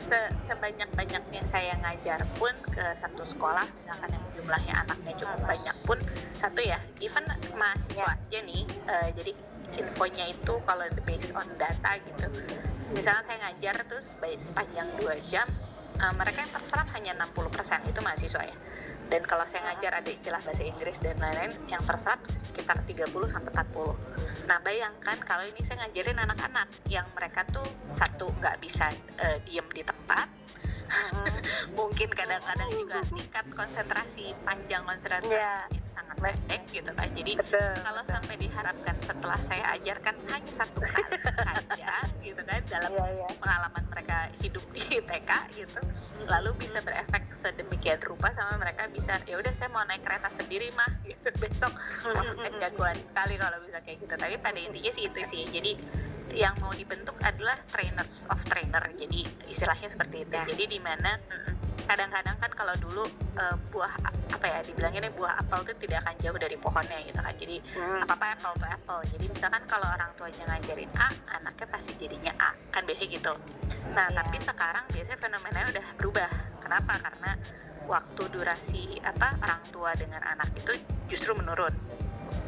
se 0.04 0.18
sebanyak 0.44 0.88
banyaknya 0.92 1.42
saya 1.48 1.72
ngajar 1.80 2.20
pun 2.36 2.52
ke 2.68 2.84
satu 3.00 3.24
sekolah 3.24 3.64
misalkan 3.64 4.12
yang 4.12 4.24
jumlahnya 4.36 4.74
anaknya 4.84 5.12
cukup 5.16 5.40
banyak 5.48 5.76
pun 5.88 5.98
satu 6.36 6.60
ya 6.60 6.76
even 7.00 7.24
mahasiswa 7.56 8.04
ya. 8.04 8.12
aja 8.12 8.38
nih 8.44 8.62
uh, 8.84 9.08
jadi 9.16 9.32
infonya 9.80 10.24
itu 10.28 10.54
kalau 10.68 10.84
based 11.08 11.32
on 11.32 11.48
data 11.56 11.90
gitu 12.04 12.28
misalnya 12.92 13.24
saya 13.24 13.38
ngajar 13.48 13.74
terus 13.88 14.06
sepanjang 14.44 14.88
dua 15.00 15.16
jam 15.32 15.48
uh, 16.00 16.12
mereka 16.18 16.44
yang 16.44 16.52
terserap 16.52 16.88
hanya 16.92 17.12
60% 17.16 17.90
itu 17.90 18.00
mahasiswa 18.04 18.42
ya. 18.44 18.56
Dan 19.04 19.20
kalau 19.28 19.44
saya 19.44 19.68
ngajar 19.68 20.00
ada 20.00 20.10
istilah 20.10 20.40
bahasa 20.40 20.64
Inggris 20.64 20.96
dan 21.04 21.20
lain-lain 21.20 21.52
yang 21.68 21.84
terserap 21.84 22.24
sekitar 22.24 22.80
30 22.88 23.04
sampai 23.12 23.52
40 23.52 24.24
nah 24.44 24.60
bayangkan 24.60 25.16
kalau 25.24 25.40
ini 25.48 25.64
saya 25.64 25.88
ngajarin 25.88 26.20
anak-anak 26.20 26.68
yang 26.92 27.08
mereka 27.16 27.48
tuh 27.48 27.64
satu 27.96 28.28
nggak 28.44 28.60
bisa 28.60 28.92
uh, 29.20 29.38
diem 29.48 29.64
di 29.72 29.80
tempat. 29.80 30.28
Mungkin 31.78 32.12
kadang-kadang 32.12 32.70
juga 32.76 33.00
tingkat 33.08 33.46
konsentrasi 33.56 34.36
panjang 34.44 34.84
konsentrasi. 34.84 35.32
Yeah 35.32 35.83
pendek 36.18 36.62
gitu 36.70 36.90
kan 36.94 37.08
jadi 37.12 37.32
Betul. 37.38 37.72
kalau 37.82 38.02
sampai 38.06 38.34
diharapkan 38.40 38.96
setelah 39.04 39.40
saya 39.46 39.64
ajarkan 39.78 40.14
hanya 40.30 40.52
satu 40.52 40.78
kali 40.80 41.18
saja 41.42 41.92
gitu 42.22 42.42
kan 42.46 42.60
dalam 42.70 42.90
yeah, 42.94 43.10
yeah. 43.10 43.32
pengalaman 43.38 43.84
mereka 43.90 44.16
hidup 44.40 44.64
di 44.74 44.82
TK 45.02 45.30
gitu 45.54 45.80
lalu 46.24 46.50
bisa 46.56 46.80
berefek 46.80 47.24
sedemikian 47.44 48.00
rupa 48.08 48.32
sama 48.32 48.56
mereka 48.56 48.88
bisa 48.88 49.20
ya 49.28 49.36
udah 49.36 49.52
saya 49.52 49.68
mau 49.68 49.84
naik 49.84 50.00
kereta 50.00 50.32
sendiri 50.32 50.72
mah 50.72 50.88
gitu 51.08 51.28
besok. 51.36 51.72
Kan 52.40 52.52
jagoan 52.60 52.96
sekali 53.04 53.34
kalau 53.36 53.58
bisa 53.60 53.78
kayak 53.84 53.98
gitu. 54.00 54.14
Tapi 54.16 54.34
pada 54.40 54.58
intinya 54.58 54.92
sih 54.92 55.04
itu 55.08 55.20
sih. 55.28 55.42
Jadi 55.52 55.72
yang 56.34 56.56
mau 56.64 56.72
dibentuk 56.72 57.14
adalah 57.20 57.60
trainers 57.68 58.24
of 58.32 58.40
trainer. 58.48 58.84
Jadi 58.96 59.28
istilahnya 59.48 59.88
seperti 59.92 60.24
itu. 60.24 60.34
Ya. 60.34 60.44
jadi 60.48 60.64
di 60.66 60.80
mana 60.80 61.20
kadang-kadang 61.84 62.36
kan 62.40 62.50
kalau 62.52 62.74
dulu 62.80 63.04
uh, 63.36 63.56
buah 63.70 63.92
apa 64.34 64.46
ya 64.48 64.58
dibilangnya 64.66 65.12
buah 65.14 65.40
apel 65.40 65.64
itu 65.64 65.74
tidak 65.86 66.04
akan 66.04 66.14
jauh 66.20 66.38
dari 66.40 66.56
pohonnya 66.58 66.98
gitu 67.04 67.20
kan. 67.20 67.34
Jadi 67.36 67.56
hmm. 67.60 68.04
apa 68.04 68.12
apa 68.16 68.26
apple 68.36 68.54
to 68.60 68.66
apple. 68.66 69.00
Jadi 69.14 69.24
misalkan 69.30 69.62
kalau 69.68 69.88
orang 69.88 70.10
tuanya 70.16 70.44
ngajarin 70.48 70.90
A 70.96 71.08
anaknya 71.40 71.66
pasti 71.68 71.92
jadinya 72.00 72.32
A 72.40 72.50
kan 72.72 72.82
biasanya 72.84 73.10
gitu. 73.14 73.32
Nah 73.92 74.08
yeah. 74.08 74.16
tapi 74.20 74.36
sekarang 74.40 74.84
biasanya 74.90 75.18
fenomenanya 75.20 75.68
udah 75.76 75.86
berubah. 76.00 76.30
Kenapa? 76.64 76.92
Karena 77.00 77.30
waktu 77.84 78.22
durasi 78.32 78.84
apa 79.04 79.36
orang 79.44 79.62
tua 79.68 79.92
dengan 79.92 80.24
anak 80.24 80.48
itu 80.56 80.72
justru 81.12 81.36
menurun 81.36 81.72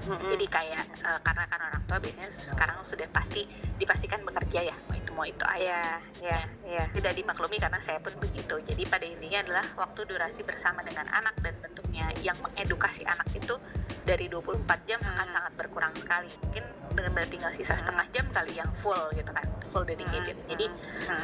hmm 0.07 0.31
Jadi 0.33 0.47
kayak 0.47 0.85
uh, 1.03 1.21
karena 1.21 1.45
kan 1.51 1.61
orang 1.61 1.83
tua 1.91 1.99
biasanya 1.99 2.31
sekarang 2.39 2.79
sudah 2.87 3.09
pasti 3.11 3.43
dipastikan 3.77 4.23
bekerja 4.23 4.71
ya, 4.71 4.77
mau 4.87 4.97
itu 4.97 5.11
mau 5.13 5.27
itu 5.27 5.45
ayah, 5.59 5.99
ya, 6.23 6.41
ya, 6.65 6.81
ya. 6.81 6.85
Tidak 6.95 7.13
dimaklumi 7.19 7.59
karena 7.59 7.83
saya 7.83 7.99
pun 7.99 8.15
begitu. 8.23 8.57
Jadi 8.63 8.83
pada 8.87 9.05
intinya 9.05 9.43
adalah 9.43 9.67
waktu 9.75 10.01
durasi 10.07 10.41
bersama 10.47 10.81
dengan 10.87 11.05
anak 11.11 11.35
dan 11.43 11.55
bentuknya 11.59 12.07
yang 12.23 12.39
mengedukasi 12.41 13.03
anak 13.05 13.27
itu 13.35 13.59
dari 14.07 14.31
24 14.31 14.63
jam 14.87 15.01
hmm 15.03 15.15
akan 15.17 15.29
sangat 15.33 15.53
berkurang 15.57 15.95
sekali. 15.97 16.29
Mungkin 16.45 16.65
benar-benar 16.93 17.29
tinggal 17.29 17.53
sisa 17.57 17.75
setengah 17.77 18.07
jam 18.13 18.27
kali 18.31 18.53
yang 18.57 18.69
full 18.85 19.01
gitu 19.17 19.31
kan, 19.33 19.45
full 19.73 19.85
dedicated. 19.85 20.37
hmm 20.37 20.49
Jadi 20.53 20.67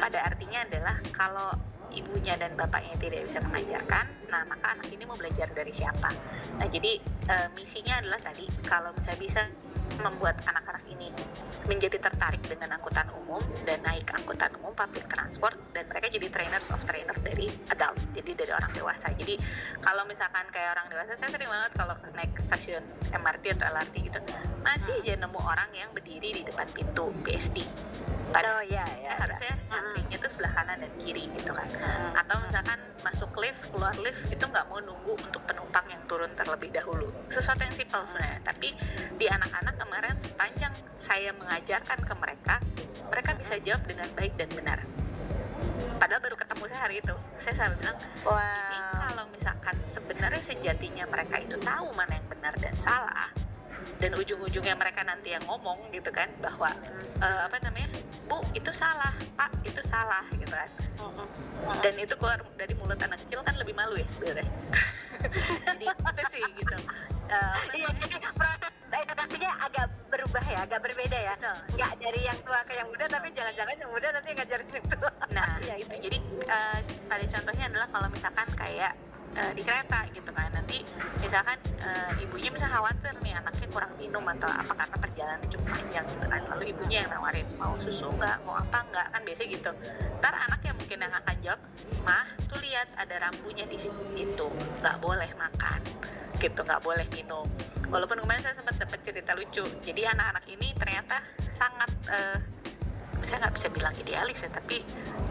pada 0.01 0.19
artinya 0.25 0.59
adalah 0.65 0.95
kalau 1.13 1.49
ibunya 1.93 2.33
dan 2.35 2.53
bapaknya 2.57 2.93
tidak 2.97 3.25
bisa 3.29 3.39
mengajarkan, 3.45 4.05
nah 4.29 4.41
maka 4.49 4.65
anak 4.77 4.87
ini 4.89 5.03
mau 5.05 5.17
belajar 5.17 5.49
dari 5.53 5.73
siapa? 5.73 6.09
Nah 6.57 6.67
jadi 6.69 6.97
e, 7.01 7.35
misinya 7.53 8.01
adalah 8.01 8.19
tadi 8.21 8.45
kalau 8.65 8.89
misalnya 8.97 9.19
bisa 9.21 9.41
membuat 10.01 10.39
anak-anak 10.47 10.83
ini 10.89 11.11
menjadi 11.63 11.95
tertarik 11.99 12.43
dengan 12.43 12.75
angkutan 12.75 13.07
umum 13.23 13.39
dan 13.63 13.79
naik 13.87 14.07
angkutan 14.11 14.51
umum 14.59 14.75
public 14.75 15.05
transport 15.07 15.55
dan 15.71 15.87
mereka 15.87 16.11
jadi 16.11 16.27
trainers 16.27 16.67
of 16.71 16.81
trainer 16.83 17.15
dari 17.23 17.47
adult 17.71 17.97
jadi 18.11 18.31
dari 18.35 18.51
orang 18.51 18.71
dewasa. 18.75 19.07
Jadi 19.15 19.35
kalau 19.79 20.03
misalkan 20.09 20.45
kayak 20.51 20.75
orang 20.75 20.87
dewasa 20.91 21.11
saya 21.15 21.29
sering 21.31 21.49
banget 21.49 21.71
kalau 21.77 21.95
naik 22.15 22.31
stasiun 22.49 22.83
MRT 23.15 23.43
atau 23.59 23.65
LRT 23.71 23.95
gitu 24.11 24.19
masih 24.63 24.95
aja 25.03 25.13
nemu 25.19 25.39
orang 25.39 25.69
yang 25.75 25.89
berdiri 25.91 26.29
di 26.39 26.41
depan 26.47 26.67
pintu 26.71 27.11
PSD 27.23 27.67
Padahal 28.33 28.65
oh, 28.65 28.65
ya, 28.65 28.81
ya, 29.05 29.13
harusnya 29.21 29.53
sampingnya 29.69 30.17
itu 30.17 30.27
sebelah 30.33 30.51
kanan 30.57 30.81
dan 30.81 30.89
kiri 30.97 31.29
gitu 31.37 31.53
kan. 31.53 31.69
Hmm. 31.77 32.17
atau 32.17 32.41
misalkan 32.41 32.79
masuk 33.05 33.29
lift 33.37 33.61
keluar 33.69 33.93
lift 34.01 34.25
itu 34.31 34.41
nggak 34.41 34.65
mau 34.73 34.81
nunggu 34.81 35.13
untuk 35.21 35.41
penumpang 35.45 35.85
yang 35.85 36.01
turun 36.09 36.33
terlebih 36.33 36.73
dahulu. 36.73 37.13
Sesuatu 37.29 37.61
yang 37.61 37.75
simpel 37.77 38.01
sebenarnya 38.09 38.41
tapi 38.41 38.73
di 39.21 39.25
anak-anak 39.29 39.77
kemarin 39.83 40.15
sepanjang 40.23 40.73
saya 40.95 41.35
mengajarkan 41.35 41.99
ke 41.99 42.13
mereka 42.15 42.55
mereka 43.11 43.31
bisa 43.35 43.53
jawab 43.67 43.83
dengan 43.83 44.07
baik 44.15 44.33
dan 44.39 44.49
benar. 44.55 44.79
Padahal 45.99 46.21
baru 46.23 46.35
ketemu 46.39 46.63
saya 46.71 46.81
hari 46.87 46.95
itu 47.03 47.15
saya 47.43 47.53
selalu 47.59 47.75
bilang 47.83 47.97
wow. 48.23 48.39
ini 48.39 48.79
kalau 48.95 49.25
misalkan 49.35 49.75
sebenarnya 49.91 50.41
sejatinya 50.43 51.05
mereka 51.11 51.35
itu 51.43 51.55
tahu 51.59 51.87
mana 51.93 52.15
yang 52.15 52.27
benar 52.31 52.53
dan 52.59 52.75
salah 52.79 53.27
dan 53.99 54.11
ujung-ujungnya 54.15 54.75
mereka 54.79 55.03
nanti 55.03 55.35
yang 55.35 55.43
ngomong 55.47 55.75
gitu 55.91 56.11
kan 56.11 56.31
bahwa 56.39 56.71
uh, 57.19 57.39
apa 57.47 57.59
namanya 57.63 57.91
bu 58.31 58.39
itu 58.55 58.71
salah 58.71 59.11
pak 59.35 59.51
itu 59.67 59.79
salah 59.91 60.23
gitu 60.39 60.55
kan. 60.55 60.69
Dan 61.83 61.93
itu 61.99 62.15
keluar 62.15 62.39
dari 62.55 62.71
mulut 62.79 62.99
anak 63.03 63.19
kecil 63.27 63.43
kan 63.43 63.55
lebih 63.59 63.75
malu 63.75 63.99
ya 63.99 64.07
sebenarnya. 64.15 64.47
Jadi 65.67 65.85
itu 65.87 66.23
sih 66.31 66.43
gitu 66.59 66.77
uh, 67.33 67.55
iya 67.73 67.89
jadi 67.97 68.17
proses 68.37 68.73
edukasinya 68.93 69.51
agak 69.65 69.87
berubah 70.13 70.43
ya 70.45 70.59
agak 70.69 70.79
berbeda 70.85 71.17
ya. 71.17 71.33
Nggak 71.73 71.91
dari 71.97 72.21
yang 72.21 72.39
tua 72.45 72.61
ke 72.61 72.73
yang 72.77 72.87
muda 72.93 73.05
tapi 73.09 73.27
jangan-jangan 73.33 73.75
yang 73.81 73.91
muda 73.91 74.07
nanti 74.13 74.29
ngajarin 74.37 74.67
yang 74.69 74.85
tua 74.93 75.11
nah 75.33 75.57
ya 75.69 75.75
itu. 75.81 75.93
jadi 75.97 76.17
uh, 76.45 76.77
pada 77.09 77.25
contohnya 77.25 77.65
adalah 77.73 77.87
kalau 77.89 78.07
misalkan 78.13 78.47
kayak 78.53 78.93
uh, 79.37 79.51
di 79.53 79.61
kereta 79.65 80.05
gitu 80.13 80.29
kan. 80.33 80.49
Nanti 80.53 80.81
misalkan 81.21 81.57
uh, 81.83 82.11
ibunya 82.21 82.49
bisa 82.53 82.67
khawatir 82.69 83.13
nih 83.21 83.33
anaknya 83.37 83.67
kurang 83.73 83.93
minum 83.97 84.23
atau 84.37 84.49
apa 84.49 84.73
karena 84.73 84.97
perjalanan 84.97 85.41
cukup 85.49 85.67
panjang 85.73 86.05
gitu 86.07 86.25
kan. 86.29 86.41
Lalu 86.53 86.63
ibunya 86.73 86.97
yang 87.05 87.11
nawarin 87.13 87.47
mau 87.57 87.73
susu 87.81 88.07
nggak? 88.13 88.37
Mau 88.45 88.55
apa 88.57 88.77
nggak? 88.89 89.07
Kan 89.13 89.21
biasa 89.25 89.41
gitu. 89.49 89.71
Ntar 90.21 90.33
anaknya 90.49 90.71
mungkin 90.77 90.97
yang 91.01 91.13
akan 91.13 91.35
jawab 91.41 91.61
mah 92.03 92.27
tuh 92.49 92.59
lihat 92.61 92.87
ada 92.97 93.15
rambunya 93.29 93.65
di 93.65 93.77
situ. 93.77 94.47
Nggak 94.81 94.97
boleh 95.01 95.29
makan. 95.35 95.79
Gitu 96.37 96.59
nggak 96.59 96.81
boleh 96.83 97.05
minum. 97.13 97.47
Walaupun 97.93 98.17
kemarin 98.25 98.41
saya 98.41 98.55
sempat 98.57 98.75
dapat 98.81 98.99
cerita 99.05 99.31
lucu. 99.37 99.63
Jadi 99.85 100.01
anak-anak 100.07 100.45
ini 100.49 100.73
ternyata 100.73 101.21
sangat 101.45 101.91
uh, 102.09 102.37
saya 103.23 103.47
nggak 103.47 103.55
bisa 103.55 103.67
bilang 103.71 103.93
idealis 103.97 104.39
ya 104.43 104.49
tapi 104.51 104.83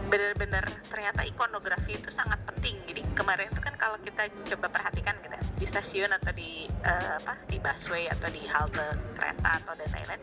benar-benar 0.09 0.65
ternyata 0.89 1.25
ikonografi 1.25 1.97
itu 1.97 2.09
sangat 2.13 2.37
penting. 2.45 2.77
Jadi 2.89 3.01
kemarin 3.17 3.49
itu 3.49 3.61
kan 3.63 3.73
kalau 3.79 3.97
kita 4.01 4.29
coba 4.53 4.69
perhatikan 4.69 5.17
gitu 5.23 5.33
ya, 5.33 5.43
di 5.57 5.65
stasiun 5.65 6.11
atau 6.11 6.31
di 6.35 6.69
uh, 6.85 7.17
apa 7.21 7.33
di 7.49 7.57
busway 7.57 8.09
atau 8.09 8.29
di 8.29 8.43
halte 8.45 8.83
kereta 9.17 9.49
atau 9.63 9.73
dan 9.77 9.89
lain-lain 9.93 10.21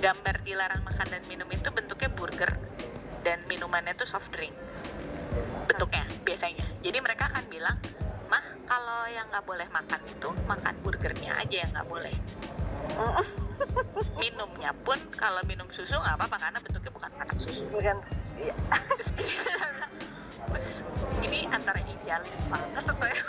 gambar 0.00 0.36
dilarang 0.44 0.82
makan 0.84 1.06
dan 1.12 1.22
minum 1.28 1.48
itu 1.52 1.68
bentuknya 1.72 2.10
burger 2.12 2.52
dan 3.26 3.38
minumannya 3.48 3.92
itu 3.92 4.06
soft 4.08 4.32
drink. 4.32 4.54
Bentuknya 5.68 6.08
biasanya. 6.24 6.64
Jadi 6.80 6.98
mereka 7.00 7.28
akan 7.32 7.44
bilang 7.52 7.76
mah 8.32 8.44
kalau 8.64 9.04
yang 9.12 9.28
nggak 9.28 9.44
boleh 9.44 9.68
makan 9.68 10.00
itu 10.08 10.28
makan 10.48 10.74
burgernya 10.80 11.36
aja 11.36 11.56
yang 11.68 11.70
nggak 11.76 11.88
boleh 11.88 12.14
minumnya 14.18 14.70
pun 14.82 14.98
kalau 15.14 15.40
minum 15.46 15.66
susu 15.70 15.94
nggak 15.94 16.16
apa-apa 16.18 16.36
karena 16.48 16.58
bentuknya 16.62 16.92
bukan 16.92 17.10
katak 17.18 17.38
susu. 17.40 17.62
Bukan. 17.70 17.96
Iya. 18.38 18.54
ini 21.22 21.46
antara 21.48 21.78
idealis 21.86 22.38
banget 22.50 22.84
atau 22.84 23.06
ya? 23.06 23.24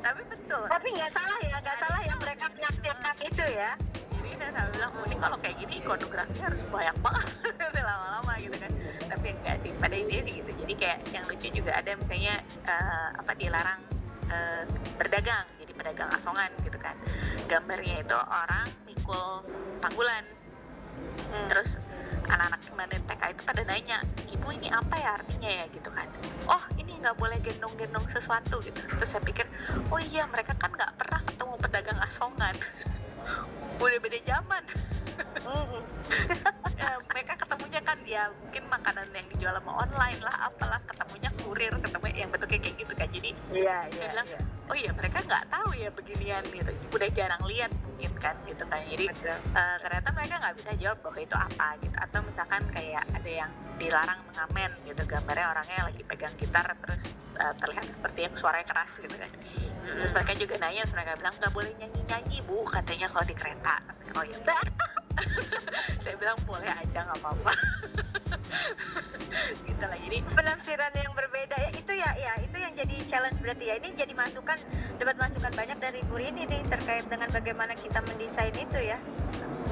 Tapi 0.00 0.22
betul. 0.30 0.62
Tapi 0.70 0.88
nggak 0.94 1.10
salah 1.12 1.38
ya 1.42 1.56
nggak 1.60 1.78
salah 1.78 2.00
ya 2.06 2.14
mereka 2.18 2.44
menyaksikan 2.54 3.16
itu 3.20 3.44
ya. 3.50 3.70
Jadi 4.10 4.30
saya 4.36 4.50
selalu 4.52 4.70
bilang 4.76 4.92
ini 5.06 5.16
kalau 5.18 5.36
kayak 5.40 5.56
gini 5.58 5.74
ikonografi 5.82 6.38
harus 6.38 6.60
banyak 6.70 6.96
banget. 7.02 7.26
Lama-lama 7.90 8.32
gitu 8.38 8.56
kan. 8.56 8.72
Tapi 9.10 9.28
enggak 9.36 9.56
sih 9.62 9.70
pada 9.76 9.94
intinya 9.96 10.22
sih 10.24 10.34
gitu. 10.42 10.50
Jadi 10.64 10.72
kayak 10.78 10.98
yang 11.10 11.24
lucu 11.26 11.48
juga 11.50 11.72
ada 11.76 11.92
misalnya 11.98 12.34
uh, 12.68 13.08
apa 13.18 13.32
dilarang 13.34 13.80
uh, 14.30 14.62
berdagang 14.96 15.46
jadi 15.58 15.72
pedagang 15.74 16.10
asongan 16.14 16.50
gitu 16.62 16.78
kan. 16.78 16.94
Gambarnya 17.50 18.06
itu 18.06 18.16
orang 18.16 18.66
mikul 19.10 19.42
panggulan 19.82 20.22
hmm. 20.22 21.48
terus 21.50 21.74
anak-anak 22.30 22.62
kemarin 22.62 23.02
TK 23.10 23.22
itu 23.34 23.42
pada 23.42 23.62
nanya 23.66 23.98
ibu 24.30 24.54
ini 24.54 24.70
apa 24.70 24.94
ya 25.02 25.18
artinya 25.18 25.50
ya? 25.50 25.66
Gitu 25.74 25.90
kan. 25.90 26.06
Oh 26.46 26.62
ini 26.78 26.94
nggak 27.02 27.18
boleh 27.18 27.34
gendong-gendong 27.42 28.06
sesuatu 28.06 28.62
gitu. 28.62 28.78
Terus 28.78 29.10
saya 29.10 29.18
pikir 29.26 29.50
oh 29.90 29.98
iya 29.98 30.30
mereka 30.30 30.54
kan 30.54 30.70
nggak 30.70 30.94
pernah 30.94 31.18
ketemu 31.26 31.54
pedagang 31.58 31.98
asongan 32.06 32.54
udah 33.80 33.98
beda 34.00 34.18
zaman. 34.24 34.62
Ya, 36.80 36.96
mereka 37.10 37.32
ketemunya 37.38 37.80
kan 37.84 37.98
ya 38.08 38.32
mungkin 38.40 38.64
makanan 38.66 39.06
yang 39.12 39.26
dijual 39.34 39.54
sama 39.56 39.72
online 39.84 40.20
lah 40.24 40.36
apalah 40.48 40.80
ketemunya 40.88 41.30
kurir 41.44 41.72
ketemu 41.80 42.06
yang 42.16 42.30
bentuknya 42.32 42.60
kayak 42.60 42.76
gitu 42.80 42.92
kan. 42.96 43.08
Jadi 43.10 43.30
iya, 43.52 43.78
iya, 43.92 44.08
bilang 44.10 44.28
iya. 44.28 44.40
oh 44.70 44.76
iya 44.76 44.90
mereka 44.96 45.18
nggak 45.24 45.44
tahu 45.52 45.68
ya 45.76 45.88
beginian 45.92 46.44
gitu. 46.50 46.70
Udah 46.92 47.08
jarang 47.12 47.42
lihat 47.46 47.70
mungkin 47.84 48.12
kan 48.18 48.36
gitu 48.48 48.64
kan. 48.68 48.80
Jadi 48.88 49.04
uh, 49.28 49.76
ternyata 49.80 50.08
mereka 50.16 50.34
nggak 50.40 50.54
bisa 50.60 50.70
jawab 50.80 50.98
bahwa 51.04 51.18
itu 51.20 51.36
apa 51.36 51.66
gitu. 51.84 51.96
Atau 52.00 52.20
misalkan 52.24 52.62
kayak 52.72 53.04
ada 53.12 53.30
yang 53.30 53.50
dilarang 53.76 54.20
mengamen 54.32 54.70
gitu. 54.88 55.02
Gambarnya 55.04 55.46
orangnya 55.52 55.80
lagi 55.88 56.02
pegang 56.04 56.34
gitar 56.40 56.66
terus 56.84 57.02
uh, 57.38 57.54
terlihat 57.60 57.86
seperti 57.92 58.28
yang 58.28 58.34
suaranya 58.36 58.66
keras 58.68 58.92
gitu 58.98 59.16
kan 59.16 59.30
terus 59.96 60.10
mereka 60.14 60.32
juga 60.38 60.54
nanya 60.62 60.82
mereka 60.92 61.10
bilang 61.18 61.34
nggak 61.38 61.52
boleh 61.52 61.72
nyanyi 61.78 62.00
nyanyi 62.06 62.38
bu 62.46 62.62
katanya 62.68 63.06
kalau 63.10 63.24
di 63.26 63.34
kereta. 63.34 63.74
Oh 64.14 64.24
ya 64.26 64.38
saya 66.02 66.14
bilang 66.16 66.38
boleh 66.48 66.66
aja 66.66 66.98
nggak 67.06 67.18
apa-apa 67.22 67.52
gitu 69.68 69.84
lah 69.84 69.98
jadi 69.98 70.18
penafsiran 70.34 70.92
yang 70.94 71.12
berbeda 71.14 71.56
ya. 71.56 71.70
Itu 71.74 71.92
ya 71.94 72.10
ya 72.18 72.32
itu 72.42 72.56
yang 72.58 72.72
jadi 72.74 72.94
challenge 73.06 73.38
berarti 73.40 73.64
ya. 73.70 73.74
Ini 73.78 73.88
jadi 73.96 74.12
masukan 74.14 74.58
dapat 74.98 75.16
masukan 75.16 75.52
banyak 75.54 75.78
dari 75.80 76.00
Bu 76.06 76.18
Rini 76.18 76.44
nih 76.46 76.60
terkait 76.68 77.04
dengan 77.08 77.28
bagaimana 77.30 77.72
kita 77.78 77.98
mendesain 78.04 78.54
itu 78.54 78.78
ya. 78.80 78.98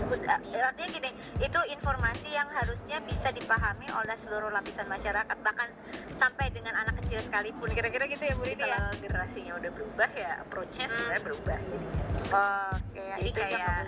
Artinya 0.08 0.88
gini 0.88 1.10
itu 1.42 1.60
informasi 1.68 2.28
yang 2.32 2.48
harusnya 2.48 2.98
bisa 3.04 3.28
dipahami 3.34 3.84
oleh 3.92 4.16
seluruh 4.16 4.48
lapisan 4.48 4.88
masyarakat 4.88 5.36
bahkan 5.44 5.68
sampai 6.16 6.48
dengan 6.54 6.74
anak 6.80 6.96
kecil 7.04 7.20
sekalipun. 7.20 7.68
Kira-kira 7.74 8.08
gitu 8.08 8.24
ya 8.24 8.34
Bu 8.38 8.44
Rini 8.46 8.64
ya? 8.64 8.78
kalau 8.78 8.92
generasinya 9.04 9.52
udah 9.58 9.70
berubah 9.74 10.10
ya 10.16 10.30
approach-nya 10.46 10.86
Hmm. 10.88 10.96
sebenarnya 10.96 11.22
berubah 11.26 11.58
jadi 11.58 12.34
oh, 12.34 12.74
kayak 12.94 13.16
Jadi 13.18 13.30
kayak-. 13.34 13.86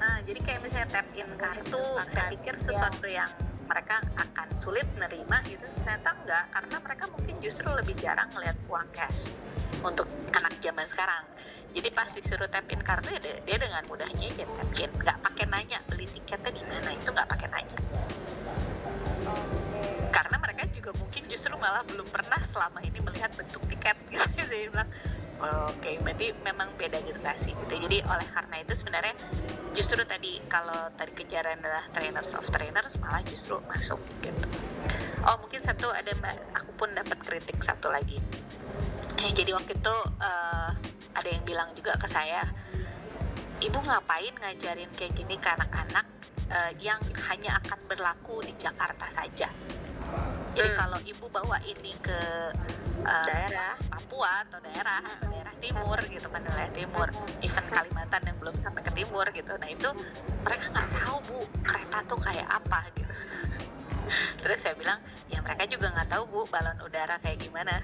Nah, 0.00 0.16
jadi 0.24 0.40
kayak 0.40 0.60
misalnya 0.64 0.88
tap 0.88 1.06
in 1.12 1.28
kartu, 1.36 1.84
saya 2.08 2.24
pikir 2.32 2.54
sesuatu 2.56 3.04
yang 3.04 3.28
mereka 3.68 4.00
akan 4.00 4.29
sulit 4.60 4.86
nerima 5.00 5.40
gitu. 5.48 5.64
Ternyata 5.80 6.12
enggak, 6.22 6.44
karena 6.52 6.76
mereka 6.84 7.04
mungkin 7.10 7.36
justru 7.40 7.66
lebih 7.72 7.96
jarang 7.96 8.28
ngeliat 8.36 8.56
uang 8.68 8.88
cash 8.92 9.32
untuk 9.80 10.06
anak 10.36 10.54
zaman 10.60 10.86
sekarang. 10.86 11.24
Jadi 11.70 11.88
pas 11.94 12.10
disuruh 12.10 12.50
tap 12.50 12.66
in 12.68 12.82
kartu 12.82 13.14
ya 13.14 13.20
dia, 13.22 13.36
dia 13.46 13.56
dengan 13.56 13.82
mudahnya 13.86 14.26
aja 14.26 14.44
tap 14.44 14.70
in, 14.74 14.90
nggak 14.90 15.16
pakai 15.22 15.44
nanya 15.48 15.78
beli 15.86 16.06
tiketnya 16.10 16.50
di 16.52 16.62
mana 16.66 16.90
itu 16.92 17.08
nggak 17.08 17.28
pakai 17.30 17.48
nanya. 17.48 17.78
Karena 20.10 20.36
mereka 20.42 20.62
juga 20.74 20.90
mungkin 20.98 21.22
justru 21.30 21.54
malah 21.56 21.86
belum 21.86 22.06
pernah 22.10 22.42
selama 22.50 22.82
ini 22.82 22.98
melihat 23.00 23.30
bentuk 23.38 23.62
tiket 23.70 23.96
gitu. 24.10 24.26
Jadi 24.44 24.68
bilang, 24.68 24.90
Oke, 25.40 25.96
berarti 26.04 26.36
memang 26.44 26.68
beda 26.76 27.00
generasi 27.00 27.56
gitu. 27.56 27.74
Jadi 27.88 28.04
oleh 28.04 28.28
karena 28.28 28.60
itu 28.60 28.72
sebenarnya 28.76 29.16
justru 29.72 30.04
tadi 30.04 30.36
kalau 30.52 30.92
tadi 31.00 31.16
kejaran 31.16 31.56
adalah 31.64 31.84
trainers 31.96 32.32
of 32.36 32.44
trainers 32.52 32.92
malah 33.00 33.24
justru 33.24 33.56
masuk 33.64 33.96
gitu. 34.20 34.44
Oh 35.24 35.40
mungkin 35.40 35.64
satu 35.64 35.88
ada 35.96 36.12
aku 36.52 36.70
pun 36.76 36.92
dapat 36.92 37.16
kritik 37.24 37.56
satu 37.64 37.88
lagi. 37.88 38.20
Eh, 39.20 39.32
Jadi 39.32 39.52
waktu 39.56 39.72
itu 39.80 39.96
eh, 40.20 40.70
ada 41.16 41.28
yang 41.28 41.44
bilang 41.48 41.72
juga 41.72 41.96
ke 41.96 42.08
saya, 42.08 42.44
ibu 43.64 43.80
ngapain 43.80 44.36
ngajarin 44.44 44.92
kayak 44.92 45.12
gini 45.16 45.40
ke 45.40 45.48
anak-anak 45.56 46.06
eh, 46.52 46.72
yang 46.84 47.00
hanya 47.32 47.56
akan 47.64 47.80
berlaku 47.88 48.44
di 48.44 48.52
Jakarta 48.60 49.08
saja. 49.08 49.48
Jadi 50.60 50.76
Hmm. 50.76 50.80
kalau 50.84 50.98
ibu 51.08 51.26
bawa 51.32 51.56
ini 51.64 51.96
ke 52.04 52.20
eh, 53.00 53.24
Daerah. 53.24 53.80
Papua 53.88 54.44
atau 54.44 54.60
daerah 54.60 55.00
atau 55.00 55.32
daerah 55.32 55.54
timur 55.56 55.96
gitu 56.04 56.28
kan 56.28 56.44
daerah 56.44 56.68
timur 56.76 57.08
event 57.40 57.68
Kalimantan 57.72 58.22
yang 58.28 58.36
belum 58.36 58.52
sampai 58.60 58.84
ke 58.84 58.92
timur 58.92 59.24
gitu. 59.32 59.56
Nah 59.56 59.68
itu 59.72 59.88
mereka 60.44 60.68
nggak 60.68 60.88
tahu 61.00 61.16
bu 61.24 61.38
kereta 61.64 61.98
tuh 62.04 62.20
kayak 62.20 62.44
apa 62.44 62.80
gitu. 62.92 63.14
Terus 64.44 64.58
saya 64.60 64.76
bilang 64.76 65.00
ya 65.32 65.40
mereka 65.40 65.64
juga 65.64 65.96
nggak 65.96 66.08
tahu 66.12 66.22
bu 66.28 66.40
balon 66.52 66.76
udara 66.84 67.16
kayak 67.24 67.40
gimana. 67.40 67.80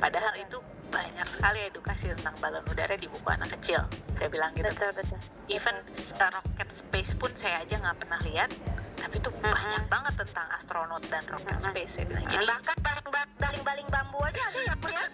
Padahal 0.00 0.32
itu 0.40 0.56
banyak 0.88 1.28
sekali 1.28 1.60
edukasi 1.68 2.08
tentang 2.16 2.40
balon 2.40 2.64
udara 2.72 2.96
di 2.96 3.04
buku 3.04 3.28
anak 3.28 3.52
kecil. 3.60 3.84
Saya 4.16 4.32
bilang 4.32 4.56
gitu. 4.56 4.64
Betul 4.64 4.96
betul. 4.96 5.20
Even 5.52 5.76
uh, 5.76 6.30
rocket 6.32 6.72
space 6.72 7.12
pun 7.20 7.28
saya 7.36 7.60
aja 7.68 7.76
nggak 7.76 8.00
pernah 8.00 8.20
lihat 8.24 8.48
tapi 9.00 9.16
itu 9.16 9.30
banyak 9.40 9.84
banget 9.88 10.14
tentang 10.16 10.46
astronot 10.54 11.02
dan 11.08 11.24
rocket 11.26 11.58
space 11.58 11.92
saya 11.96 12.04
bilang 12.06 12.24
jadi 12.28 12.44
bahkan 12.46 12.76
baling 12.80 13.08
baling 13.40 13.62
baling 13.64 13.88
bambu 13.88 14.18
aja 14.22 14.42
ada 14.44 14.60
ya 14.60 14.68
ya 14.92 15.04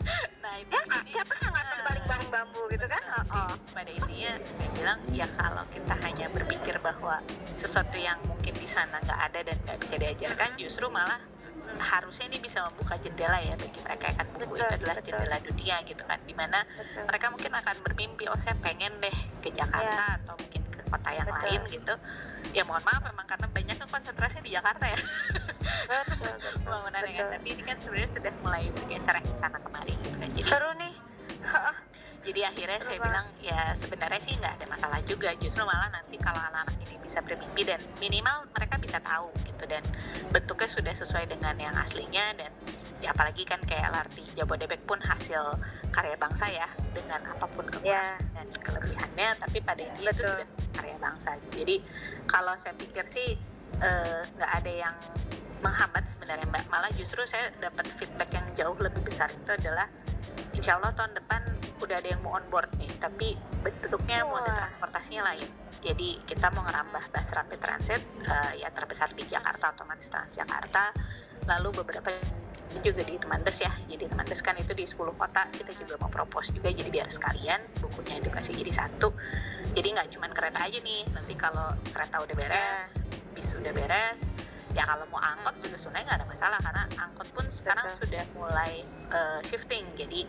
nah 0.43 0.55
itu 0.59 0.75
ya 0.75 1.01
siapa 1.15 1.33
yang 1.33 1.53
nggak 1.55 1.67
tahu 1.67 1.81
baling 1.87 2.07
baling 2.07 2.29
bambu 2.29 2.63
gitu 2.69 2.87
kan 2.87 3.03
Nah, 3.07 3.23
oh, 3.33 3.39
oh. 3.49 3.53
pada 3.73 3.89
intinya 3.89 4.33
saya 4.45 4.69
bilang 4.75 4.99
ya 5.09 5.27
kalau 5.39 5.65
kita 5.73 5.95
hanya 6.05 6.27
berpikir 6.29 6.77
bahwa 6.83 7.17
sesuatu 7.57 7.97
yang 7.97 8.19
mungkin 8.29 8.53
di 8.53 8.69
sana 8.69 9.01
nggak 9.01 9.21
ada 9.31 9.41
dan 9.47 9.57
nggak 9.65 9.79
bisa 9.81 9.95
diajarkan 9.97 10.51
justru 10.59 10.85
malah 10.91 11.17
harusnya 11.79 12.29
ini 12.29 12.39
bisa 12.41 12.61
membuka 12.67 12.97
jendela 12.99 13.39
ya 13.41 13.55
bagi 13.57 13.81
mereka 13.81 14.13
akan 14.13 14.27
buku 14.33 14.43
itu 14.45 14.53
Betul, 14.53 14.77
adalah 14.77 14.95
betul. 14.95 15.07
jendela 15.09 15.37
dunia 15.43 15.77
gitu 15.85 16.03
kan 16.05 16.19
di 16.25 16.35
mana 16.37 16.59
betul 16.77 17.03
mereka 17.09 17.27
mungkin 17.33 17.53
akan 17.55 17.77
bermimpi 17.85 18.25
oh 18.29 18.39
saya 18.39 18.57
pengen 18.61 18.93
deh 19.01 19.17
ke 19.41 19.49
Jakarta 19.51 20.05
atau 20.21 20.35
mungkin 20.37 20.63
ke 20.67 20.81
kota 20.87 21.11
yang 21.11 21.27
Ya. 21.27 21.33
Betul. 21.33 21.41
lain 21.49 21.61
gitu 21.73 21.95
ya 22.53 22.63
mohon 22.69 22.83
maaf 22.85 23.03
memang 23.03 23.27
karena 23.27 23.47
banyak 23.51 23.77
kan 23.79 23.89
konsentrasinya 23.89 24.45
di 24.45 24.53
Jakarta 24.55 24.85
ya. 24.87 24.99
Pembangunannya 26.63 27.13
kan 27.15 27.27
tapi 27.39 27.49
ini 27.55 27.63
kan 27.63 27.77
sebenarnya 27.83 28.11
sudah 28.11 28.33
mulai 28.43 28.65
bergeser 28.75 29.17
ke 29.23 29.33
sana 29.39 29.59
kemari 29.63 29.95
gitu 30.05 30.17
kan. 30.19 30.29
Jadi 30.31 30.45
seru 30.45 30.71
nih. 30.79 30.95
Jadi 32.27 32.41
akhirnya 32.43 32.81
saya 32.83 32.99
bilang 32.99 33.27
ya 33.39 33.61
sebenarnya 33.79 34.21
sih 34.23 34.35
nggak 34.39 34.53
ada 34.59 34.67
masalah 34.67 35.01
juga. 35.07 35.31
Justru 35.39 35.63
malah 35.63 35.91
nanti 35.95 36.19
kalau 36.19 36.43
anak-anak 36.51 36.75
ini 36.83 36.99
bisa 36.99 37.23
bermimpi 37.23 37.63
dan 37.63 37.81
minimal 38.03 38.51
mereka 38.51 38.77
bisa 38.83 38.99
tahu 38.99 39.31
gitu 39.47 39.65
dan 39.71 39.83
bentuknya 40.35 40.69
sudah 40.69 40.95
sesuai 40.99 41.31
dengan 41.31 41.55
yang 41.57 41.77
aslinya 41.79 42.35
dan 42.35 42.51
ya 43.05 43.13
apalagi 43.13 43.45
kan 43.45 43.61
kayak 43.69 43.93
LRT 43.93 44.37
Jabodebek 44.37 44.83
pun 44.89 44.97
hasil 45.01 45.61
karya 45.93 46.17
bangsa 46.17 46.47
ya 46.49 46.69
dengan 46.93 47.21
apa 47.29 47.45
pun 47.49 47.65
kekurangan 47.69 48.21
yeah. 48.21 48.35
dan 48.37 48.47
kelebihannya 48.61 49.29
tapi 49.41 49.59
pada 49.61 49.81
intinya 49.85 50.13
itu 50.13 50.25
sudah 50.25 50.49
karya 50.77 50.97
bangsa 51.01 51.31
jadi 51.53 51.77
kalau 52.29 52.55
saya 52.61 52.75
pikir 52.77 53.05
sih 53.09 53.37
eh, 53.81 54.21
nggak 54.37 54.51
uh, 54.53 54.59
ada 54.61 54.73
yang 54.73 54.97
menghambat 55.65 56.05
sebenarnya 56.13 56.47
mbak 56.53 56.65
malah 56.69 56.93
justru 56.97 57.25
saya 57.25 57.49
dapat 57.61 57.89
feedback 57.97 58.29
yang 58.33 58.47
jauh 58.57 58.77
lebih 58.77 59.01
besar 59.05 59.33
itu 59.33 59.51
adalah 59.53 59.89
insya 60.53 60.77
Allah 60.77 60.93
tahun 60.97 61.17
depan 61.17 61.41
udah 61.81 61.97
ada 62.01 62.09
yang 62.09 62.21
mau 62.25 62.37
on 62.37 62.45
board 62.49 62.69
nih 62.81 62.89
tapi 63.01 63.37
bentuknya 63.61 64.25
oh. 64.25 64.37
mode 64.37 64.49
transportasinya 64.49 65.33
lain 65.33 65.49
jadi 65.85 66.09
kita 66.25 66.49
mau 66.57 66.65
ngerambah 66.65 67.05
bus 67.13 67.29
rapid 67.33 67.61
transit 67.61 68.03
uh, 68.29 68.53
ya 68.57 68.69
terbesar 68.73 69.13
di 69.13 69.25
Jakarta 69.29 69.77
otomatis 69.77 70.09
Transjakarta 70.09 70.93
lalu 71.47 71.69
beberapa 71.85 72.11
juga 72.83 73.03
di 73.07 73.15
Temandes 73.19 73.57
ya. 73.63 73.73
Jadi 73.87 74.05
Temandes 74.11 74.41
kan 74.43 74.55
itu 74.59 74.73
di 74.75 74.85
10 74.85 75.15
kota. 75.15 75.43
Kita 75.55 75.73
juga 75.79 75.95
mau 76.03 76.11
propose 76.11 76.51
juga 76.53 76.71
jadi 76.71 76.89
biar 76.91 77.09
sekalian 77.11 77.61
bukunya 77.79 78.19
edukasi 78.19 78.53
jadi 78.55 78.73
satu. 78.73 79.15
Jadi 79.77 79.89
nggak 79.95 80.09
cuma 80.17 80.27
kereta 80.33 80.67
aja 80.67 80.79
nih. 80.83 81.03
Nanti 81.15 81.35
kalau 81.39 81.75
kereta 81.93 82.23
udah 82.23 82.35
beres 82.35 82.91
bis 83.37 83.53
udah 83.53 83.69
beres 83.77 84.17
ya 84.73 84.85
kalau 84.85 85.09
mau 85.09 85.21
angkot 85.21 85.57
juga 85.65 85.77
sebenarnya 85.81 86.05
nggak 86.09 86.19
ada 86.21 86.29
masalah. 86.29 86.59
Karena 86.61 86.83
angkot 87.01 87.29
pun 87.33 87.47
sekarang 87.49 87.87
Betul. 87.87 88.01
sudah 88.07 88.25
mulai 88.37 88.73
uh, 89.15 89.41
shifting. 89.47 89.85
Jadi 89.97 90.27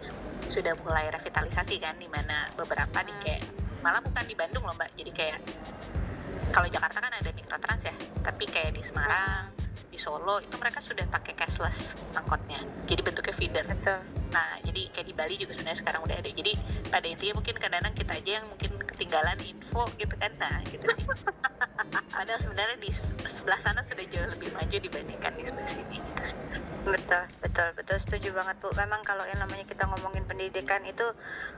sudah 0.48 0.74
mulai 0.86 1.10
revitalisasi 1.12 1.82
kan 1.82 1.98
di 1.98 2.08
mana 2.08 2.48
beberapa 2.56 3.04
di 3.04 3.14
kayak 3.24 3.44
malah 3.82 4.02
bukan 4.02 4.26
di 4.26 4.36
Bandung 4.38 4.64
loh 4.64 4.76
mbak. 4.78 4.94
Jadi 4.96 5.12
kayak 5.14 5.40
kalau 6.54 6.70
Jakarta 6.70 6.98
kan 7.04 7.12
ada 7.12 7.30
mikrotrans 7.34 7.84
ya. 7.84 7.94
Tapi 8.24 8.46
kayak 8.48 8.78
di 8.78 8.84
Semarang 8.84 9.67
di 9.98 10.06
Solo 10.06 10.38
itu 10.38 10.54
mereka 10.62 10.78
sudah 10.78 11.10
pakai 11.10 11.34
cashless 11.34 11.98
angkotnya. 12.14 12.62
Jadi 12.86 13.02
bentuknya 13.02 13.34
feeder. 13.34 13.66
Betul. 13.66 13.98
nah 14.30 14.62
jadi 14.62 14.94
kayak 14.94 15.08
di 15.10 15.14
Bali 15.18 15.36
juga 15.42 15.58
sebenarnya 15.58 15.82
sekarang 15.82 16.02
udah 16.06 16.16
ada. 16.22 16.30
Jadi 16.30 16.54
pada 16.94 17.08
intinya 17.10 17.42
mungkin 17.42 17.56
kadang-kadang 17.58 17.96
kita 17.98 18.14
aja 18.14 18.32
yang 18.38 18.46
mungkin 18.46 18.72
ketinggalan 18.94 19.38
info 19.42 19.90
gitu 19.98 20.14
kan. 20.22 20.30
Nah 20.38 20.62
gitu 20.70 20.86
sih. 20.86 21.06
Padahal 22.14 22.40
sebenarnya 22.46 22.78
di 22.78 22.92
sebelah 23.26 23.58
sana 23.66 23.82
sudah 23.82 24.06
jauh 24.14 24.30
lebih 24.38 24.50
maju 24.54 24.78
dibandingkan 24.78 25.32
di 25.34 25.44
sebelah 25.50 25.70
sini 25.74 25.87
betul 26.94 27.24
betul 27.44 27.70
betul. 27.76 27.98
Setuju 28.00 28.30
banget 28.32 28.56
bu. 28.64 28.70
Memang 28.78 29.02
kalau 29.04 29.24
yang 29.28 29.40
namanya 29.44 29.66
kita 29.68 29.84
ngomongin 29.88 30.24
pendidikan 30.24 30.82
itu 30.88 31.04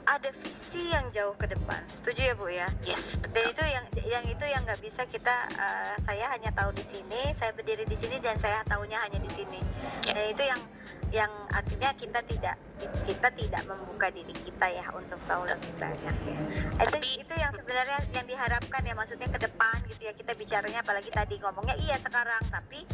ada 0.06 0.30
visi 0.42 0.90
yang 0.90 1.06
jauh 1.14 1.36
ke 1.38 1.46
depan. 1.46 1.82
Setuju 1.94 2.22
ya 2.22 2.34
bu 2.34 2.48
ya? 2.50 2.68
Yes. 2.86 3.18
Betul. 3.22 3.30
dan 3.36 3.44
itu 3.54 3.64
yang 3.66 3.86
yang 4.10 4.26
itu 4.26 4.46
yang 4.50 4.62
nggak 4.66 4.82
bisa 4.82 5.02
kita 5.06 5.36
uh, 5.56 5.94
saya 6.04 6.26
hanya 6.34 6.50
tahu 6.54 6.74
di 6.74 6.84
sini 6.86 7.22
saya 7.38 7.54
berdiri 7.54 7.86
di 7.86 7.98
sini 7.98 8.18
dan 8.20 8.36
saya 8.42 8.66
tahunya 8.66 8.98
hanya 8.98 9.20
di 9.22 9.32
sini. 9.34 9.60
Yeah. 10.06 10.16
dan 10.18 10.26
itu 10.34 10.44
yang 10.46 10.62
yang 11.10 11.32
artinya 11.49 11.89
kita 11.97 12.22
tidak 12.26 12.55
kita 13.03 13.28
tidak 13.36 13.64
membuka 13.68 14.07
diri 14.14 14.32
kita 14.32 14.68
ya 14.72 14.86
untuk 14.95 15.20
tahu 15.28 15.43
lebih 15.43 15.74
banyak 15.82 16.16
ya. 16.24 16.38
Itu 16.86 16.97
itu 17.01 17.34
yang 17.36 17.51
sebenarnya 17.51 17.99
yang 18.16 18.26
diharapkan 18.30 18.82
ya 18.86 18.93
maksudnya 18.95 19.28
ke 19.28 19.39
depan 19.41 19.78
gitu 19.89 20.01
ya 20.07 20.14
kita 20.16 20.32
bicaranya 20.38 20.80
apalagi 20.86 21.12
tadi 21.12 21.36
ngomongnya 21.41 21.76
iya 21.82 21.97
sekarang 21.99 22.43
tapi 22.47 22.86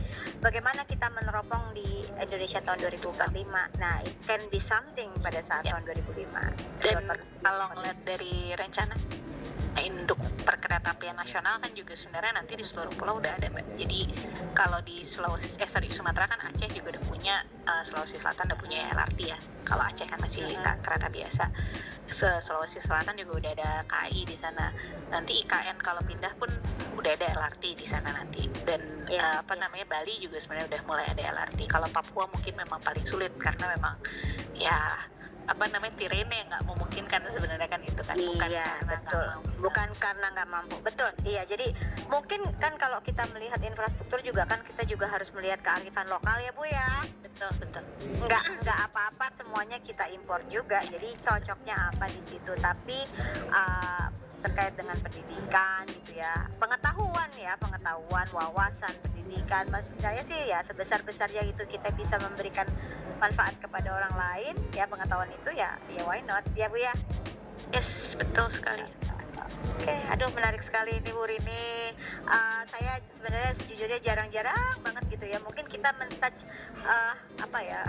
bagaimana 0.42 0.88
kita 0.88 1.12
meneropong 1.14 1.76
di 1.76 2.08
Indonesia 2.18 2.64
tahun 2.64 2.80
2045. 2.88 3.80
Nah, 3.82 3.96
it 4.02 4.16
can 4.26 4.42
be 4.50 4.60
something 4.64 5.12
pada 5.20 5.44
saat 5.44 5.68
ya. 5.68 5.76
tahun 5.76 5.84
2005. 5.92 6.32
Dan 6.82 7.04
kalau 7.44 7.66
ngeliat 7.76 7.98
dari 8.08 8.56
rencana 8.56 8.96
induk 9.84 10.20
perkeretaapian 10.46 11.18
nasional 11.20 11.60
kan 11.60 11.72
juga 11.76 11.98
sebenarnya 11.98 12.40
nanti 12.40 12.56
di 12.56 12.64
seluruh 12.64 12.94
pulau 12.96 13.20
udah 13.20 13.36
ada 13.36 13.52
mbak. 13.52 13.66
Jadi 13.76 14.08
kalau 14.56 14.80
di 14.86 15.04
Sulawesi 15.04 15.60
eh 15.60 15.68
sorry 15.68 15.92
Sumatera 15.92 16.32
kan 16.32 16.40
Aceh 16.48 16.72
juga 16.72 16.96
udah 16.96 17.04
punya 17.08 17.36
uh, 17.68 17.84
Sulawesi 17.84 18.16
Selatan 18.22 18.54
udah 18.54 18.60
punya 18.60 18.80
LRT 18.96 19.20
ya. 19.28 19.40
Kalau 19.68 19.84
Aceh 19.84 20.08
kan 20.08 20.20
masih 20.24 20.48
hmm. 20.48 20.80
kereta 20.80 21.08
biasa. 21.12 21.46
Se 22.08 22.30
Sulawesi 22.40 22.80
Selatan 22.80 23.20
juga 23.20 23.42
udah 23.42 23.52
ada 23.58 23.70
KAI 23.90 24.22
di 24.24 24.38
sana. 24.40 24.72
Nanti 25.12 25.44
IKN 25.44 25.78
kalau 25.84 26.00
pindah 26.06 26.32
pun 26.40 26.48
udah 26.96 27.12
ada 27.12 27.28
LRT 27.36 27.64
di 27.76 27.86
sana 27.90 28.16
nanti. 28.16 28.48
Dan 28.64 28.80
ya, 29.12 29.22
uh, 29.22 29.36
apa 29.44 29.60
ya. 29.60 29.68
namanya 29.68 29.86
Bali 29.92 30.24
juga 30.24 30.40
sebenarnya 30.40 30.72
udah 30.72 30.82
mulai 30.88 31.06
ada 31.12 31.24
LRT 31.36 31.68
kalau 31.68 31.90
Papua 31.92 32.30
mungkin 32.32 32.54
memang 32.56 32.80
paling 32.80 33.04
sulit 33.04 33.34
karena 33.36 33.76
memang 33.76 34.00
ya 34.56 34.78
apa 35.46 35.64
namanya 35.70 35.94
tirene 35.98 36.40
nggak 36.50 36.64
memungkinkan 36.66 37.22
sebenarnya 37.30 37.70
kan 37.70 37.82
itu 37.86 38.02
kan. 38.02 38.16
Bukan 38.18 38.50
iya 38.50 38.70
betul. 38.86 39.26
mampu. 39.26 39.50
bukan 39.62 39.90
karena 40.02 40.28
nggak 40.34 40.50
mampu. 40.50 40.76
Betul 40.82 41.10
iya. 41.26 41.42
Jadi 41.46 41.72
mungkin 42.10 42.42
kan 42.58 42.74
kalau 42.82 43.00
kita 43.06 43.24
melihat 43.34 43.62
infrastruktur 43.62 44.20
juga 44.26 44.50
kan 44.50 44.62
kita 44.66 44.84
juga 44.90 45.06
harus 45.10 45.30
melihat 45.38 45.62
kearifan 45.62 46.10
lokal 46.10 46.38
ya 46.42 46.52
bu 46.54 46.64
ya. 46.66 46.90
Betul 47.22 47.52
betul. 47.62 47.84
Nggak 48.26 48.44
nggak 48.66 48.80
apa-apa 48.92 49.26
semuanya 49.38 49.78
kita 49.82 50.06
impor 50.14 50.42
juga. 50.50 50.82
Jadi 50.86 51.14
cocoknya 51.22 51.76
apa 51.94 52.06
di 52.10 52.22
situ. 52.30 52.54
Tapi 52.58 52.98
uh, 53.54 54.05
terkait 54.46 54.74
dengan 54.78 54.94
pendidikan 55.02 55.82
gitu 55.90 56.22
ya. 56.22 56.46
Pengetahuan 56.62 57.30
ya 57.34 57.58
pengetahuan 57.58 58.28
wawasan 58.30 58.94
pendidikan. 59.02 59.66
Maksud 59.74 59.98
saya 59.98 60.22
sih 60.30 60.38
ya 60.46 60.62
sebesar 60.62 61.02
besarnya 61.02 61.42
itu 61.50 61.66
kita 61.66 61.90
bisa 61.98 62.22
memberikan 62.22 62.70
manfaat 63.18 63.58
kepada 63.58 63.90
orang 63.90 64.14
lain. 64.14 64.56
Ya 64.78 64.86
pengetahuan 64.86 65.34
itu 65.34 65.50
ya 65.58 65.74
ya 65.90 66.02
why 66.06 66.22
not? 66.30 66.46
Ya 66.54 66.70
bu 66.70 66.78
ya? 66.78 66.94
Yes 67.74 68.14
betul 68.14 68.46
sekali 68.54 68.86
Oke, 69.36 69.92
okay, 69.92 70.00
aduh 70.08 70.32
menarik 70.32 70.64
sekali 70.64 70.96
ini 70.96 71.12
Bu 71.12 71.28
Rini. 71.28 71.92
Uh, 72.24 72.64
saya 72.72 73.04
sebenarnya 73.20 73.52
sejujurnya 73.60 74.00
jarang-jarang 74.00 74.80
banget 74.80 75.04
gitu 75.12 75.26
ya. 75.28 75.38
Mungkin 75.44 75.68
kita 75.68 75.92
mentouch 76.00 76.48
uh, 76.88 77.14
apa 77.44 77.60
ya 77.60 77.84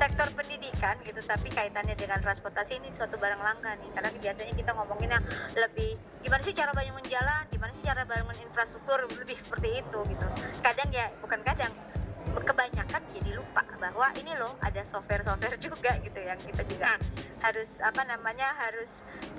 sektor 0.00 0.24
pendidikan 0.32 0.96
gitu, 1.04 1.20
tapi 1.20 1.52
kaitannya 1.52 1.92
dengan 2.00 2.24
transportasi 2.24 2.80
ini 2.80 2.88
suatu 2.96 3.20
barang 3.20 3.40
langka 3.44 3.76
nih. 3.76 3.90
Karena 3.92 4.10
biasanya 4.16 4.54
kita 4.56 4.70
ngomongin 4.72 5.10
yang 5.12 5.24
lebih 5.52 6.00
gimana 6.24 6.40
sih 6.40 6.56
cara 6.56 6.72
bangun 6.72 7.04
jalan, 7.04 7.44
gimana 7.52 7.72
sih 7.76 7.84
cara 7.84 8.02
bangun 8.08 8.36
infrastruktur 8.40 8.98
lebih 9.04 9.36
seperti 9.36 9.84
itu 9.84 9.98
gitu. 10.08 10.26
Kadang 10.64 10.88
ya 10.96 11.12
bukan 11.20 11.44
kadang, 11.44 11.72
kebanyakan 12.34 13.02
jadi 13.16 13.30
lupa 13.38 13.62
bahwa 13.78 14.10
ini 14.18 14.32
loh 14.36 14.56
ada 14.60 14.82
software-software 14.84 15.56
juga 15.66 15.96
gitu 16.02 16.20
yang 16.20 16.40
kita 16.40 16.62
juga 16.66 16.98
harus 17.40 17.68
apa 17.80 18.02
namanya 18.04 18.50
harus 18.58 18.88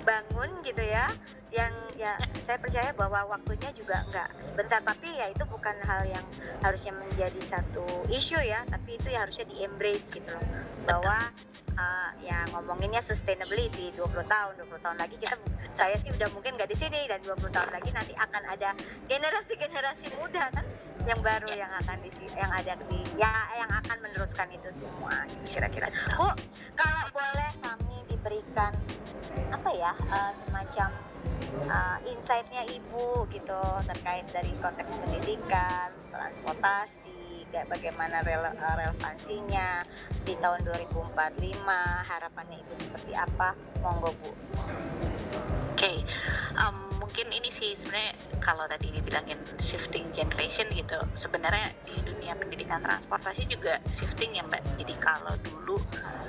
bangun 0.04 0.50
gitu 0.64 0.84
ya. 0.84 1.12
Yang 1.48 1.74
ya 1.96 2.14
saya 2.44 2.58
percaya 2.60 2.90
bahwa 2.94 3.28
waktunya 3.32 3.70
juga 3.76 4.04
nggak 4.12 4.30
sebentar. 4.44 4.80
Tapi 4.84 5.08
ya 5.16 5.32
itu 5.32 5.44
bukan 5.48 5.76
hal 5.84 6.06
yang 6.08 6.26
harusnya 6.64 6.94
menjadi 6.96 7.40
satu 7.48 7.86
isu 8.12 8.40
ya. 8.44 8.64
Tapi 8.68 9.00
itu 9.00 9.08
ya 9.12 9.24
harusnya 9.28 9.46
di 9.48 9.64
embrace 9.64 10.08
gitu 10.12 10.30
loh. 10.32 10.44
Bahwa 10.88 11.32
uh, 11.76 12.12
ya 12.24 12.44
ngomonginnya 12.52 13.00
sustainability 13.04 13.96
20 13.96 14.28
tahun 14.28 14.54
20 14.64 14.86
tahun 14.86 14.98
lagi. 15.00 15.16
Kita 15.20 15.36
saya 15.78 15.96
sih 16.02 16.12
udah 16.12 16.30
mungkin 16.36 16.56
nggak 16.56 16.70
di 16.72 16.78
sini. 16.78 17.08
Dan 17.08 17.24
20 17.24 17.52
tahun 17.52 17.70
lagi 17.72 17.90
nanti 17.96 18.14
akan 18.16 18.44
ada 18.48 18.70
generasi-generasi 19.08 20.06
muda 20.20 20.52
kan 20.52 20.66
yang 21.08 21.24
baru 21.24 21.48
yang 21.56 21.72
akan 21.72 21.98
di 22.04 22.12
yang 22.36 22.52
ada 22.52 22.76
di 22.92 23.00
ya 23.16 23.32
yang 23.56 23.72
akan 23.72 23.98
meneruskan 24.04 24.52
itu 24.52 24.68
semua 24.76 25.24
kira-kira. 25.48 25.88
Bu 26.20 26.28
kalau 26.76 27.04
boleh 27.16 27.52
kami 27.64 27.87
diberikan 28.28 28.76
apa 29.56 29.70
ya 29.72 29.96
uh, 30.12 30.32
semacam 30.44 30.90
uh, 31.72 31.98
insightnya 32.04 32.68
ibu 32.68 33.24
gitu 33.32 33.62
terkait 33.88 34.28
dari 34.36 34.52
konteks 34.60 34.92
pendidikan 35.00 35.88
transportasi 36.12 37.48
bagaimana 37.72 38.20
rele 38.28 38.52
relevansinya 38.60 39.82
di 40.28 40.36
tahun 40.44 40.68
2045 40.68 41.64
harapannya 42.04 42.60
ibu 42.60 42.74
seperti 42.76 43.16
apa 43.16 43.56
monggo 43.80 44.12
bu 44.20 44.30
oke 44.30 44.36
okay. 45.74 46.04
Mungkin 47.18 47.34
ini 47.34 47.50
sih 47.50 47.74
sebenarnya 47.74 48.14
kalau 48.46 48.70
tadi 48.70 48.94
dibilangin 48.94 49.42
shifting 49.58 50.06
generation 50.14 50.70
gitu 50.70 51.02
sebenarnya 51.18 51.74
di 51.90 51.98
dunia 52.06 52.38
pendidikan 52.38 52.78
transportasi 52.78 53.50
juga 53.50 53.82
shifting 53.90 54.38
ya 54.38 54.46
mbak. 54.46 54.62
Jadi 54.78 54.94
kalau 55.02 55.34
dulu 55.42 55.82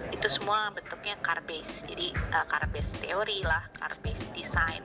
itu 0.09 0.28
semua 0.32 0.72
bentuknya 0.72 1.20
car 1.20 1.45
base. 1.45 1.84
Jadi 1.84 2.16
uh, 2.32 2.41
car 2.49 2.64
base 2.72 2.97
teori 3.05 3.45
lah 3.45 3.68
car 3.76 3.93
base 4.01 4.32
design. 4.32 4.80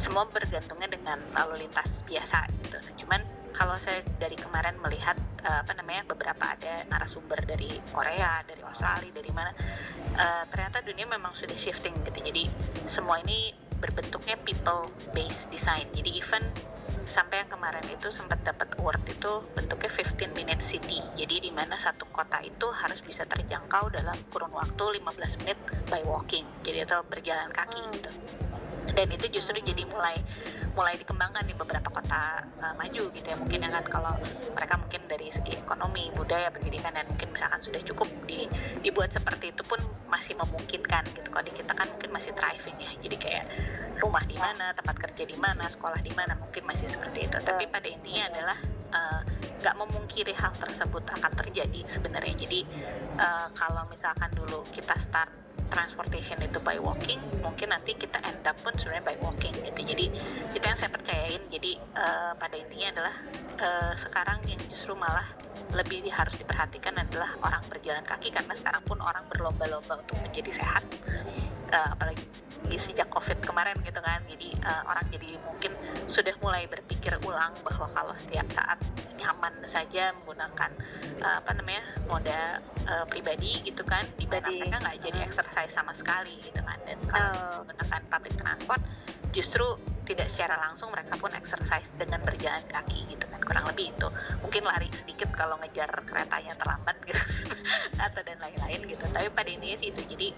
Semua 0.00 0.24
bergantungnya 0.24 0.88
dengan 0.88 1.20
lalu 1.36 1.68
lintas 1.68 2.00
biasa 2.08 2.48
gitu. 2.64 2.80
Nah, 2.80 2.94
cuman 2.96 3.20
kalau 3.52 3.76
saya 3.76 4.00
dari 4.16 4.40
kemarin 4.40 4.72
melihat 4.80 5.20
uh, 5.44 5.60
apa 5.68 5.76
namanya 5.76 6.08
beberapa 6.08 6.48
ada 6.48 6.80
narasumber 6.88 7.44
dari 7.44 7.76
Korea 7.92 8.40
dari 8.48 8.64
Australia 8.64 9.12
dari 9.12 9.28
mana 9.36 9.52
uh, 10.16 10.48
ternyata 10.48 10.80
dunia 10.80 11.04
memang 11.04 11.36
sudah 11.36 11.60
shifting 11.60 11.92
gitu. 12.08 12.24
Jadi 12.24 12.48
semua 12.88 13.20
ini 13.20 13.52
berbentuknya 13.82 14.38
people 14.46 14.86
based 15.10 15.50
design. 15.50 15.84
Jadi 15.90 16.22
even 16.22 16.46
sampai 17.04 17.42
yang 17.42 17.50
kemarin 17.50 17.82
itu 17.90 18.08
sempat 18.14 18.38
dapat 18.46 18.70
award 18.78 19.02
itu 19.10 19.42
bentuknya 19.58 19.90
15 19.90 20.38
minute 20.38 20.62
city. 20.62 21.02
Jadi 21.18 21.44
di 21.44 21.50
mana 21.50 21.74
satu 21.74 22.06
kota 22.14 22.38
itu 22.46 22.70
harus 22.70 23.02
bisa 23.02 23.26
terjangkau 23.26 23.90
dalam 23.90 24.14
kurun 24.30 24.54
waktu 24.54 25.02
15 25.02 25.42
menit 25.42 25.58
by 25.90 26.00
walking. 26.06 26.46
Jadi 26.62 26.86
atau 26.86 27.02
berjalan 27.02 27.50
kaki 27.50 27.82
gitu 27.98 28.10
dan 28.90 29.06
itu 29.08 29.26
justru 29.30 29.62
jadi 29.62 29.86
mulai 29.86 30.18
mulai 30.74 30.96
dikembangkan 30.98 31.44
di 31.46 31.54
beberapa 31.54 31.88
kota 31.92 32.42
uh, 32.60 32.74
maju 32.74 33.12
gitu 33.12 33.26
ya. 33.26 33.36
Mungkin 33.38 33.62
kan 33.62 33.84
kalau 33.86 34.14
mereka 34.56 34.74
mungkin 34.80 35.00
dari 35.06 35.28
segi 35.28 35.60
ekonomi 35.60 36.10
budaya 36.16 36.48
pendidikan 36.50 36.96
dan 36.96 37.06
mungkin 37.06 37.28
misalkan 37.30 37.60
sudah 37.60 37.80
cukup 37.84 38.08
di, 38.24 38.48
dibuat 38.80 39.12
seperti 39.12 39.52
itu 39.52 39.62
pun 39.62 39.78
masih 40.08 40.34
memungkinkan 40.36 41.06
gitu. 41.14 41.28
Kalau 41.28 41.44
di 41.44 41.52
kita 41.54 41.72
kan 41.76 41.86
mungkin 41.88 42.10
masih 42.12 42.32
thriving 42.34 42.78
ya. 42.80 42.90
Jadi 43.04 43.16
kayak 43.20 43.44
rumah 44.00 44.24
di 44.26 44.36
mana 44.36 44.74
tempat 44.74 44.96
kerja 44.98 45.24
di 45.28 45.36
mana 45.38 45.68
sekolah 45.70 46.00
di 46.00 46.12
mana 46.16 46.34
mungkin 46.40 46.64
masih 46.64 46.88
seperti 46.88 47.28
itu. 47.28 47.36
Tapi 47.38 47.68
pada 47.68 47.88
intinya 47.88 48.24
adalah 48.32 48.58
eh, 48.92 49.20
nggak 49.62 49.74
uh, 49.76 49.80
memungkiri 49.86 50.34
hal 50.36 50.52
tersebut 50.58 51.04
akan 51.06 51.32
terjadi 51.38 51.80
sebenarnya. 51.86 52.34
Jadi 52.34 52.60
uh, 53.20 53.48
kalau 53.54 53.84
misalkan 53.88 54.28
dulu 54.36 54.64
kita 54.72 54.96
start 54.98 55.41
transportation 55.72 56.36
itu 56.44 56.60
by 56.60 56.76
walking 56.76 57.16
mungkin 57.40 57.72
nanti 57.72 57.96
kita 57.96 58.20
end 58.28 58.44
up 58.44 58.56
pun 58.60 58.76
sebenarnya 58.76 59.04
by 59.12 59.16
walking 59.24 59.52
gitu. 59.64 59.80
Jadi 59.80 60.06
itu 60.52 60.64
yang 60.64 60.78
saya 60.78 60.92
percayain. 60.92 61.42
Jadi 61.48 61.76
uh, 61.96 62.32
pada 62.36 62.56
intinya 62.56 62.88
adalah 62.98 63.14
uh, 63.60 63.92
sekarang 63.96 64.38
yang 64.48 64.60
justru 64.68 64.92
malah 64.92 65.26
lebih 65.72 66.04
harus 66.12 66.36
diperhatikan 66.36 66.96
adalah 66.96 67.32
orang 67.40 67.62
berjalan 67.68 68.04
kaki 68.04 68.32
karena 68.32 68.52
sekarang 68.56 68.82
pun 68.84 68.98
orang 69.00 69.24
berlomba-lomba 69.28 70.00
untuk 70.00 70.16
menjadi 70.20 70.64
sehat. 70.64 70.84
Uh, 71.72 71.88
apalagi 71.96 72.24
sejak 72.78 73.08
covid 73.10 73.38
kemarin 73.42 73.76
gitu 73.82 74.00
kan. 74.00 74.20
Jadi 74.28 74.54
uh, 74.62 74.82
orang 74.88 75.06
jadi 75.10 75.38
mungkin 75.42 75.72
sudah 76.06 76.34
mulai 76.40 76.66
berpikir 76.66 77.14
ulang 77.26 77.52
bahwa 77.62 77.86
kalau 77.92 78.14
setiap 78.16 78.46
saat 78.52 78.78
nyaman 79.18 79.54
saja 79.66 80.10
menggunakan 80.22 80.70
uh, 81.22 81.38
apa 81.42 81.50
namanya 81.54 81.82
moda 82.10 82.40
uh, 82.88 83.04
pribadi 83.06 83.62
gitu 83.62 83.82
kan 83.86 84.02
di 84.18 84.26
mana 84.26 84.48
mereka 84.48 84.78
nggak 84.82 84.98
jadi 85.02 85.18
exercise 85.26 85.72
sama 85.74 85.92
sekali 85.94 86.34
gitu 86.42 86.60
kan. 86.62 86.78
Dan 86.86 86.98
kalau 87.08 87.66
menggunakan 87.66 88.00
public 88.10 88.34
transport 88.38 88.82
justru 89.32 89.64
tidak 90.04 90.28
secara 90.28 90.60
langsung 90.60 90.92
mereka 90.92 91.16
pun 91.16 91.32
exercise 91.32 91.88
dengan 91.96 92.20
berjalan 92.26 92.60
kaki 92.68 93.06
gitu 93.08 93.24
kan 93.30 93.40
kurang 93.40 93.64
lebih 93.70 93.94
itu. 93.94 94.08
Mungkin 94.44 94.62
lari 94.66 94.90
sedikit 94.92 95.30
kalau 95.32 95.56
ngejar 95.62 95.88
keretanya 96.04 96.52
terlambat 96.58 96.96
gitu 97.06 97.22
atau 98.06 98.20
dan 98.26 98.38
lain-lain 98.42 98.80
gitu. 98.86 99.04
Tapi 99.08 99.28
pada 99.32 99.48
intinya 99.48 99.76
sih 99.78 99.88
itu. 99.94 100.02
Jadi 100.04 100.28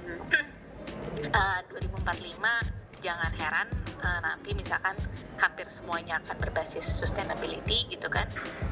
uh, 1.35 1.63
2045 1.71 2.84
jangan 3.05 3.33
heran 3.37 3.69
uh, 4.01 4.21
nanti 4.25 4.57
misalkan 4.57 4.97
hampir 5.37 5.69
semuanya 5.69 6.17
akan 6.25 6.37
berbasis 6.41 6.89
sustainability 6.89 7.85
gitu 7.93 8.09
kan. 8.09 8.25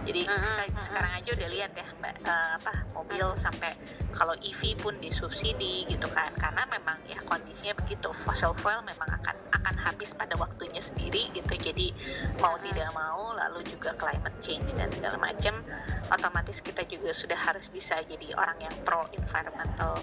Jadi 0.09 0.25
uh 0.25 0.33
-huh, 0.33 0.65
kita 0.73 0.81
sekarang 0.89 1.13
aja 1.13 1.31
udah 1.37 1.49
lihat 1.53 1.73
ya 1.77 1.87
mbak 2.01 2.17
uh, 2.25 2.57
apa 2.57 2.73
mobil 2.97 3.27
sampai 3.37 3.77
kalau 4.17 4.33
EV 4.41 4.81
pun 4.81 4.97
disubsidi 5.05 5.85
gitu 5.85 6.09
kan. 6.09 6.33
Karena 6.41 6.65
memang 6.73 6.97
ya 7.05 7.21
kondisinya 7.29 7.77
begitu 7.77 8.09
fossil 8.25 8.57
fuel 8.57 8.81
memang 8.89 9.09
akan 9.21 9.37
akan 9.53 9.77
habis 9.77 10.17
pada 10.17 10.33
waktunya 10.41 10.81
sendiri 10.81 11.29
gitu. 11.37 11.53
Jadi 11.53 11.93
mau 12.41 12.57
uh 12.57 12.57
-huh. 12.57 12.65
tidak 12.73 12.89
mau 12.97 13.37
lalu 13.37 13.61
juga 13.69 13.93
climate 14.01 14.39
change 14.41 14.73
dan 14.79 14.89
segala 14.89 15.21
macam 15.21 15.61
otomatis 16.09 16.61
kita 16.61 16.85
juga 16.89 17.13
sudah 17.13 17.37
harus 17.37 17.67
bisa 17.73 18.01
jadi 18.05 18.37
orang 18.37 18.59
yang 18.61 18.75
pro 18.85 19.03
environmental 19.17 19.97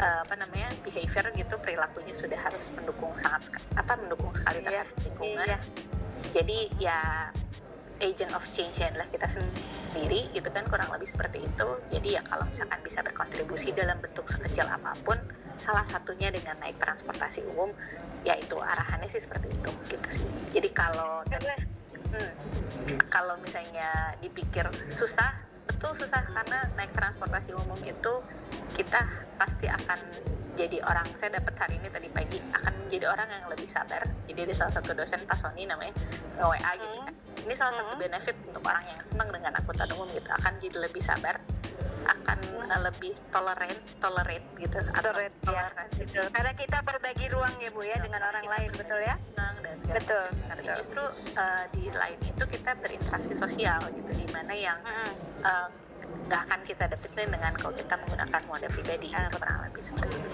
uh, 0.00 0.20
apa 0.24 0.34
namanya 0.40 0.72
behavior 0.82 1.28
gitu 1.36 1.54
perilakunya 1.60 2.16
sudah 2.16 2.38
harus 2.40 2.66
mendukung 2.72 3.12
sangat 3.20 3.46
apa 3.78 3.92
mendukung 3.98 4.32
sekali 4.34 4.64
terhadap 4.64 4.88
iya, 4.90 5.04
lingkungan. 5.06 5.46
iya. 5.46 5.58
jadi 6.30 6.58
ya 6.78 7.00
agent 8.00 8.32
of 8.32 8.44
change 8.50 8.80
adalah 8.80 9.06
kita 9.12 9.28
sendiri 9.28 10.32
gitu 10.32 10.48
kan 10.50 10.64
kurang 10.66 10.88
lebih 10.88 11.06
seperti 11.06 11.44
itu. 11.44 11.68
Jadi 11.92 12.16
ya 12.16 12.24
kalau 12.24 12.48
misalkan 12.48 12.80
bisa 12.80 13.04
berkontribusi 13.04 13.76
dalam 13.76 14.00
bentuk 14.00 14.24
sekecil 14.26 14.66
apa 14.66 14.96
pun 15.04 15.20
salah 15.60 15.84
satunya 15.84 16.32
dengan 16.32 16.56
naik 16.64 16.80
transportasi 16.80 17.44
umum 17.52 17.68
ya 18.24 18.32
itu 18.40 18.56
arahannya 18.56 19.08
sih 19.12 19.20
seperti 19.20 19.52
itu 19.52 19.70
gitu 19.92 20.08
sih. 20.08 20.26
Jadi 20.56 20.72
kalau 20.72 21.20
hmm, 21.28 22.32
kalau 23.12 23.36
misalnya 23.44 24.16
dipikir 24.24 24.64
susah 24.96 25.36
betul 25.70 25.94
susah 25.94 26.26
karena 26.26 26.66
naik 26.74 26.90
transportasi 26.90 27.54
umum 27.54 27.78
itu 27.86 28.14
kita 28.74 29.06
pasti 29.38 29.70
akan 29.70 29.98
jadi 30.58 30.82
orang. 30.82 31.06
Saya 31.14 31.38
dapat 31.38 31.54
hari 31.56 31.78
ini 31.78 31.88
tadi 31.88 32.10
pagi 32.10 32.42
akan 32.52 32.84
menjadi 32.84 33.06
orang 33.06 33.28
yang 33.30 33.46
lebih 33.46 33.70
sabar. 33.70 34.02
Jadi 34.26 34.50
ada 34.50 34.54
salah 34.58 34.74
satu 34.76 34.92
dosen 34.92 35.22
Pak 35.24 35.38
Sony 35.38 35.64
namanya 35.64 35.94
WA 36.42 36.72
gitu 36.74 36.98
kan. 37.06 37.14
Ini 37.46 37.54
salah 37.56 37.72
satu 37.78 37.94
hmm. 37.96 38.02
benefit 38.02 38.36
untuk 38.50 38.62
orang 38.66 38.84
yang 38.90 39.00
senang 39.06 39.30
dengan 39.30 39.56
angkutan 39.56 39.88
umum 39.94 40.10
gitu 40.10 40.28
akan 40.28 40.52
jadi 40.58 40.76
lebih 40.84 41.00
sabar 41.00 41.38
akan 42.06 42.38
uh, 42.70 42.80
lebih 42.86 43.12
tolerant 43.34 43.80
tolerate 44.00 44.46
gitu. 44.56 44.78
Tolerate 44.78 45.36
ya 45.48 45.64
betul. 45.96 46.26
Karena 46.30 46.52
kita 46.54 46.78
berbagi 46.84 47.26
ruang 47.32 47.54
ya 47.60 47.70
bu 47.72 47.80
ya 47.82 47.96
betul. 47.98 48.04
dengan 48.08 48.22
orang 48.28 48.46
lain 48.46 48.70
betul 48.76 49.00
ya? 49.02 49.16
senang 49.40 49.56
dan 49.64 49.76
betul, 49.88 50.26
tapi 50.52 50.62
justru 50.84 51.04
uh, 51.40 51.64
di 51.72 51.84
lain 51.88 52.18
itu 52.20 52.44
kita 52.44 52.70
berinteraksi 52.76 53.34
sosial 53.34 53.80
gitu 53.88 54.12
di 54.12 54.26
mana 54.28 54.52
yang 54.52 54.78
hmm. 54.84 55.12
uh, 55.40 55.68
nggak 56.30 56.46
akan 56.46 56.60
kita 56.62 56.86
dapetin 56.86 57.26
dengan 57.26 57.50
kalau 57.58 57.74
kita 57.74 57.94
menggunakan 58.06 58.40
moda 58.46 58.70
pribadi 58.70 59.10
uh, 59.10 59.26
kurang 59.34 59.66
lebih 59.66 59.82
seperti 59.82 60.14
itu. 60.14 60.30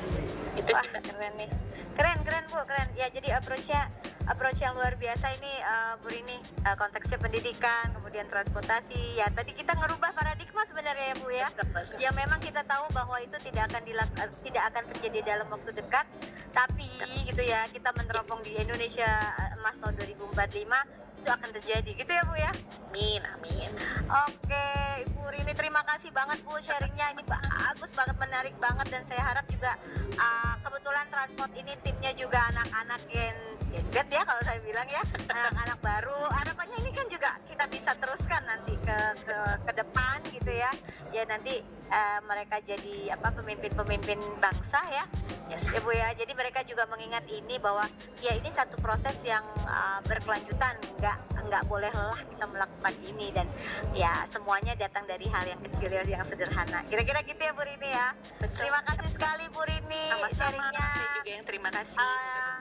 itu 0.60 0.70
Wah, 0.76 0.84
sih 0.84 0.92
keren 0.92 1.32
nih. 1.40 1.50
Keren 1.96 2.18
keren 2.20 2.44
bu 2.52 2.60
keren. 2.68 2.88
Ya 3.00 3.08
jadi 3.08 3.40
approach-nya 3.40 3.88
approach 4.28 4.60
yang 4.60 4.76
luar 4.76 4.92
biasa 5.00 5.24
ini 5.40 5.52
uh, 5.64 5.96
Bu 6.04 6.12
Rini. 6.12 6.36
Uh, 6.68 6.76
konteksnya 6.76 7.16
pendidikan 7.16 7.96
kemudian 7.96 8.28
transportasi. 8.28 9.16
Ya 9.16 9.32
tadi 9.32 9.56
kita 9.56 9.72
ngerubah 9.72 10.12
paradigma 10.12 10.68
sebenarnya 10.68 11.06
ya 11.08 11.16
Bu 11.16 11.32
ya. 11.32 11.48
Yang 11.96 12.14
memang 12.20 12.44
kita 12.44 12.60
tahu 12.68 12.92
bahwa 12.92 13.16
itu 13.24 13.40
tidak 13.48 13.72
akan 13.72 13.82
dilak 13.88 14.10
uh, 14.20 14.28
tidak 14.44 14.64
akan 14.68 14.82
terjadi 14.92 15.18
dalam 15.24 15.48
waktu 15.48 15.80
dekat. 15.80 16.04
Tapi 16.52 16.88
gitu 17.24 17.40
ya 17.40 17.64
kita 17.72 17.96
meneropong 17.96 18.44
di 18.44 18.52
Indonesia 18.60 19.08
emas 19.56 19.80
tahun 19.80 19.96
2045 19.96 21.05
itu 21.26 21.34
akan 21.34 21.50
terjadi. 21.58 21.90
Gitu 21.90 22.06
ya 22.14 22.22
Bu 22.22 22.38
ya? 22.38 22.52
Amin 22.94 23.22
amin. 23.34 23.70
Oke 24.06 24.66
Ibu 25.10 25.26
Rini 25.34 25.52
terima 25.58 25.82
kasih 25.82 26.14
banget 26.14 26.38
Bu 26.46 26.54
sharingnya. 26.62 27.18
Ini 27.18 27.26
bagus 27.26 27.90
banget 27.98 28.16
menarik 28.22 28.54
banget 28.62 28.86
dan 28.94 29.02
saya 29.10 29.34
harap 29.34 29.42
juga 29.50 29.74
uh, 30.14 30.54
kebetulan 30.62 31.10
transport 31.10 31.50
ini 31.58 31.74
timnya 31.82 32.14
juga 32.14 32.46
anak-anak 32.54 33.02
yang 33.10 33.34
gadget 33.74 34.08
ya 34.08 34.22
kalau 34.22 34.42
saya 34.46 34.62
bilang 34.62 34.86
ya. 34.86 35.02
Anak-anak 35.26 35.78
baru. 35.82 36.20
Harapannya 36.30 36.78
ini 36.86 36.90
kan 36.94 37.06
juga 37.10 37.30
kita 37.50 37.64
bisa 37.74 37.90
teruskan 37.98 38.42
nanti 38.46 38.78
ke 38.86 38.98
ke, 39.26 39.36
ke 39.66 39.72
depan 39.82 40.22
gitu 40.30 40.52
ya. 40.54 40.70
Ya 41.10 41.26
nanti 41.26 41.58
uh, 41.90 42.20
mereka 42.30 42.62
jadi 42.62 43.18
apa 43.18 43.34
pemimpin-pemimpin 43.34 44.22
bangsa 44.38 44.78
ya. 44.94 45.04
Yes. 45.50 45.62
ya 45.74 45.80
Bu 45.82 45.90
ya. 45.90 46.14
Jadi 46.14 46.32
mereka 46.38 46.62
juga 46.62 46.86
mengingat 46.86 47.26
ini 47.28 47.58
bahwa 47.58 47.84
ya 48.22 48.32
ini 48.38 48.48
satu 48.54 48.78
proses 48.80 49.18
yang 49.26 49.44
uh, 49.66 50.00
berkelanjutan. 50.06 50.78
Enggak 50.96 51.15
nggak 51.46 51.64
boleh 51.70 51.90
lelah 51.94 52.20
kita 52.26 52.44
melakukan 52.50 52.94
ini 53.06 53.26
dan 53.30 53.46
ya 53.94 54.26
semuanya 54.34 54.74
datang 54.74 55.06
dari 55.06 55.30
hal 55.30 55.46
yang 55.46 55.60
kecil 55.62 55.90
yang 55.94 56.26
sederhana. 56.26 56.82
Kira-kira 56.90 57.22
gitu 57.22 57.38
ya 57.38 57.52
Bu 57.54 57.62
Rini 57.62 57.90
ya. 57.94 58.08
Betul. 58.42 58.66
terima 58.66 58.80
kasih 58.82 59.08
sekali 59.14 59.44
Bu 59.54 59.62
Rini 59.62 60.04
sama-sama. 60.10 60.64
saya 60.74 61.06
juga 61.14 61.30
yang 61.30 61.44
terima 61.46 61.70
kasih. 61.70 61.98
Uh, 61.98 62.56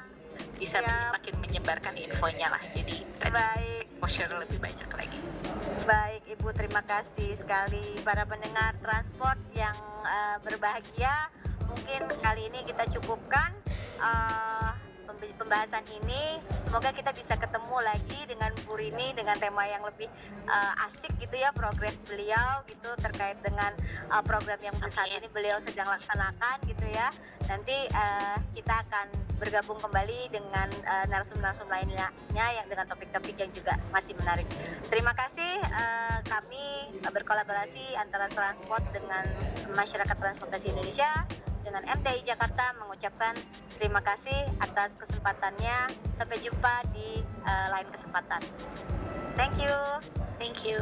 bisa 0.56 0.78
ya. 0.80 1.12
makin 1.12 1.34
menyebarkan 1.42 1.94
infonya 1.98 2.48
lah. 2.54 2.62
Jadi 2.72 2.98
baik. 3.26 3.84
mau 4.00 4.08
share 4.08 4.32
lebih 4.32 4.60
banyak 4.62 4.90
lagi. 4.94 5.20
Baik 5.86 6.24
Ibu 6.38 6.50
terima 6.54 6.82
kasih 6.86 7.36
sekali. 7.42 7.98
Para 8.06 8.24
pendengar 8.24 8.78
transport 8.80 9.40
yang 9.58 9.76
uh, 10.06 10.38
berbahagia 10.46 11.34
mungkin 11.66 12.02
kali 12.22 12.48
ini 12.54 12.60
kita 12.70 12.86
cukupkan. 13.00 13.50
Uh, 13.98 14.72
pembahasan 15.34 15.82
ini. 15.90 16.38
Semoga 16.70 16.94
kita 16.94 17.10
bisa 17.16 17.34
ketemu 17.40 17.78
lagi 17.82 18.20
dengan 18.30 18.52
Bu 18.68 18.78
Rini 18.78 19.16
dengan 19.18 19.34
tema 19.42 19.66
yang 19.66 19.82
lebih 19.82 20.12
uh, 20.46 20.86
asik 20.90 21.14
gitu 21.18 21.40
ya 21.40 21.50
progres 21.56 21.96
beliau 22.06 22.62
gitu 22.70 22.92
terkait 23.02 23.40
dengan 23.42 23.72
uh, 24.14 24.22
program 24.22 24.60
yang 24.62 24.76
saat 24.78 25.10
ini 25.10 25.26
beliau 25.34 25.58
sedang 25.64 25.90
laksanakan 25.90 26.58
gitu 26.68 26.86
ya. 26.92 27.10
Nanti 27.50 27.90
uh, 27.94 28.38
kita 28.54 28.74
akan 28.86 29.08
bergabung 29.36 29.80
kembali 29.84 30.32
dengan 30.32 30.68
uh, 30.88 31.06
narasum-narasum 31.12 31.68
lainnya 31.68 32.08
yang 32.36 32.68
dengan 32.72 32.88
topik-topik 32.88 33.36
yang 33.36 33.52
juga 33.52 33.76
masih 33.92 34.16
menarik. 34.16 34.48
Terima 34.88 35.12
kasih 35.12 35.60
uh, 35.72 36.20
kami 36.24 36.96
berkolaborasi 37.04 38.00
antara 38.00 38.32
transport 38.32 38.84
dengan 38.96 39.28
masyarakat 39.76 40.16
transportasi 40.16 40.72
Indonesia 40.72 41.12
dengan 41.66 41.82
MTI 41.98 42.22
Jakarta 42.22 42.78
mengucapkan 42.78 43.34
terima 43.82 44.00
kasih 44.06 44.46
atas 44.62 44.94
kesempatannya. 45.02 45.90
Sampai 46.16 46.38
jumpa 46.40 46.86
di 46.94 47.26
uh, 47.44 47.68
lain 47.74 47.90
kesempatan. 47.90 48.42
Thank 49.34 49.58
you. 49.60 49.76
Thank 50.38 50.64
you. 50.64 50.80